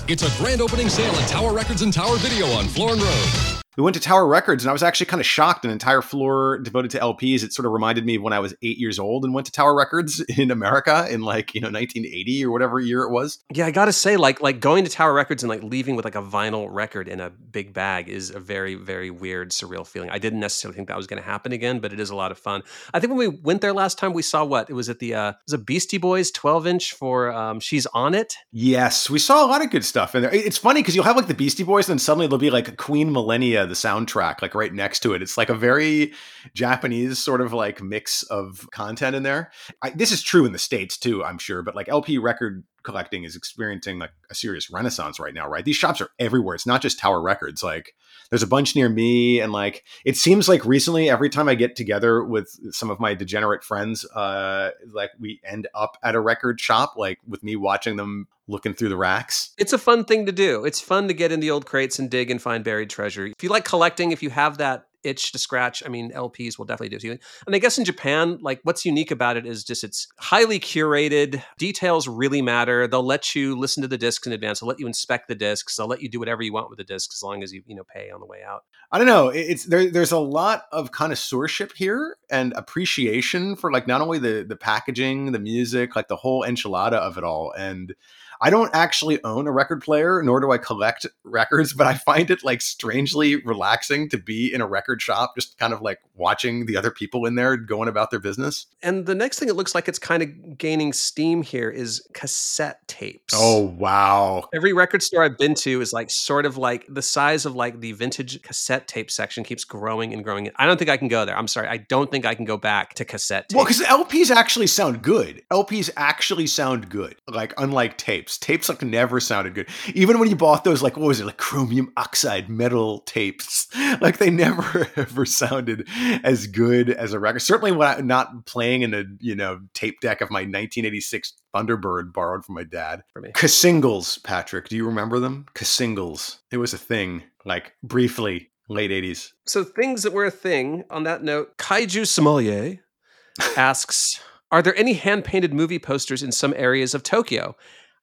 It's 0.09 0.23
a 0.23 0.42
grand 0.42 0.62
opening 0.62 0.88
sale 0.88 1.12
at 1.16 1.29
Tower 1.29 1.53
Records 1.53 1.83
and 1.83 1.92
Tower 1.92 2.16
Video 2.16 2.47
on 2.47 2.64
Florin 2.64 2.99
Road. 2.99 3.52
We 3.76 3.82
went 3.82 3.94
to 3.94 4.00
Tower 4.00 4.26
Records 4.26 4.64
and 4.64 4.68
I 4.68 4.72
was 4.74 4.82
actually 4.82 5.06
kind 5.06 5.20
of 5.20 5.26
shocked. 5.26 5.64
An 5.64 5.70
entire 5.70 6.02
floor 6.02 6.58
devoted 6.58 6.90
to 6.90 6.98
LPs. 6.98 7.42
It 7.42 7.54
sort 7.54 7.64
of 7.64 7.72
reminded 7.72 8.04
me 8.04 8.16
of 8.16 8.22
when 8.22 8.35
I 8.35 8.38
was 8.38 8.54
eight 8.62 8.76
years 8.76 8.98
old 8.98 9.24
and 9.24 9.32
went 9.32 9.46
to 9.46 9.52
Tower 9.52 9.74
Records 9.74 10.20
in 10.37 10.50
America 10.50 11.06
in 11.11 11.22
like, 11.22 11.54
you 11.54 11.61
know, 11.61 11.68
1980 11.68 12.44
or 12.44 12.50
whatever 12.50 12.80
year 12.80 13.02
it 13.02 13.11
was. 13.11 13.38
Yeah, 13.50 13.64
I 13.66 13.70
gotta 13.70 13.92
say, 13.92 14.18
like 14.18 14.42
like 14.42 14.61
going 14.61 14.85
to 14.85 14.90
Tower 14.90 15.14
Records 15.14 15.42
and 15.42 15.48
like 15.48 15.62
leaving 15.62 15.96
with 15.96 16.04
like 16.04 16.14
a 16.14 16.22
vinyl 16.22 16.68
record 16.70 17.08
in 17.08 17.20
a 17.20 17.30
big 17.30 17.72
bag 17.72 18.11
is 18.11 18.30
a 18.30 18.40
very, 18.40 18.74
very 18.74 19.11
weird, 19.11 19.52
surreal 19.52 19.87
feeling. 19.87 20.11
I 20.11 20.18
didn't 20.18 20.40
necessarily 20.40 20.76
think 20.76 20.88
that 20.88 20.96
was 20.96 21.06
gonna 21.06 21.22
happen 21.22 21.52
again, 21.52 21.80
but 21.80 21.94
it 21.94 22.00
is 22.00 22.11
a 22.11 22.16
lot 22.16 22.30
of 22.30 22.38
fun. 22.38 22.62
I 22.92 23.00
think 23.00 23.11
when 23.11 23.18
we 23.18 23.28
went 23.28 23.62
there 23.62 23.72
last 23.72 23.98
time, 23.98 24.12
we 24.12 24.22
saw 24.22 24.44
what? 24.44 24.68
It 24.68 24.74
was 24.74 24.90
at 24.90 24.98
the 24.98 25.14
uh 25.14 25.30
it 25.30 25.37
was 25.46 25.54
a 25.54 25.58
Beastie 25.58 25.98
Boys 25.98 26.30
12 26.30 26.66
inch 26.66 26.92
for 26.92 27.32
um 27.32 27.58
She's 27.61 27.87
on 27.87 28.14
It. 28.14 28.35
Yes, 28.50 29.08
we 29.08 29.18
saw 29.18 29.44
a 29.44 29.48
lot 29.48 29.64
of 29.64 29.70
good 29.70 29.85
stuff 29.85 30.14
in 30.14 30.22
there. 30.22 30.35
It's 30.35 30.58
funny 30.58 30.80
because 30.80 30.94
you'll 30.94 31.04
have 31.04 31.16
like 31.16 31.28
the 31.28 31.35
Beastie 31.35 31.64
Boys, 31.64 31.88
and 31.88 31.94
then 31.94 31.98
suddenly 31.98 32.26
there'll 32.26 32.38
be 32.38 32.50
like 32.50 32.76
Queen 32.76 33.12
Millennia, 33.12 33.62
the 33.66 33.75
soundtrack 33.75 34.42
like 34.42 34.55
right 34.55 34.72
next 34.72 35.01
to 35.01 35.14
it. 35.14 35.22
It's 35.22 35.37
like 35.37 35.48
a 35.48 35.55
very 35.55 36.12
Japanese 36.55 37.18
sort 37.18 37.40
of 37.40 37.53
like 37.53 37.83
mix 37.83 38.22
of 38.25 38.68
content 38.72 39.16
in 39.16 39.22
there. 39.22 39.51
I, 39.83 39.90
this 39.90 40.12
is 40.12 40.22
true 40.22 40.44
in 40.44 40.53
the 40.53 40.59
states 40.59 40.96
too, 40.98 41.25
I'm 41.25 41.38
sure, 41.38 41.62
but 41.62 41.75
like 41.75 41.88
LP 41.88 42.18
record 42.18 42.64
collecting 42.83 43.25
is 43.25 43.37
experiencing 43.37 43.99
like 43.99 44.12
a 44.31 44.35
serious 44.35 44.71
renaissance 44.71 45.18
right 45.21 45.35
now, 45.35 45.49
right? 45.49 45.64
These 45.64 45.77
shops 45.77 46.01
are 46.01 46.11
everywhere. 46.18 46.55
It's 46.55 46.66
not 46.66 46.83
just 46.83 46.99
Tower 46.99 47.21
Records. 47.21 47.62
Like 47.62 47.95
there's 48.31 48.42
a 48.42 48.47
bunch 48.47 48.75
near 48.75 48.88
me 48.88 49.40
and 49.40 49.53
like 49.53 49.85
it 50.05 50.16
seems 50.16 50.49
like 50.49 50.64
recently 50.64 51.11
every 51.11 51.29
time 51.29 51.49
I 51.49 51.55
get 51.55 51.77
together 51.77 52.25
with 52.25 52.59
some 52.75 52.90
of 52.90 53.01
my 53.01 53.14
degenerate 53.14 53.64
friends, 53.64 54.05
uh 54.12 54.71
like 54.92 55.11
we 55.18 55.40
end 55.45 55.68
up 55.75 55.97
at 56.03 56.14
a 56.14 56.21
record 56.21 56.61
shop 56.61 56.95
like 56.97 57.18
with 57.27 57.42
me 57.42 57.57
watching 57.57 57.97
them 57.97 58.29
looking 58.49 58.75
through 58.75 58.88
the 58.88 58.97
racks. 58.97 59.53
It's 59.59 59.73
a 59.73 59.79
fun 59.79 60.05
thing 60.05 60.27
to 60.27 60.33
do. 60.33 60.64
It's 60.64 60.81
fun 60.81 61.09
to 61.09 61.14
get 61.14 61.33
in 61.33 61.40
the 61.40 61.51
old 61.51 61.66
crates 61.66 61.99
and 61.99 62.11
dig 62.11 62.31
and 62.31 62.40
find 62.40 62.64
buried 62.64 62.90
treasure. 62.90 63.27
If 63.27 63.42
you 63.42 63.49
like 63.49 63.64
collecting, 63.64 64.12
if 64.12 64.23
you 64.23 64.31
have 64.31 64.59
that 64.59 64.87
itch 65.05 65.33
to 65.33 65.38
scratch, 65.38 65.83
I 65.85 65.88
mean, 65.88 66.11
LPs 66.12 66.59
will 66.59 66.65
definitely 66.65 66.97
do 66.97 66.99
to. 66.99 67.19
And 67.47 67.55
I 67.55 67.59
guess 67.59 67.79
in 67.79 67.85
Japan, 67.85 68.38
like 68.41 68.61
what's 68.62 68.85
unique 68.85 69.11
about 69.11 69.37
it 69.37 69.47
is 69.47 69.65
just 69.65 69.85
it's 69.85 70.09
highly 70.19 70.61
curated. 70.61 71.43
Details 71.59 72.09
really 72.09 72.43
matter. 72.43 72.87
They'll 72.87 73.03
let 73.03 73.35
you 73.35 73.59
listen 73.59 73.83
to 73.83 73.88
the 73.88 73.99
discs 73.99 74.27
in 74.27 74.33
advance. 74.33 74.61
They'll 74.61 74.69
let 74.69 74.81
you 74.81 74.87
inspect 74.87 75.29
the 75.29 75.35
discs. 75.35 75.77
They'll 75.77 75.87
let 75.87 76.03
you 76.03 76.09
do 76.09 76.19
whatever 76.19 76.43
you 76.43 76.53
want 76.53 76.71
with 76.71 76.79
the 76.79 76.85
discs 76.85 77.17
as 77.19 77.23
long 77.23 77.43
as 77.43 77.53
you 77.53 77.62
you 77.67 77.77
know 77.77 77.85
pay 77.85 78.11
on 78.11 78.21
the 78.21 78.27
way 78.27 78.43
out. 78.47 78.65
I 78.91 78.99
don't 78.99 79.07
know. 79.07 79.29
It's 79.29 79.65
there. 79.65 79.91
There's 79.91 80.12
a 80.12 80.19
lot 80.19 80.65
of 80.73 80.93
connoisseurship 80.93 81.73
here 81.75 82.17
and 82.31 82.53
appreciation 82.55 83.57
for 83.57 83.73
like 83.73 83.87
not 83.87 84.01
only 84.01 84.19
the 84.19 84.45
the 84.47 84.57
packaging, 84.57 85.33
the 85.33 85.38
music, 85.38 85.97
like 85.97 86.09
the 86.09 86.17
whole 86.17 86.45
enchilada 86.45 86.95
of 86.95 87.19
it 87.19 87.25
all, 87.25 87.53
and. 87.57 87.95
I 88.42 88.50
don't 88.50 88.74
actually 88.74 89.22
own 89.22 89.46
a 89.46 89.52
record 89.52 89.83
player, 89.83 90.20
nor 90.20 90.40
do 90.40 90.50
I 90.50 90.59
collect 90.59 91.07
records, 91.22 91.72
but 91.72 91.87
I 91.87 91.94
find 91.94 92.28
it 92.28 92.42
like 92.42 92.61
strangely 92.61 93.37
relaxing 93.37 94.09
to 94.09 94.18
be 94.18 94.52
in 94.52 94.61
a 94.61 94.66
record 94.66 95.00
shop, 95.00 95.37
just 95.37 95.57
kind 95.59 95.72
of 95.72 95.81
like 95.81 96.00
watching 96.14 96.66
the 96.66 96.76
other 96.76 96.90
people 96.90 97.24
in 97.24 97.37
there 97.37 97.57
going 97.57 97.88
about 97.88 98.11
their 98.11 98.18
business. 98.18 98.66
And 98.83 99.07
the 99.07 99.14
next 99.14 99.38
thing 99.38 99.48
it 99.48 99.55
looks 99.55 99.76
like 99.76 99.87
it's 99.87 100.00
kind 100.00 100.24
of 100.24 100.59
gaining 100.59 100.92
steam 100.92 101.42
here 101.42 101.70
is 101.70 102.05
cassette 102.14 102.87
tapes. 102.88 103.33
Oh, 103.37 103.61
wow. 103.61 104.48
Every 104.52 104.72
record 104.72 105.05
store 105.05 105.22
I've 105.22 105.38
been 105.38 105.55
to 105.55 105.81
is 105.81 105.92
like 105.92 106.11
sort 106.11 106.44
of 106.44 106.57
like 106.57 106.85
the 106.88 107.02
size 107.02 107.46
of 107.46 107.55
like 107.55 107.78
the 107.78 107.92
vintage 107.92 108.42
cassette 108.42 108.88
tape 108.88 109.12
section 109.12 109.44
keeps 109.44 109.62
growing 109.62 110.12
and 110.12 110.24
growing. 110.24 110.50
I 110.57 110.66
don't 110.66 110.78
think 110.78 110.90
I 110.90 110.96
can 110.96 111.07
go 111.07 111.24
there. 111.24 111.38
I'm 111.38 111.46
sorry. 111.46 111.68
I 111.68 111.76
don't 111.76 112.11
think 112.11 112.26
I 112.26 112.35
can 112.35 112.44
go 112.44 112.57
back 112.57 112.94
to 112.94 113.05
cassette 113.05 113.50
tapes. 113.50 113.55
Well, 113.55 113.64
because 113.64 113.83
LPs 113.83 114.35
actually 114.35 114.66
sound 114.66 115.00
good. 115.02 115.42
LPs 115.52 115.90
actually 115.96 116.48
sound 116.48 116.88
good, 116.88 117.14
like 117.28 117.55
unlike 117.57 117.96
tapes 117.98 118.32
tapes. 118.38 118.53
Tapes 118.53 118.68
like 118.68 118.83
never 118.83 119.18
sounded 119.18 119.55
good. 119.55 119.68
Even 119.95 120.18
when 120.18 120.29
you 120.29 120.37
bought 120.37 120.64
those, 120.64 120.83
like 120.83 120.97
what 120.97 121.07
was 121.07 121.21
it, 121.21 121.25
like 121.25 121.38
chromium 121.38 121.92
oxide 121.97 122.49
metal 122.49 123.01
tapes, 123.01 123.66
like 124.01 124.18
they 124.18 124.31
never 124.31 124.88
ever 124.97 125.25
sounded 125.25 125.88
as 126.23 126.47
good 126.47 126.90
as 126.90 127.12
a 127.12 127.18
record. 127.18 127.40
Certainly 127.40 127.73
when 127.73 127.88
I'm 127.88 128.07
not 128.07 128.47
playing 128.47 128.83
in 128.83 128.95
a 128.95 129.05
you 129.21 129.35
know 129.35 129.61
tape 129.75 130.01
deck 130.01 130.21
of 130.21 130.31
my 130.31 130.40
1986 130.40 131.33
Thunderbird 131.55 132.12
borrowed 132.12 132.45
from 132.45 132.55
my 132.55 132.64
dad. 132.64 133.03
For 133.12 133.21
me. 133.21 133.31
Singles, 133.35 134.18
Patrick. 134.18 134.68
Do 134.68 134.77
you 134.77 134.87
remember 134.87 135.18
them? 135.18 135.47
Singles. 135.57 136.38
It 136.51 136.59
was 136.59 136.73
a 136.73 136.79
thing, 136.79 137.25
like 137.45 137.73
briefly, 137.83 138.51
late 138.68 138.90
80s. 138.90 139.33
So 139.47 139.64
things 139.64 140.03
that 140.03 140.12
were 140.12 140.25
a 140.25 140.31
thing. 140.31 140.85
On 140.90 141.05
that 141.05 141.23
note, 141.23 141.57
Kaiju 141.59 142.07
Sommelier 142.07 142.79
asks. 143.57 144.21
Are 144.53 144.61
there 144.61 144.77
any 144.77 144.92
hand 144.92 145.25
painted 145.25 145.55
movie 145.55 145.79
posters 145.79 146.23
in 146.23 146.31
some 146.31 146.53
areas 146.59 146.92
of 146.92 147.03
Tokyo? 147.03 147.57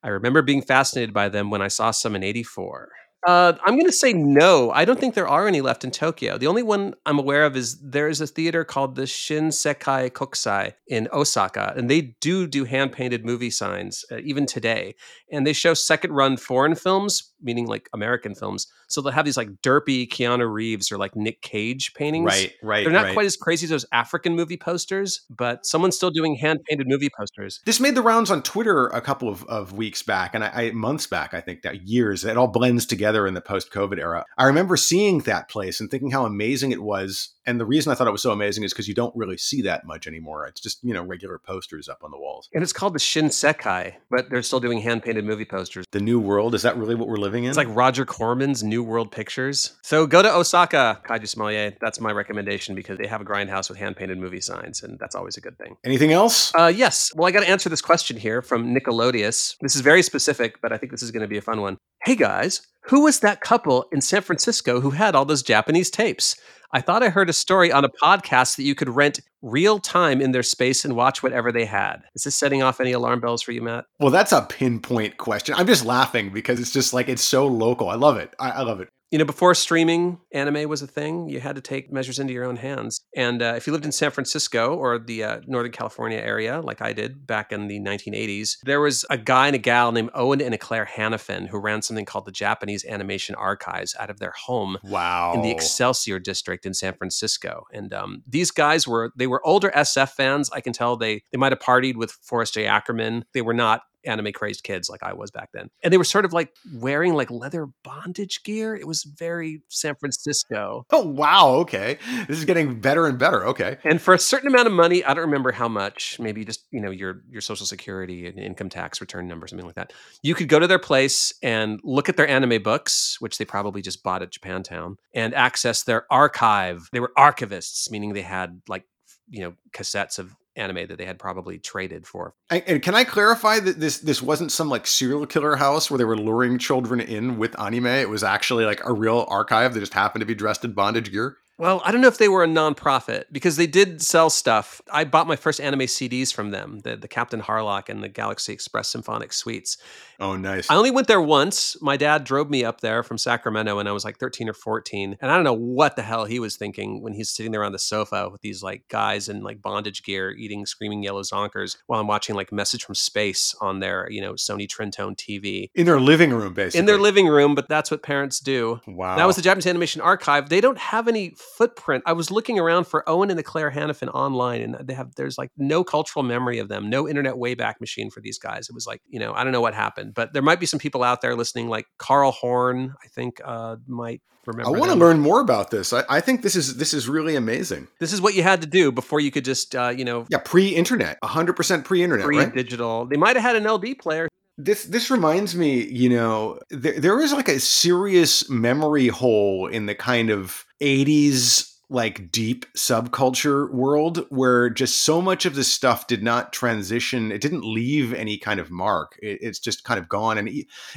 I 0.04 0.10
remember 0.10 0.42
being 0.42 0.62
fascinated 0.62 1.14
by 1.14 1.30
them 1.30 1.50
when 1.50 1.62
I 1.62 1.68
saw 1.68 1.92
some 1.92 2.16
in 2.16 2.24
84. 2.24 2.90
Uh, 3.28 3.54
I'm 3.66 3.74
going 3.74 3.86
to 3.86 3.92
say 3.92 4.14
no. 4.14 4.72
I 4.72 4.86
don't 4.86 4.98
think 4.98 5.14
there 5.14 5.28
are 5.28 5.46
any 5.46 5.60
left 5.60 5.84
in 5.84 5.92
Tokyo. 5.92 6.38
The 6.38 6.48
only 6.48 6.64
one 6.64 6.94
I'm 7.06 7.20
aware 7.20 7.44
of 7.44 7.58
is 7.58 7.78
there 7.82 8.08
is 8.08 8.22
a 8.22 8.28
theater 8.28 8.64
called 8.64 8.96
the 8.96 9.02
Shinsekai 9.02 10.12
Kokusai 10.12 10.74
in 10.88 11.10
Osaka, 11.12 11.74
and 11.76 11.90
they 11.90 12.16
do 12.22 12.48
do 12.48 12.64
hand 12.64 12.94
painted 12.94 13.26
movie 13.26 13.50
signs 13.50 14.06
uh, 14.10 14.20
even 14.24 14.46
today. 14.46 14.96
And 15.32 15.46
they 15.46 15.54
show 15.54 15.74
second 15.74 16.12
run 16.12 16.38
foreign 16.38 16.76
films, 16.76 17.32
meaning 17.42 17.68
like 17.68 17.90
American 17.94 18.36
films. 18.36 18.68
So 18.88 19.02
they'll 19.02 19.14
have 19.14 19.26
these 19.26 19.38
like 19.38 19.50
derpy 19.62 20.10
Keanu 20.10 20.52
Reeves 20.52 20.92
or 20.92 20.98
like 20.98 21.16
Nick 21.16 21.42
Cage 21.42 21.94
paintings. 21.94 22.26
Right, 22.26 22.54
right. 22.64 22.84
They're 22.84 22.94
not 22.94 23.06
right. 23.06 23.14
quite 23.14 23.26
as 23.28 23.38
crazy 23.38 23.66
as 23.66 23.70
those 23.70 23.86
African 23.92 24.36
movie 24.36 24.58
posters, 24.58 25.22
but 25.30 25.66
someone's 25.66 25.96
still 25.96 26.10
doing 26.10 26.36
hand 26.36 26.60
painted 26.68 26.88
movie 26.88 27.10
posters. 27.16 27.62
This 27.66 27.80
made 27.80 27.96
the 27.96 28.02
rounds 28.02 28.32
on 28.32 28.42
Twitter 28.42 28.88
a 28.88 29.02
couple 29.02 29.30
of, 29.30 29.44
of 29.46 29.74
weeks 29.74 30.02
back, 30.02 30.34
and 30.34 30.44
I, 30.44 30.52
I 30.54 30.72
months 30.72 31.06
back, 31.06 31.34
I 31.34 31.42
think 31.42 31.62
that 31.62 31.88
years. 31.88 32.26
It 32.26 32.38
all 32.38 32.48
blends 32.48 32.86
together 32.86 33.28
in 33.28 33.36
the 33.36 33.42
post 33.42 33.72
COVID 33.72 34.00
era. 34.00 34.26
I 34.38 34.46
remember 34.46 34.76
seeing 34.78 35.20
that 35.20 35.50
place 35.50 35.80
and 35.80 35.92
thinking 35.92 36.12
how 36.12 36.26
amazing 36.26 36.72
it 36.72 36.82
was. 36.82 37.30
And 37.50 37.60
the 37.60 37.66
reason 37.66 37.92
I 37.92 37.96
thought 37.96 38.08
it 38.08 38.12
was 38.12 38.22
so 38.22 38.30
amazing 38.30 38.64
is 38.64 38.74
because 38.74 38.88
you 38.88 38.94
don't 38.94 39.16
really 39.16 39.36
see 39.36 39.64
that 39.64 39.84
much 39.84 40.06
anymore. 40.06 40.46
It's 40.46 40.62
just, 40.62 40.84
you 40.84 40.94
know, 40.94 41.02
regular 41.02 41.40
posters 41.40 41.90
up 41.90 42.04
on 42.04 42.12
the 42.12 42.18
walls. 42.20 42.48
And 42.54 42.62
it's 42.62 42.72
called 42.72 42.94
the 42.94 43.00
Shinsekai, 43.00 43.96
but 44.12 44.30
they're 44.30 44.44
still 44.44 44.60
doing 44.60 44.80
hand 44.82 45.02
painted 45.02 45.26
movie 45.26 45.46
posters. 45.46 45.88
The 45.92 46.00
new 46.00 46.20
world, 46.20 46.54
is 46.54 46.62
that 46.62 46.78
really 46.78 46.94
what 46.94 47.08
we're 47.08 47.18
living 47.18 47.46
in? 47.46 47.50
It's 47.50 47.58
like 47.58 47.68
Roger 47.72 48.06
Corman's 48.06 48.64
New 48.64 48.84
World 48.84 49.12
Pictures. 49.12 49.74
So 49.82 50.06
go 50.06 50.22
to 50.22 50.32
Osaka, 50.32 51.02
Kaiju 51.08 51.28
Sommelier. 51.28 51.76
That's 51.82 52.00
my 52.00 52.12
recommendation 52.12 52.76
because 52.76 53.00
they 53.00 53.08
have 53.08 53.20
a 53.20 53.26
grindhouse 53.26 53.68
with 53.68 53.80
hand 53.80 53.96
painted 53.96 54.20
movie 54.20 54.42
signs, 54.42 54.84
and 54.84 55.00
that's 55.00 55.16
always 55.16 55.36
a 55.36 55.42
good 55.42 55.58
thing. 55.58 55.76
Anything 55.84 56.12
else? 56.12 56.54
Uh, 56.54 56.72
yes. 56.74 57.12
Well, 57.16 57.28
I 57.28 57.32
got 57.32 57.40
to 57.40 57.50
answer 57.50 57.68
this 57.68 57.82
question 57.82 58.16
here 58.16 58.44
from 58.44 58.76
Nickelodeus. 58.76 59.56
This 59.60 59.76
is 59.76 59.82
very 59.82 60.04
specific, 60.04 60.62
but 60.62 60.72
I 60.72 60.78
think 60.78 60.92
this 60.92 61.02
is 61.02 61.10
going 61.10 61.24
to 61.24 61.28
be 61.28 61.38
a 61.38 61.42
fun 61.42 61.62
one. 61.62 61.80
Hey 62.06 62.16
guys, 62.16 62.62
who 62.90 63.02
was 63.02 63.20
that 63.20 63.42
couple 63.42 63.86
in 63.92 64.02
San 64.02 64.24
Francisco 64.24 64.82
who 64.82 64.90
had 64.90 65.14
all 65.14 65.24
those 65.24 65.44
Japanese 65.44 65.92
tapes? 65.92 66.36
I 66.72 66.82
thought 66.82 67.04
I 67.04 67.10
heard 67.10 67.30
a 67.30 67.34
story 67.34 67.72
on 67.72 67.86
a 67.86 67.90
podcast 67.90 68.56
that 68.56 68.64
you 68.64 68.74
could 68.74 68.90
rent 68.90 69.20
real 69.44 69.78
time 69.78 70.22
in 70.22 70.32
their 70.32 70.42
space 70.42 70.84
and 70.84 70.96
watch 70.96 71.22
whatever 71.22 71.52
they 71.52 71.66
had. 71.66 72.02
Is 72.16 72.24
this 72.24 72.36
setting 72.36 72.64
off 72.64 72.82
any 72.82 72.92
alarm 72.92 73.20
bells 73.20 73.44
for 73.44 73.52
you, 73.52 73.62
Matt? 73.62 73.86
Well, 74.00 74.10
that's 74.10 74.32
a 74.32 74.42
pinpoint 74.42 75.18
question. 75.18 75.54
I'm 75.56 75.68
just 75.68 75.86
laughing 75.86 76.32
because 76.32 76.60
it's 76.60 76.72
just 76.72 76.92
like 76.92 77.10
it's 77.10 77.24
so 77.24 77.46
local. 77.46 77.90
I 77.90 77.96
love 77.96 78.18
it. 78.18 78.34
I, 78.40 78.50
I 78.50 78.62
love 78.64 78.82
it. 78.82 78.90
You 79.12 79.18
know, 79.18 79.26
before 79.26 79.56
streaming 79.56 80.20
anime 80.32 80.70
was 80.70 80.84
a 80.84 80.88
thing, 80.88 81.30
you 81.30 81.40
had 81.40 81.56
to 81.56 81.62
take 81.62 81.92
measures 81.92 82.20
into 82.20 82.32
your 82.32 82.46
own 82.46 82.58
hands. 82.58 83.02
And 83.16 83.42
uh, 83.42 83.54
if 83.58 83.66
you 83.66 83.74
lived 83.74 83.86
in 83.86 83.92
San 83.92 84.12
Francisco 84.12 84.76
or 84.76 85.00
the 85.00 85.24
uh, 85.24 85.42
Northern 85.48 85.72
California 85.72 86.20
area, 86.20 86.62
like 86.62 86.80
I 86.80 86.94
did 86.94 87.26
back 87.26 87.52
in 87.52 87.68
the 87.68 87.80
1980s, 87.80 88.58
there 88.64 88.80
was 88.80 89.06
a 89.10 89.18
guy 89.18 89.48
and 89.48 89.56
a 89.56 89.60
gal 89.60 89.92
named 89.92 90.12
Owen 90.14 90.42
and 90.42 90.60
Claire 90.60 90.86
Hannafin 90.86 91.48
who 91.48 91.58
ran 91.58 91.82
something 91.82 92.06
called 92.06 92.26
the 92.26 92.32
Japanese 92.32 92.86
Animation 92.86 93.34
Archives 93.34 93.96
out 94.00 94.12
of 94.12 94.20
their 94.20 94.34
home 94.46 94.78
Wow. 94.84 95.34
in 95.34 95.42
the 95.42 95.50
Excelsior 95.50 96.20
district 96.20 96.68
in 96.68 96.76
San 96.76 96.94
Francisco. 96.94 97.64
And 97.74 97.92
um, 97.92 98.22
these 98.28 98.52
guys 98.52 98.88
were 98.88 99.12
they 99.16 99.26
were 99.26 99.46
older 99.46 99.72
SF 99.76 100.10
fans. 100.12 100.52
I 100.54 100.62
can 100.62 100.72
tell 100.74 100.96
they 100.98 101.24
they 101.32 101.38
might 101.40 101.52
have 101.52 101.60
partied 101.60 101.96
with 101.96 102.12
Forrest 102.12 102.54
J. 102.54 102.68
Ackerman. 102.68 103.26
They 103.34 103.42
were 103.42 103.56
not 103.56 103.82
anime 104.10 104.32
crazed 104.34 104.64
kids 104.64 104.90
like 104.90 105.04
I 105.04 105.14
was 105.14 105.32
back 105.32 105.50
then. 105.54 105.70
And 105.84 105.94
they 105.94 105.98
were 105.98 106.04
sort 106.04 106.26
of 106.26 106.34
like 106.34 106.54
wearing 106.74 107.14
like 107.14 107.30
leather 107.32 107.68
bondage 107.84 108.44
gear. 108.44 108.76
It 108.76 108.88
was 108.88 109.04
very 109.04 109.62
San 109.70 109.96
Francisco. 109.96 110.86
Oh 110.92 111.06
wow, 111.06 111.50
okay. 111.60 111.98
This 112.28 112.38
is 112.38 112.46
getting 112.46 112.80
better 112.80 113.08
and 113.08 113.18
better. 113.18 113.46
Okay. 113.48 113.78
And 113.84 114.02
for 114.02 114.14
a 114.14 114.20
certain 114.20 114.48
amount 114.48 114.68
of 114.68 114.74
money, 114.74 115.04
I 115.04 115.14
don't 115.14 115.26
remember 115.26 115.52
how 115.52 115.68
much, 115.68 116.20
maybe 116.20 116.44
just, 116.46 116.66
you 116.72 116.82
know, 116.82 116.92
your 116.92 117.24
your 117.30 117.42
social 117.42 117.66
security 117.66 118.28
and 118.28 118.40
income 118.40 118.70
tax 118.70 119.02
return 119.02 119.28
number 119.28 119.48
something 119.48 119.66
like 119.66 119.76
that. 119.76 119.94
You 120.24 120.36
could 120.36 120.48
go 120.48 120.60
to 120.60 120.68
their 120.68 120.80
place 120.80 121.34
and 121.44 121.80
look 121.84 122.10
at 122.10 122.18
their 122.18 122.28
anime 122.28 122.62
books, 122.62 123.18
which 123.20 123.38
they 123.38 123.46
probably 123.46 123.82
just 123.82 124.04
bought 124.04 124.22
at 124.22 124.32
Japantown, 124.32 124.96
and 125.14 125.34
access 125.34 125.84
their 125.84 126.06
archive. 126.12 126.90
They 126.92 127.00
were 127.00 127.12
archivists, 127.18 127.92
meaning 127.92 128.14
they 128.14 128.22
had 128.22 128.62
like 128.68 128.86
you 129.30 129.42
know 129.42 129.54
cassettes 129.72 130.20
of 130.20 130.36
anime 130.56 130.88
that 130.88 130.98
they 130.98 131.06
had 131.06 131.20
probably 131.20 131.58
traded 131.58 132.06
for. 132.06 132.34
And, 132.50 132.82
can 132.82 132.96
I 132.96 133.04
clarify 133.04 133.60
that 133.60 133.80
this 133.80 134.00
this 134.00 134.22
wasn't 134.22 134.52
some 134.52 134.70
like 134.70 134.88
serial 134.88 135.26
killer 135.26 135.56
house 135.56 135.90
where 135.90 135.98
they 135.98 136.04
were 136.04 136.18
luring 136.18 136.58
children 136.58 137.00
in 137.00 137.38
with 137.38 137.60
anime? 137.60 137.88
It 137.88 138.10
was 138.10 138.24
actually 138.24 138.66
like 138.66 138.82
a 138.84 138.94
real 138.94 139.26
archive 139.30 139.74
that 139.74 139.80
just 139.80 139.94
happened 139.94 140.22
to 140.22 140.26
be 140.26 140.36
dressed 140.36 140.66
in 140.66 140.74
bondage 140.74 141.12
gear. 141.12 141.38
Well, 141.60 141.82
I 141.84 141.92
don't 141.92 142.00
know 142.00 142.08
if 142.08 142.18
they 142.18 142.30
were 142.30 142.46
a 142.46 142.48
nonprofit 142.48 143.26
because 143.34 143.58
they 143.58 143.68
did 143.68 144.02
sell 144.02 144.30
stuff. 144.30 144.82
I 144.94 145.04
bought 145.04 145.28
my 145.28 145.36
first 145.36 145.60
anime 145.60 145.82
CDs 145.82 146.34
from 146.34 146.52
them, 146.52 146.80
the, 146.86 146.96
the 146.96 147.10
Captain 147.10 147.42
Harlock 147.42 147.90
and 147.90 148.02
the 148.02 148.08
Galaxy 148.08 148.54
Express 148.54 148.88
Symphonic 148.88 149.34
Suites. 149.34 149.78
Oh, 150.22 150.38
nice. 150.38 150.70
I 150.72 150.76
only 150.76 150.90
went 150.90 151.08
there 151.08 151.22
once. 151.22 151.76
My 151.82 151.98
dad 151.98 152.24
drove 152.24 152.50
me 152.50 152.64
up 152.64 152.80
there 152.80 153.04
from 153.04 153.18
Sacramento 153.18 153.76
when 153.76 153.88
I 153.88 153.92
was 153.92 154.06
like 154.06 154.18
13 154.20 154.48
or 154.48 154.54
14. 154.54 155.18
And 155.22 155.30
I 155.30 155.36
don't 155.36 155.44
know 155.44 155.54
what 155.54 155.98
the 155.98 156.02
hell 156.02 156.24
he 156.24 156.40
was 156.40 156.56
thinking 156.56 157.02
when 157.02 157.12
he's 157.12 157.30
sitting 157.30 157.52
there 157.52 157.66
on 157.66 157.74
the 157.74 157.80
sofa 157.80 158.30
with 158.30 158.40
these 158.40 158.64
like 158.64 158.88
guys 158.88 159.28
in 159.28 159.44
like 159.44 159.62
bondage 159.62 160.04
gear 160.04 160.32
eating 160.32 160.66
screaming 160.66 161.04
yellow 161.04 161.24
zonkers 161.24 161.76
while 161.88 162.00
I'm 162.00 162.08
watching 162.08 162.36
like 162.36 162.54
Message 162.54 162.86
from 162.86 162.96
Space 162.96 163.54
on 163.60 163.80
their, 163.80 164.10
you 164.10 164.22
know, 164.22 164.34
Sony 164.34 164.66
Trinitron 164.66 165.18
TV. 165.18 165.72
In 165.76 165.86
their 165.86 166.00
living 166.00 166.32
room, 166.32 166.54
basically. 166.54 166.80
In 166.80 166.86
their 166.86 166.98
living 166.98 167.28
room, 167.28 167.54
but 167.54 167.68
that's 167.68 167.92
what 167.92 168.02
parents 168.02 168.40
do. 168.40 168.80
Wow. 168.88 169.18
That 169.18 169.28
was 169.28 169.36
the 169.36 169.42
Japanese 169.42 169.68
Animation 169.68 170.02
Archive. 170.02 170.48
They 170.48 170.62
don't 170.62 170.78
have 170.78 171.10
any 171.10 171.34
footprint. 171.58 172.04
I 172.06 172.14
was 172.14 172.32
looking 172.32 172.60
around 172.60 172.86
for 172.86 173.08
Owen 173.08 173.30
and 173.30 173.40
the 173.40 173.44
Claire 173.44 173.72
Hannafin 173.72 174.10
online, 174.10 174.62
and 174.62 174.88
they 174.88 174.94
have 174.94 175.16
there's 175.16 175.38
like 175.38 175.52
no 175.58 175.84
cultural 175.84 176.24
memory 176.24 176.60
of 176.60 176.70
them, 176.70 176.90
no 176.90 177.08
internet 177.08 177.36
wayback 177.36 177.80
machine 177.80 178.10
for 178.10 178.22
these 178.22 178.38
guys. 178.38 178.70
It 178.70 178.76
was 178.76 178.88
like 178.88 179.02
you 179.10 179.20
know 179.20 179.34
I 179.34 179.44
don't 179.44 179.54
know 179.54 179.62
what 179.62 179.74
happened, 179.74 180.14
but 180.14 180.34
there 180.34 180.42
might 180.42 180.60
be 180.60 180.66
some 180.66 180.80
people 180.80 181.04
out 181.04 181.22
there 181.22 181.36
listening, 181.36 181.68
like 181.68 181.86
Carl 181.98 182.32
Horn. 182.32 182.94
I 183.04 183.08
think 183.08 183.42
uh, 183.44 183.78
might 183.88 184.22
remember. 184.46 184.76
I 184.76 184.80
want 184.80 184.92
to 184.92 184.98
learn 184.98 185.20
more 185.20 185.42
about 185.42 185.72
this. 185.72 185.94
I, 185.94 186.04
I 186.10 186.22
think 186.22 186.42
this 186.42 186.56
is 186.56 186.78
this 186.78 186.94
is 186.94 187.08
really 187.08 187.36
amazing. 187.36 187.88
This 188.00 188.14
is 188.14 188.22
what 188.22 188.36
you 188.36 188.44
had 188.44 188.62
to 188.62 188.68
do 188.68 188.92
before 188.92 189.20
you 189.20 189.32
could 189.32 189.46
just 189.46 189.76
uh, 189.76 189.94
you 189.96 190.06
know 190.06 190.26
Yeah, 190.30 190.40
pre-internet, 190.40 191.18
hundred 191.24 191.54
percent 191.54 191.86
pre-internet, 191.86 192.26
pre-digital. 192.26 193.06
They 193.06 193.18
might 193.18 193.36
have 193.36 193.44
had 193.44 193.56
an 193.56 193.70
LD 193.70 194.00
player. 194.00 194.28
This 194.62 194.84
this 194.84 195.10
reminds 195.10 195.56
me, 195.56 195.86
you 195.86 196.10
know, 196.10 196.60
there, 196.70 197.00
there 197.00 197.22
is 197.22 197.32
like 197.32 197.48
a 197.48 197.62
serious 197.62 198.50
memory 198.50 199.08
hole 199.08 199.68
in 199.68 199.86
the 199.86 199.96
kind 199.96 200.30
of 200.30 200.66
80s 200.82 201.69
like 201.90 202.32
deep 202.32 202.66
subculture 202.76 203.72
world 203.72 204.26
where 204.30 204.70
just 204.70 205.02
so 205.02 205.22
much 205.22 205.46
of 205.46 205.56
this 205.56 205.72
stuff 205.72 206.08
did 206.08 206.22
not 206.22 206.54
transition 206.54 207.32
it 207.32 207.42
didn't 207.42 207.64
leave 207.64 208.14
any 208.14 208.38
kind 208.38 208.60
of 208.60 208.70
mark. 208.70 209.18
It, 209.22 209.40
it's 209.42 209.60
just 209.60 209.84
kind 209.84 210.00
of 210.00 210.08
gone. 210.08 210.38
And 210.38 210.50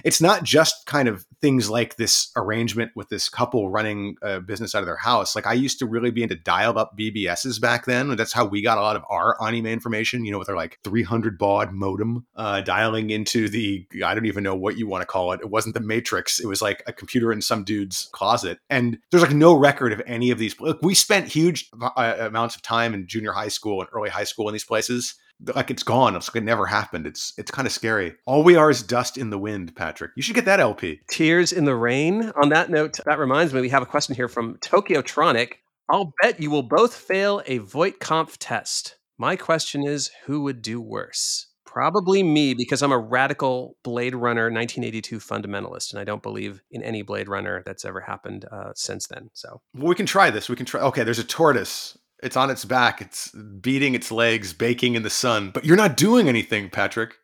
it's 0.04 0.20
not 0.20 0.42
just 0.42 0.86
kind 0.86 1.08
of 1.08 1.24
things 1.40 1.70
like 1.70 1.96
this 1.96 2.30
arrangement 2.36 2.92
with 2.94 3.08
this 3.08 3.28
couple 3.28 3.70
running 3.70 4.16
a 4.22 4.40
business 4.40 4.74
out 4.74 4.80
of 4.80 4.86
their 4.86 4.96
house. 4.96 5.34
Like 5.34 5.46
i 5.46 5.52
used 5.52 5.78
to 5.78 5.86
really 5.86 6.10
be 6.10 6.22
into 6.22 6.36
dial 6.36 6.78
up 6.78 6.96
bbs's 6.98 7.58
back 7.58 7.86
then. 7.86 8.14
That's 8.16 8.32
how 8.32 8.44
we 8.44 8.62
got 8.62 8.78
a 8.78 8.82
lot 8.82 8.96
of 8.96 9.04
our 9.08 9.36
anime 9.42 9.66
information 9.66 10.24
you 10.24 10.32
know 10.32 10.38
with 10.38 10.48
our 10.48 10.56
like 10.56 10.78
300 10.84 11.38
baud 11.38 11.72
modem 11.72 12.26
uh, 12.36 12.60
dialing 12.60 13.10
into 13.10 13.48
the 13.48 13.86
i 14.04 14.14
don't 14.14 14.26
even 14.26 14.42
know 14.42 14.54
what 14.54 14.76
you 14.76 14.86
want 14.86 15.02
to 15.02 15.06
call 15.06 15.32
it. 15.32 15.40
It 15.40 15.50
wasn't 15.50 15.74
the 15.74 15.80
matrix. 15.80 16.38
It 16.38 16.46
was 16.46 16.62
like 16.62 16.82
a 16.86 16.92
computer 16.92 17.32
in 17.32 17.40
some 17.40 17.64
dude's 17.64 18.08
closet. 18.12 18.58
And 18.68 18.98
there's 19.10 19.22
like 19.22 19.32
no 19.32 19.54
record 19.54 19.92
of 19.92 20.02
any 20.06 20.30
of 20.30 20.38
these 20.38 20.54
we 20.82 20.94
spent 20.94 21.28
huge 21.28 21.70
uh, 21.80 22.16
amounts 22.18 22.54
of 22.56 22.62
time 22.62 22.92
in 22.94 23.06
junior 23.06 23.32
high 23.32 23.48
school 23.48 23.80
and 23.80 23.88
early 23.92 24.10
high 24.10 24.24
school 24.24 24.48
in 24.48 24.52
these 24.52 24.64
places 24.64 25.14
like 25.56 25.70
it's 25.70 25.82
gone 25.82 26.14
it's 26.14 26.32
it 26.34 26.44
never 26.44 26.66
happened 26.66 27.06
it's 27.06 27.32
it's 27.36 27.50
kind 27.50 27.66
of 27.66 27.72
scary 27.72 28.14
all 28.26 28.44
we 28.44 28.54
are 28.54 28.70
is 28.70 28.82
dust 28.82 29.16
in 29.16 29.30
the 29.30 29.38
wind 29.38 29.74
patrick 29.74 30.12
you 30.14 30.22
should 30.22 30.36
get 30.36 30.44
that 30.44 30.60
lp 30.60 31.00
Tears 31.10 31.52
in 31.52 31.64
the 31.64 31.74
Rain. 31.74 32.32
On 32.42 32.48
that 32.50 32.70
note, 32.70 32.98
that 33.04 33.18
reminds 33.18 33.52
me, 33.52 33.60
we 33.60 33.68
have 33.68 33.82
a 33.82 33.86
question 33.86 34.14
here 34.14 34.28
from 34.28 34.56
Tokyo 34.60 35.02
Tronic. 35.02 35.54
I'll 35.90 36.12
bet 36.22 36.40
you 36.40 36.50
will 36.50 36.62
both 36.62 36.94
fail 36.94 37.42
a 37.46 37.58
Voight-Kampff 37.58 38.36
test. 38.38 38.96
My 39.18 39.36
question 39.36 39.86
is, 39.86 40.10
who 40.24 40.42
would 40.42 40.62
do 40.62 40.80
worse? 40.80 41.48
Probably 41.72 42.22
me, 42.22 42.54
because 42.54 42.82
I'm 42.82 42.92
a 42.92 42.98
radical 42.98 43.76
Blade 43.82 44.14
Runner 44.14 44.50
1982 44.50 45.18
fundamentalist, 45.18 45.92
and 45.92 46.00
I 46.00 46.04
don't 46.04 46.22
believe 46.22 46.62
in 46.70 46.82
any 46.82 47.02
Blade 47.02 47.28
Runner 47.28 47.62
that's 47.64 47.84
ever 47.84 48.00
happened 48.00 48.44
uh, 48.50 48.72
since 48.74 49.06
then. 49.06 49.30
So 49.32 49.62
well, 49.74 49.88
we 49.88 49.94
can 49.94 50.06
try 50.06 50.30
this 50.30 50.48
we 50.48 50.56
can 50.56 50.66
try 50.66 50.80
okay 50.80 51.04
there's 51.04 51.18
a 51.18 51.24
tortoise 51.24 51.96
it's 52.22 52.36
on 52.36 52.50
its 52.50 52.64
back 52.64 53.00
it's 53.00 53.30
beating 53.30 53.94
its 53.94 54.12
legs 54.12 54.52
baking 54.52 54.94
in 54.94 55.02
the 55.02 55.10
sun 55.10 55.50
but 55.50 55.64
you're 55.64 55.76
not 55.76 55.96
doing 55.96 56.28
anything 56.28 56.68
patrick 56.70 57.14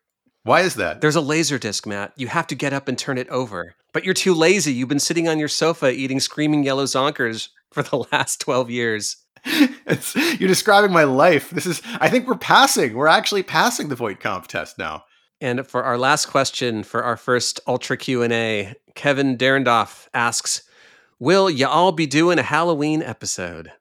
why 0.43 0.61
is 0.61 0.75
that 0.75 1.01
there's 1.01 1.15
a 1.15 1.21
laser 1.21 1.59
disc, 1.59 1.85
Matt. 1.85 2.13
You 2.15 2.27
have 2.27 2.47
to 2.47 2.55
get 2.55 2.73
up 2.73 2.87
and 2.87 2.97
turn 2.97 3.17
it 3.17 3.29
over. 3.29 3.75
But 3.93 4.05
you're 4.05 4.13
too 4.13 4.33
lazy. 4.33 4.73
You've 4.73 4.89
been 4.89 4.99
sitting 4.99 5.27
on 5.27 5.39
your 5.39 5.47
sofa 5.47 5.91
eating 5.91 6.19
screaming 6.19 6.63
yellow 6.63 6.85
zonkers 6.85 7.49
for 7.71 7.83
the 7.83 7.97
last 8.11 8.39
12 8.41 8.69
years. 8.69 9.17
it's, 9.85 10.15
you're 10.39 10.47
describing 10.47 10.91
my 10.91 11.03
life. 11.03 11.49
This 11.49 11.65
is 11.65 11.81
i 11.99 12.09
think 12.09 12.27
we're 12.27 12.35
passing. 12.35 12.93
We're 12.93 13.07
actually 13.07 13.43
passing 13.43 13.89
the 13.89 13.95
voight 13.95 14.19
kampff 14.19 14.47
test 14.47 14.77
now. 14.77 15.05
And 15.41 15.65
for 15.65 15.83
our 15.83 15.97
last 15.97 16.25
question 16.25 16.83
for 16.83 17.03
our 17.03 17.15
first 17.15 17.59
Ultra 17.65 17.97
Q&A, 17.97 18.75
Kevin 18.95 19.37
Derendoff 19.37 20.09
asks, 20.13 20.63
"Will 21.17 21.49
you 21.49 21.67
all 21.67 21.91
be 21.91 22.05
doing 22.05 22.39
a 22.39 22.43
Halloween 22.43 23.01
episode?" 23.01 23.71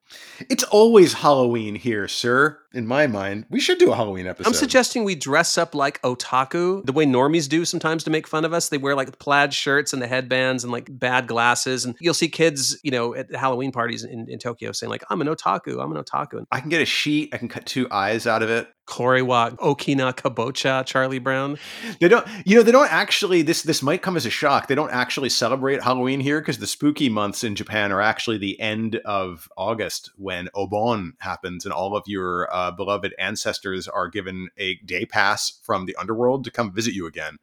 It's 0.48 0.64
always 0.64 1.12
halloween 1.14 1.74
here 1.74 2.08
sir 2.08 2.58
in 2.72 2.86
my 2.86 3.06
mind 3.06 3.44
we 3.50 3.60
should 3.60 3.78
do 3.78 3.92
a 3.92 3.96
halloween 3.96 4.26
episode 4.26 4.48
I'm 4.48 4.54
suggesting 4.54 5.04
we 5.04 5.14
dress 5.14 5.58
up 5.58 5.74
like 5.74 6.00
otaku, 6.02 6.84
the 6.84 6.92
way 6.92 7.04
normies 7.04 7.48
do 7.48 7.64
sometimes 7.64 8.02
to 8.04 8.10
make 8.10 8.26
fun 8.26 8.44
of 8.44 8.52
us. 8.52 8.70
They 8.70 8.78
wear 8.78 8.94
like 8.94 9.18
plaid 9.18 9.52
shirts 9.52 9.92
and 9.92 10.00
the 10.00 10.06
headbands 10.06 10.64
and 10.64 10.72
like 10.72 10.86
bad 10.90 11.26
glasses. 11.26 11.84
And 11.84 11.94
you'll 12.00 12.14
see 12.14 12.28
kids, 12.28 12.78
you 12.82 12.90
know, 12.90 13.14
at 13.14 13.34
Halloween 13.34 13.72
parties 13.72 14.04
in, 14.04 14.26
in 14.28 14.38
Tokyo 14.38 14.72
saying 14.72 14.90
like, 14.90 15.04
I'm 15.10 15.20
an 15.20 15.28
otaku, 15.28 15.82
I'm 15.82 15.94
an 15.94 16.02
otaku. 16.02 16.44
I 16.50 16.60
can 16.60 16.70
get 16.70 16.80
a 16.80 16.86
sheet 16.86 17.30
i 17.34 17.36
can 17.36 17.48
cut 17.48 17.66
two 17.66 17.86
eyes 17.90 18.26
out 18.26 18.42
of 18.42 18.50
it 18.50 18.68
Koriwa, 18.88 19.54
Okina, 19.58 20.14
Kabocha, 20.14 20.84
Charlie 20.86 21.18
Brown. 21.18 21.58
They 22.00 22.08
don't, 22.08 22.26
you 22.46 22.56
know, 22.56 22.62
they 22.62 22.72
don't 22.72 22.90
actually. 22.90 23.42
This 23.42 23.62
this 23.62 23.82
might 23.82 24.00
come 24.00 24.16
as 24.16 24.24
a 24.24 24.30
shock. 24.30 24.66
They 24.66 24.74
don't 24.74 24.90
actually 24.90 25.28
celebrate 25.28 25.82
Halloween 25.82 26.20
here 26.20 26.40
because 26.40 26.58
the 26.58 26.66
spooky 26.66 27.10
months 27.10 27.44
in 27.44 27.54
Japan 27.54 27.92
are 27.92 28.00
actually 28.00 28.38
the 28.38 28.58
end 28.58 28.96
of 29.04 29.46
August 29.58 29.97
when 30.16 30.48
Obon 30.54 31.12
happens, 31.20 31.64
and 31.64 31.72
all 31.72 31.96
of 31.96 32.04
your 32.06 32.48
uh, 32.54 32.70
beloved 32.70 33.14
ancestors 33.18 33.88
are 33.88 34.08
given 34.08 34.48
a 34.56 34.76
day 34.84 35.04
pass 35.04 35.60
from 35.62 35.86
the 35.86 35.96
underworld 35.96 36.44
to 36.44 36.50
come 36.50 36.72
visit 36.72 36.94
you 36.94 37.06
again. 37.06 37.38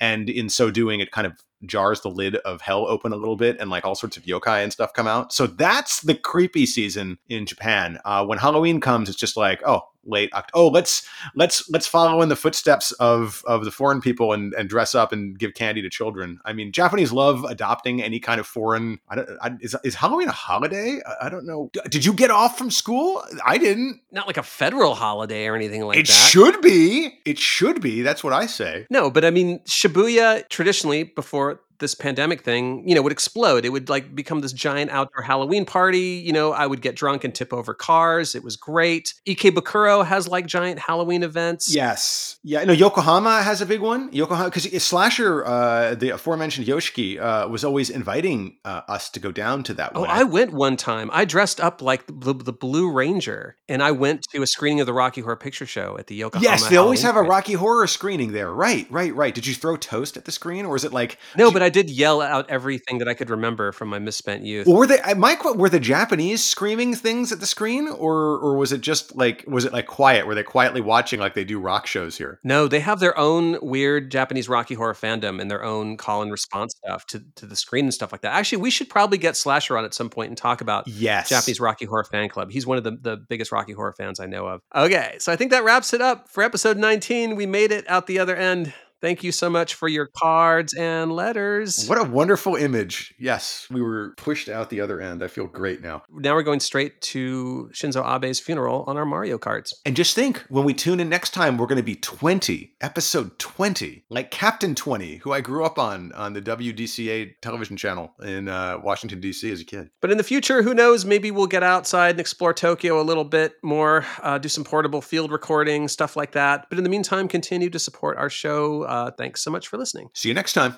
And 0.00 0.28
in 0.28 0.48
so 0.48 0.70
doing, 0.70 1.00
it 1.00 1.12
kind 1.12 1.26
of 1.26 1.40
jars 1.64 2.00
the 2.00 2.08
lid 2.10 2.36
of 2.36 2.60
hell 2.60 2.86
open 2.86 3.12
a 3.12 3.16
little 3.16 3.36
bit, 3.36 3.56
and 3.60 3.70
like 3.70 3.84
all 3.84 3.94
sorts 3.94 4.16
of 4.16 4.24
yokai 4.24 4.62
and 4.62 4.72
stuff 4.72 4.92
come 4.92 5.06
out. 5.06 5.32
So 5.32 5.46
that's 5.46 6.00
the 6.00 6.14
creepy 6.14 6.66
season 6.66 7.18
in 7.28 7.46
Japan. 7.46 7.98
Uh, 8.04 8.24
when 8.26 8.38
Halloween 8.38 8.80
comes, 8.80 9.08
it's 9.08 9.18
just 9.18 9.36
like, 9.36 9.62
oh, 9.66 9.82
late 10.06 10.32
October. 10.32 10.50
Oh, 10.54 10.68
let's 10.68 11.06
let's 11.34 11.68
let's 11.70 11.86
follow 11.86 12.22
in 12.22 12.28
the 12.28 12.36
footsteps 12.36 12.92
of 12.92 13.42
of 13.46 13.64
the 13.64 13.70
foreign 13.70 14.00
people 14.00 14.32
and, 14.32 14.54
and 14.54 14.68
dress 14.68 14.94
up 14.94 15.12
and 15.12 15.38
give 15.38 15.54
candy 15.54 15.82
to 15.82 15.90
children. 15.90 16.38
I 16.44 16.52
mean, 16.52 16.72
Japanese 16.72 17.12
love 17.12 17.44
adopting 17.44 18.02
any 18.02 18.20
kind 18.20 18.40
of 18.40 18.46
foreign. 18.46 19.00
I 19.08 19.14
don't, 19.16 19.28
I, 19.40 19.50
is 19.60 19.76
is 19.84 19.94
Halloween 19.94 20.28
a 20.28 20.32
holiday? 20.32 21.00
I, 21.06 21.26
I 21.26 21.28
don't 21.28 21.46
know. 21.46 21.70
Did 21.88 22.04
you 22.04 22.12
get 22.12 22.30
off 22.30 22.56
from 22.58 22.70
school? 22.70 23.22
I 23.44 23.58
didn't. 23.58 24.00
Not 24.12 24.26
like 24.26 24.36
a 24.36 24.42
federal 24.42 24.94
holiday 24.94 25.46
or 25.46 25.56
anything 25.56 25.82
like 25.82 25.98
it 25.98 26.06
that. 26.06 26.12
It 26.12 26.30
should 26.30 26.60
be. 26.60 27.18
It 27.24 27.38
should 27.38 27.80
be. 27.80 28.02
That's 28.02 28.22
what 28.22 28.32
I 28.32 28.46
say. 28.46 28.86
No, 28.90 29.10
but 29.10 29.24
I 29.24 29.30
mean, 29.30 29.60
Shibuya 29.60 30.48
traditionally 30.48 31.04
before 31.04 31.60
this 31.78 31.94
pandemic 31.94 32.42
thing, 32.42 32.88
you 32.88 32.94
know, 32.94 33.02
would 33.02 33.12
explode. 33.12 33.64
It 33.64 33.70
would 33.70 33.88
like 33.88 34.14
become 34.14 34.40
this 34.40 34.52
giant 34.52 34.90
outdoor 34.90 35.22
Halloween 35.22 35.64
party. 35.64 36.22
You 36.24 36.32
know, 36.32 36.52
I 36.52 36.66
would 36.66 36.80
get 36.80 36.94
drunk 36.96 37.24
and 37.24 37.34
tip 37.34 37.52
over 37.52 37.74
cars. 37.74 38.34
It 38.34 38.44
was 38.44 38.56
great. 38.56 39.14
Ikebukuro 39.26 40.04
has 40.06 40.28
like 40.28 40.46
giant 40.46 40.78
Halloween 40.78 41.22
events. 41.22 41.74
Yes. 41.74 42.38
Yeah. 42.42 42.64
No, 42.64 42.72
Yokohama 42.72 43.42
has 43.42 43.60
a 43.60 43.66
big 43.66 43.80
one. 43.80 44.12
Yokohama, 44.12 44.50
because 44.50 44.82
Slasher, 44.82 45.44
uh, 45.44 45.94
the 45.94 46.10
aforementioned 46.10 46.66
Yoshiki, 46.66 47.20
uh, 47.20 47.48
was 47.48 47.64
always 47.64 47.90
inviting 47.90 48.56
uh, 48.64 48.82
us 48.88 49.10
to 49.10 49.20
go 49.20 49.32
down 49.32 49.62
to 49.64 49.74
that 49.74 49.92
Oh, 49.94 50.00
one. 50.00 50.10
I 50.10 50.24
went 50.24 50.52
one 50.52 50.76
time. 50.76 51.10
I 51.12 51.24
dressed 51.24 51.60
up 51.60 51.82
like 51.82 52.06
the, 52.06 52.34
the 52.34 52.52
Blue 52.52 52.90
Ranger, 52.90 53.56
and 53.68 53.82
I 53.82 53.90
went 53.90 54.22
to 54.32 54.42
a 54.42 54.46
screening 54.46 54.80
of 54.80 54.86
the 54.86 54.92
Rocky 54.92 55.20
Horror 55.20 55.36
Picture 55.36 55.66
Show 55.66 55.96
at 55.98 56.06
the 56.06 56.14
Yokohama. 56.14 56.44
Yes, 56.44 56.68
they 56.68 56.76
always 56.76 57.02
have 57.02 57.16
a 57.16 57.22
Rocky 57.22 57.54
Horror 57.54 57.86
screening 57.86 58.32
there. 58.32 58.52
Right, 58.52 58.86
right, 58.90 59.14
right. 59.14 59.34
Did 59.34 59.46
you 59.46 59.54
throw 59.54 59.76
toast 59.76 60.16
at 60.16 60.24
the 60.24 60.32
screen, 60.32 60.64
or 60.64 60.76
is 60.76 60.84
it 60.84 60.92
like 60.92 61.18
No, 61.36 61.50
but 61.50 61.62
I 61.64 61.70
did 61.70 61.90
yell 61.90 62.20
out 62.20 62.48
everything 62.50 62.98
that 62.98 63.08
I 63.08 63.14
could 63.14 63.30
remember 63.30 63.72
from 63.72 63.88
my 63.88 63.98
misspent 63.98 64.44
youth. 64.44 64.66
Well, 64.66 64.76
were 64.76 64.86
they? 64.86 65.00
My 65.16 65.36
were 65.54 65.68
the 65.68 65.80
Japanese 65.80 66.44
screaming 66.44 66.94
things 66.94 67.32
at 67.32 67.40
the 67.40 67.46
screen, 67.46 67.88
or 67.88 68.38
or 68.38 68.56
was 68.56 68.72
it 68.72 68.80
just 68.80 69.16
like 69.16 69.44
was 69.46 69.64
it 69.64 69.72
like 69.72 69.86
quiet? 69.86 70.26
Were 70.26 70.34
they 70.34 70.42
quietly 70.42 70.80
watching 70.80 71.20
like 71.20 71.34
they 71.34 71.44
do 71.44 71.58
rock 71.58 71.86
shows 71.86 72.16
here? 72.18 72.40
No, 72.44 72.68
they 72.68 72.80
have 72.80 73.00
their 73.00 73.16
own 73.18 73.58
weird 73.62 74.10
Japanese 74.10 74.48
Rocky 74.48 74.74
Horror 74.74 74.94
fandom 74.94 75.40
and 75.40 75.50
their 75.50 75.64
own 75.64 75.96
call 75.96 76.22
and 76.22 76.30
response 76.30 76.74
stuff 76.84 77.06
to, 77.06 77.22
to 77.36 77.46
the 77.46 77.56
screen 77.56 77.84
and 77.86 77.94
stuff 77.94 78.12
like 78.12 78.20
that. 78.22 78.34
Actually, 78.34 78.62
we 78.62 78.70
should 78.70 78.88
probably 78.88 79.18
get 79.18 79.36
Slasher 79.36 79.76
on 79.76 79.84
at 79.84 79.94
some 79.94 80.10
point 80.10 80.28
and 80.28 80.38
talk 80.38 80.60
about 80.60 80.86
Yes. 80.86 81.28
Japanese 81.28 81.60
Rocky 81.60 81.84
Horror 81.86 82.04
fan 82.04 82.28
club. 82.28 82.50
He's 82.50 82.66
one 82.66 82.78
of 82.78 82.84
the, 82.84 82.92
the 82.92 83.16
biggest 83.16 83.52
Rocky 83.52 83.72
Horror 83.72 83.94
fans 83.96 84.20
I 84.20 84.26
know 84.26 84.46
of. 84.46 84.60
Okay, 84.74 85.16
so 85.18 85.32
I 85.32 85.36
think 85.36 85.50
that 85.50 85.64
wraps 85.64 85.92
it 85.92 86.00
up 86.00 86.28
for 86.28 86.42
episode 86.42 86.76
19. 86.76 87.36
We 87.36 87.46
made 87.46 87.72
it 87.72 87.88
out 87.88 88.06
the 88.06 88.18
other 88.18 88.36
end. 88.36 88.72
Thank 89.04 89.22
you 89.22 89.32
so 89.32 89.50
much 89.50 89.74
for 89.74 89.86
your 89.86 90.06
cards 90.06 90.72
and 90.72 91.12
letters. 91.12 91.86
What 91.88 92.00
a 92.00 92.04
wonderful 92.04 92.56
image! 92.56 93.12
Yes, 93.18 93.66
we 93.70 93.82
were 93.82 94.14
pushed 94.16 94.48
out 94.48 94.70
the 94.70 94.80
other 94.80 94.98
end. 94.98 95.22
I 95.22 95.26
feel 95.26 95.46
great 95.46 95.82
now. 95.82 96.04
Now 96.10 96.34
we're 96.34 96.42
going 96.42 96.60
straight 96.60 97.02
to 97.02 97.68
Shinzo 97.74 98.02
Abe's 98.02 98.40
funeral 98.40 98.82
on 98.86 98.96
our 98.96 99.04
Mario 99.04 99.36
Karts. 99.36 99.74
And 99.84 99.94
just 99.94 100.14
think, 100.14 100.42
when 100.48 100.64
we 100.64 100.72
tune 100.72 101.00
in 101.00 101.10
next 101.10 101.34
time, 101.34 101.58
we're 101.58 101.66
going 101.66 101.76
to 101.76 101.82
be 101.82 101.96
20, 101.96 102.76
episode 102.80 103.38
20, 103.38 104.06
like 104.08 104.30
Captain 104.30 104.74
20, 104.74 105.16
who 105.16 105.32
I 105.32 105.42
grew 105.42 105.66
up 105.66 105.78
on 105.78 106.10
on 106.12 106.32
the 106.32 106.40
WDCA 106.40 107.34
television 107.42 107.76
channel 107.76 108.14
in 108.22 108.48
uh, 108.48 108.78
Washington, 108.82 109.20
D.C. 109.20 109.52
as 109.52 109.60
a 109.60 109.66
kid. 109.66 109.90
But 110.00 110.12
in 110.12 110.16
the 110.16 110.24
future, 110.24 110.62
who 110.62 110.72
knows? 110.72 111.04
Maybe 111.04 111.30
we'll 111.30 111.46
get 111.46 111.62
outside 111.62 112.12
and 112.12 112.20
explore 112.20 112.54
Tokyo 112.54 112.98
a 112.98 113.04
little 113.04 113.24
bit 113.24 113.56
more, 113.62 114.06
uh, 114.22 114.38
do 114.38 114.48
some 114.48 114.64
portable 114.64 115.02
field 115.02 115.30
recording, 115.30 115.88
stuff 115.88 116.16
like 116.16 116.32
that. 116.32 116.70
But 116.70 116.78
in 116.78 116.84
the 116.84 116.90
meantime, 116.90 117.28
continue 117.28 117.68
to 117.68 117.78
support 117.78 118.16
our 118.16 118.30
show. 118.30 118.84
Uh, 118.84 118.93
Uh, 118.94 119.10
thanks 119.10 119.42
so 119.42 119.50
much 119.50 119.66
for 119.66 119.76
listening. 119.76 120.08
See 120.14 120.28
you 120.28 120.34
next 120.34 120.52
time. 120.52 120.76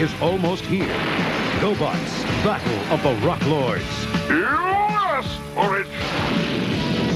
Is 0.00 0.10
almost 0.22 0.64
here. 0.64 0.88
GoBots, 1.60 2.24
Battle 2.42 2.94
of 2.94 3.02
the 3.02 3.14
Rock 3.26 3.44
Lords. 3.44 3.84
Yes, 4.30 5.26
Orange. 5.54 5.88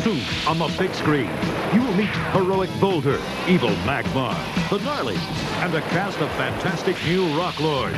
Soon 0.05 0.21
on 0.47 0.59
the 0.59 0.69
big 0.79 0.93
screen, 0.93 1.31
you 1.73 1.81
will 1.81 1.95
meet 1.95 2.11
Heroic 2.35 2.69
Boulder, 2.79 3.19
Evil 3.49 3.71
Magmar, 3.87 4.37
the 4.69 4.85
Gnarly, 4.85 5.17
and 5.65 5.75
a 5.75 5.81
cast 5.81 6.21
of 6.21 6.31
fantastic 6.33 6.95
new 7.07 7.27
Rock 7.39 7.59
Lords. 7.59 7.97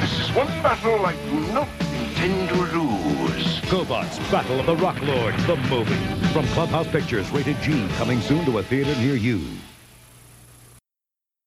This 0.00 0.18
is 0.18 0.34
one 0.34 0.48
battle 0.60 1.06
I 1.06 1.14
do 1.30 1.40
not 1.52 1.68
intend 1.82 2.48
to 2.48 2.56
lose. 2.76 3.60
GoBots, 3.70 4.18
Battle 4.32 4.58
of 4.58 4.66
the 4.66 4.76
Rock 4.76 5.00
Lords, 5.02 5.46
the 5.46 5.54
movie. 5.70 5.94
From 6.32 6.44
Clubhouse 6.48 6.88
Pictures, 6.88 7.30
rated 7.30 7.60
G, 7.62 7.86
coming 7.96 8.20
soon 8.20 8.44
to 8.46 8.58
a 8.58 8.62
theater 8.64 8.94
near 8.96 9.14
you. 9.14 9.40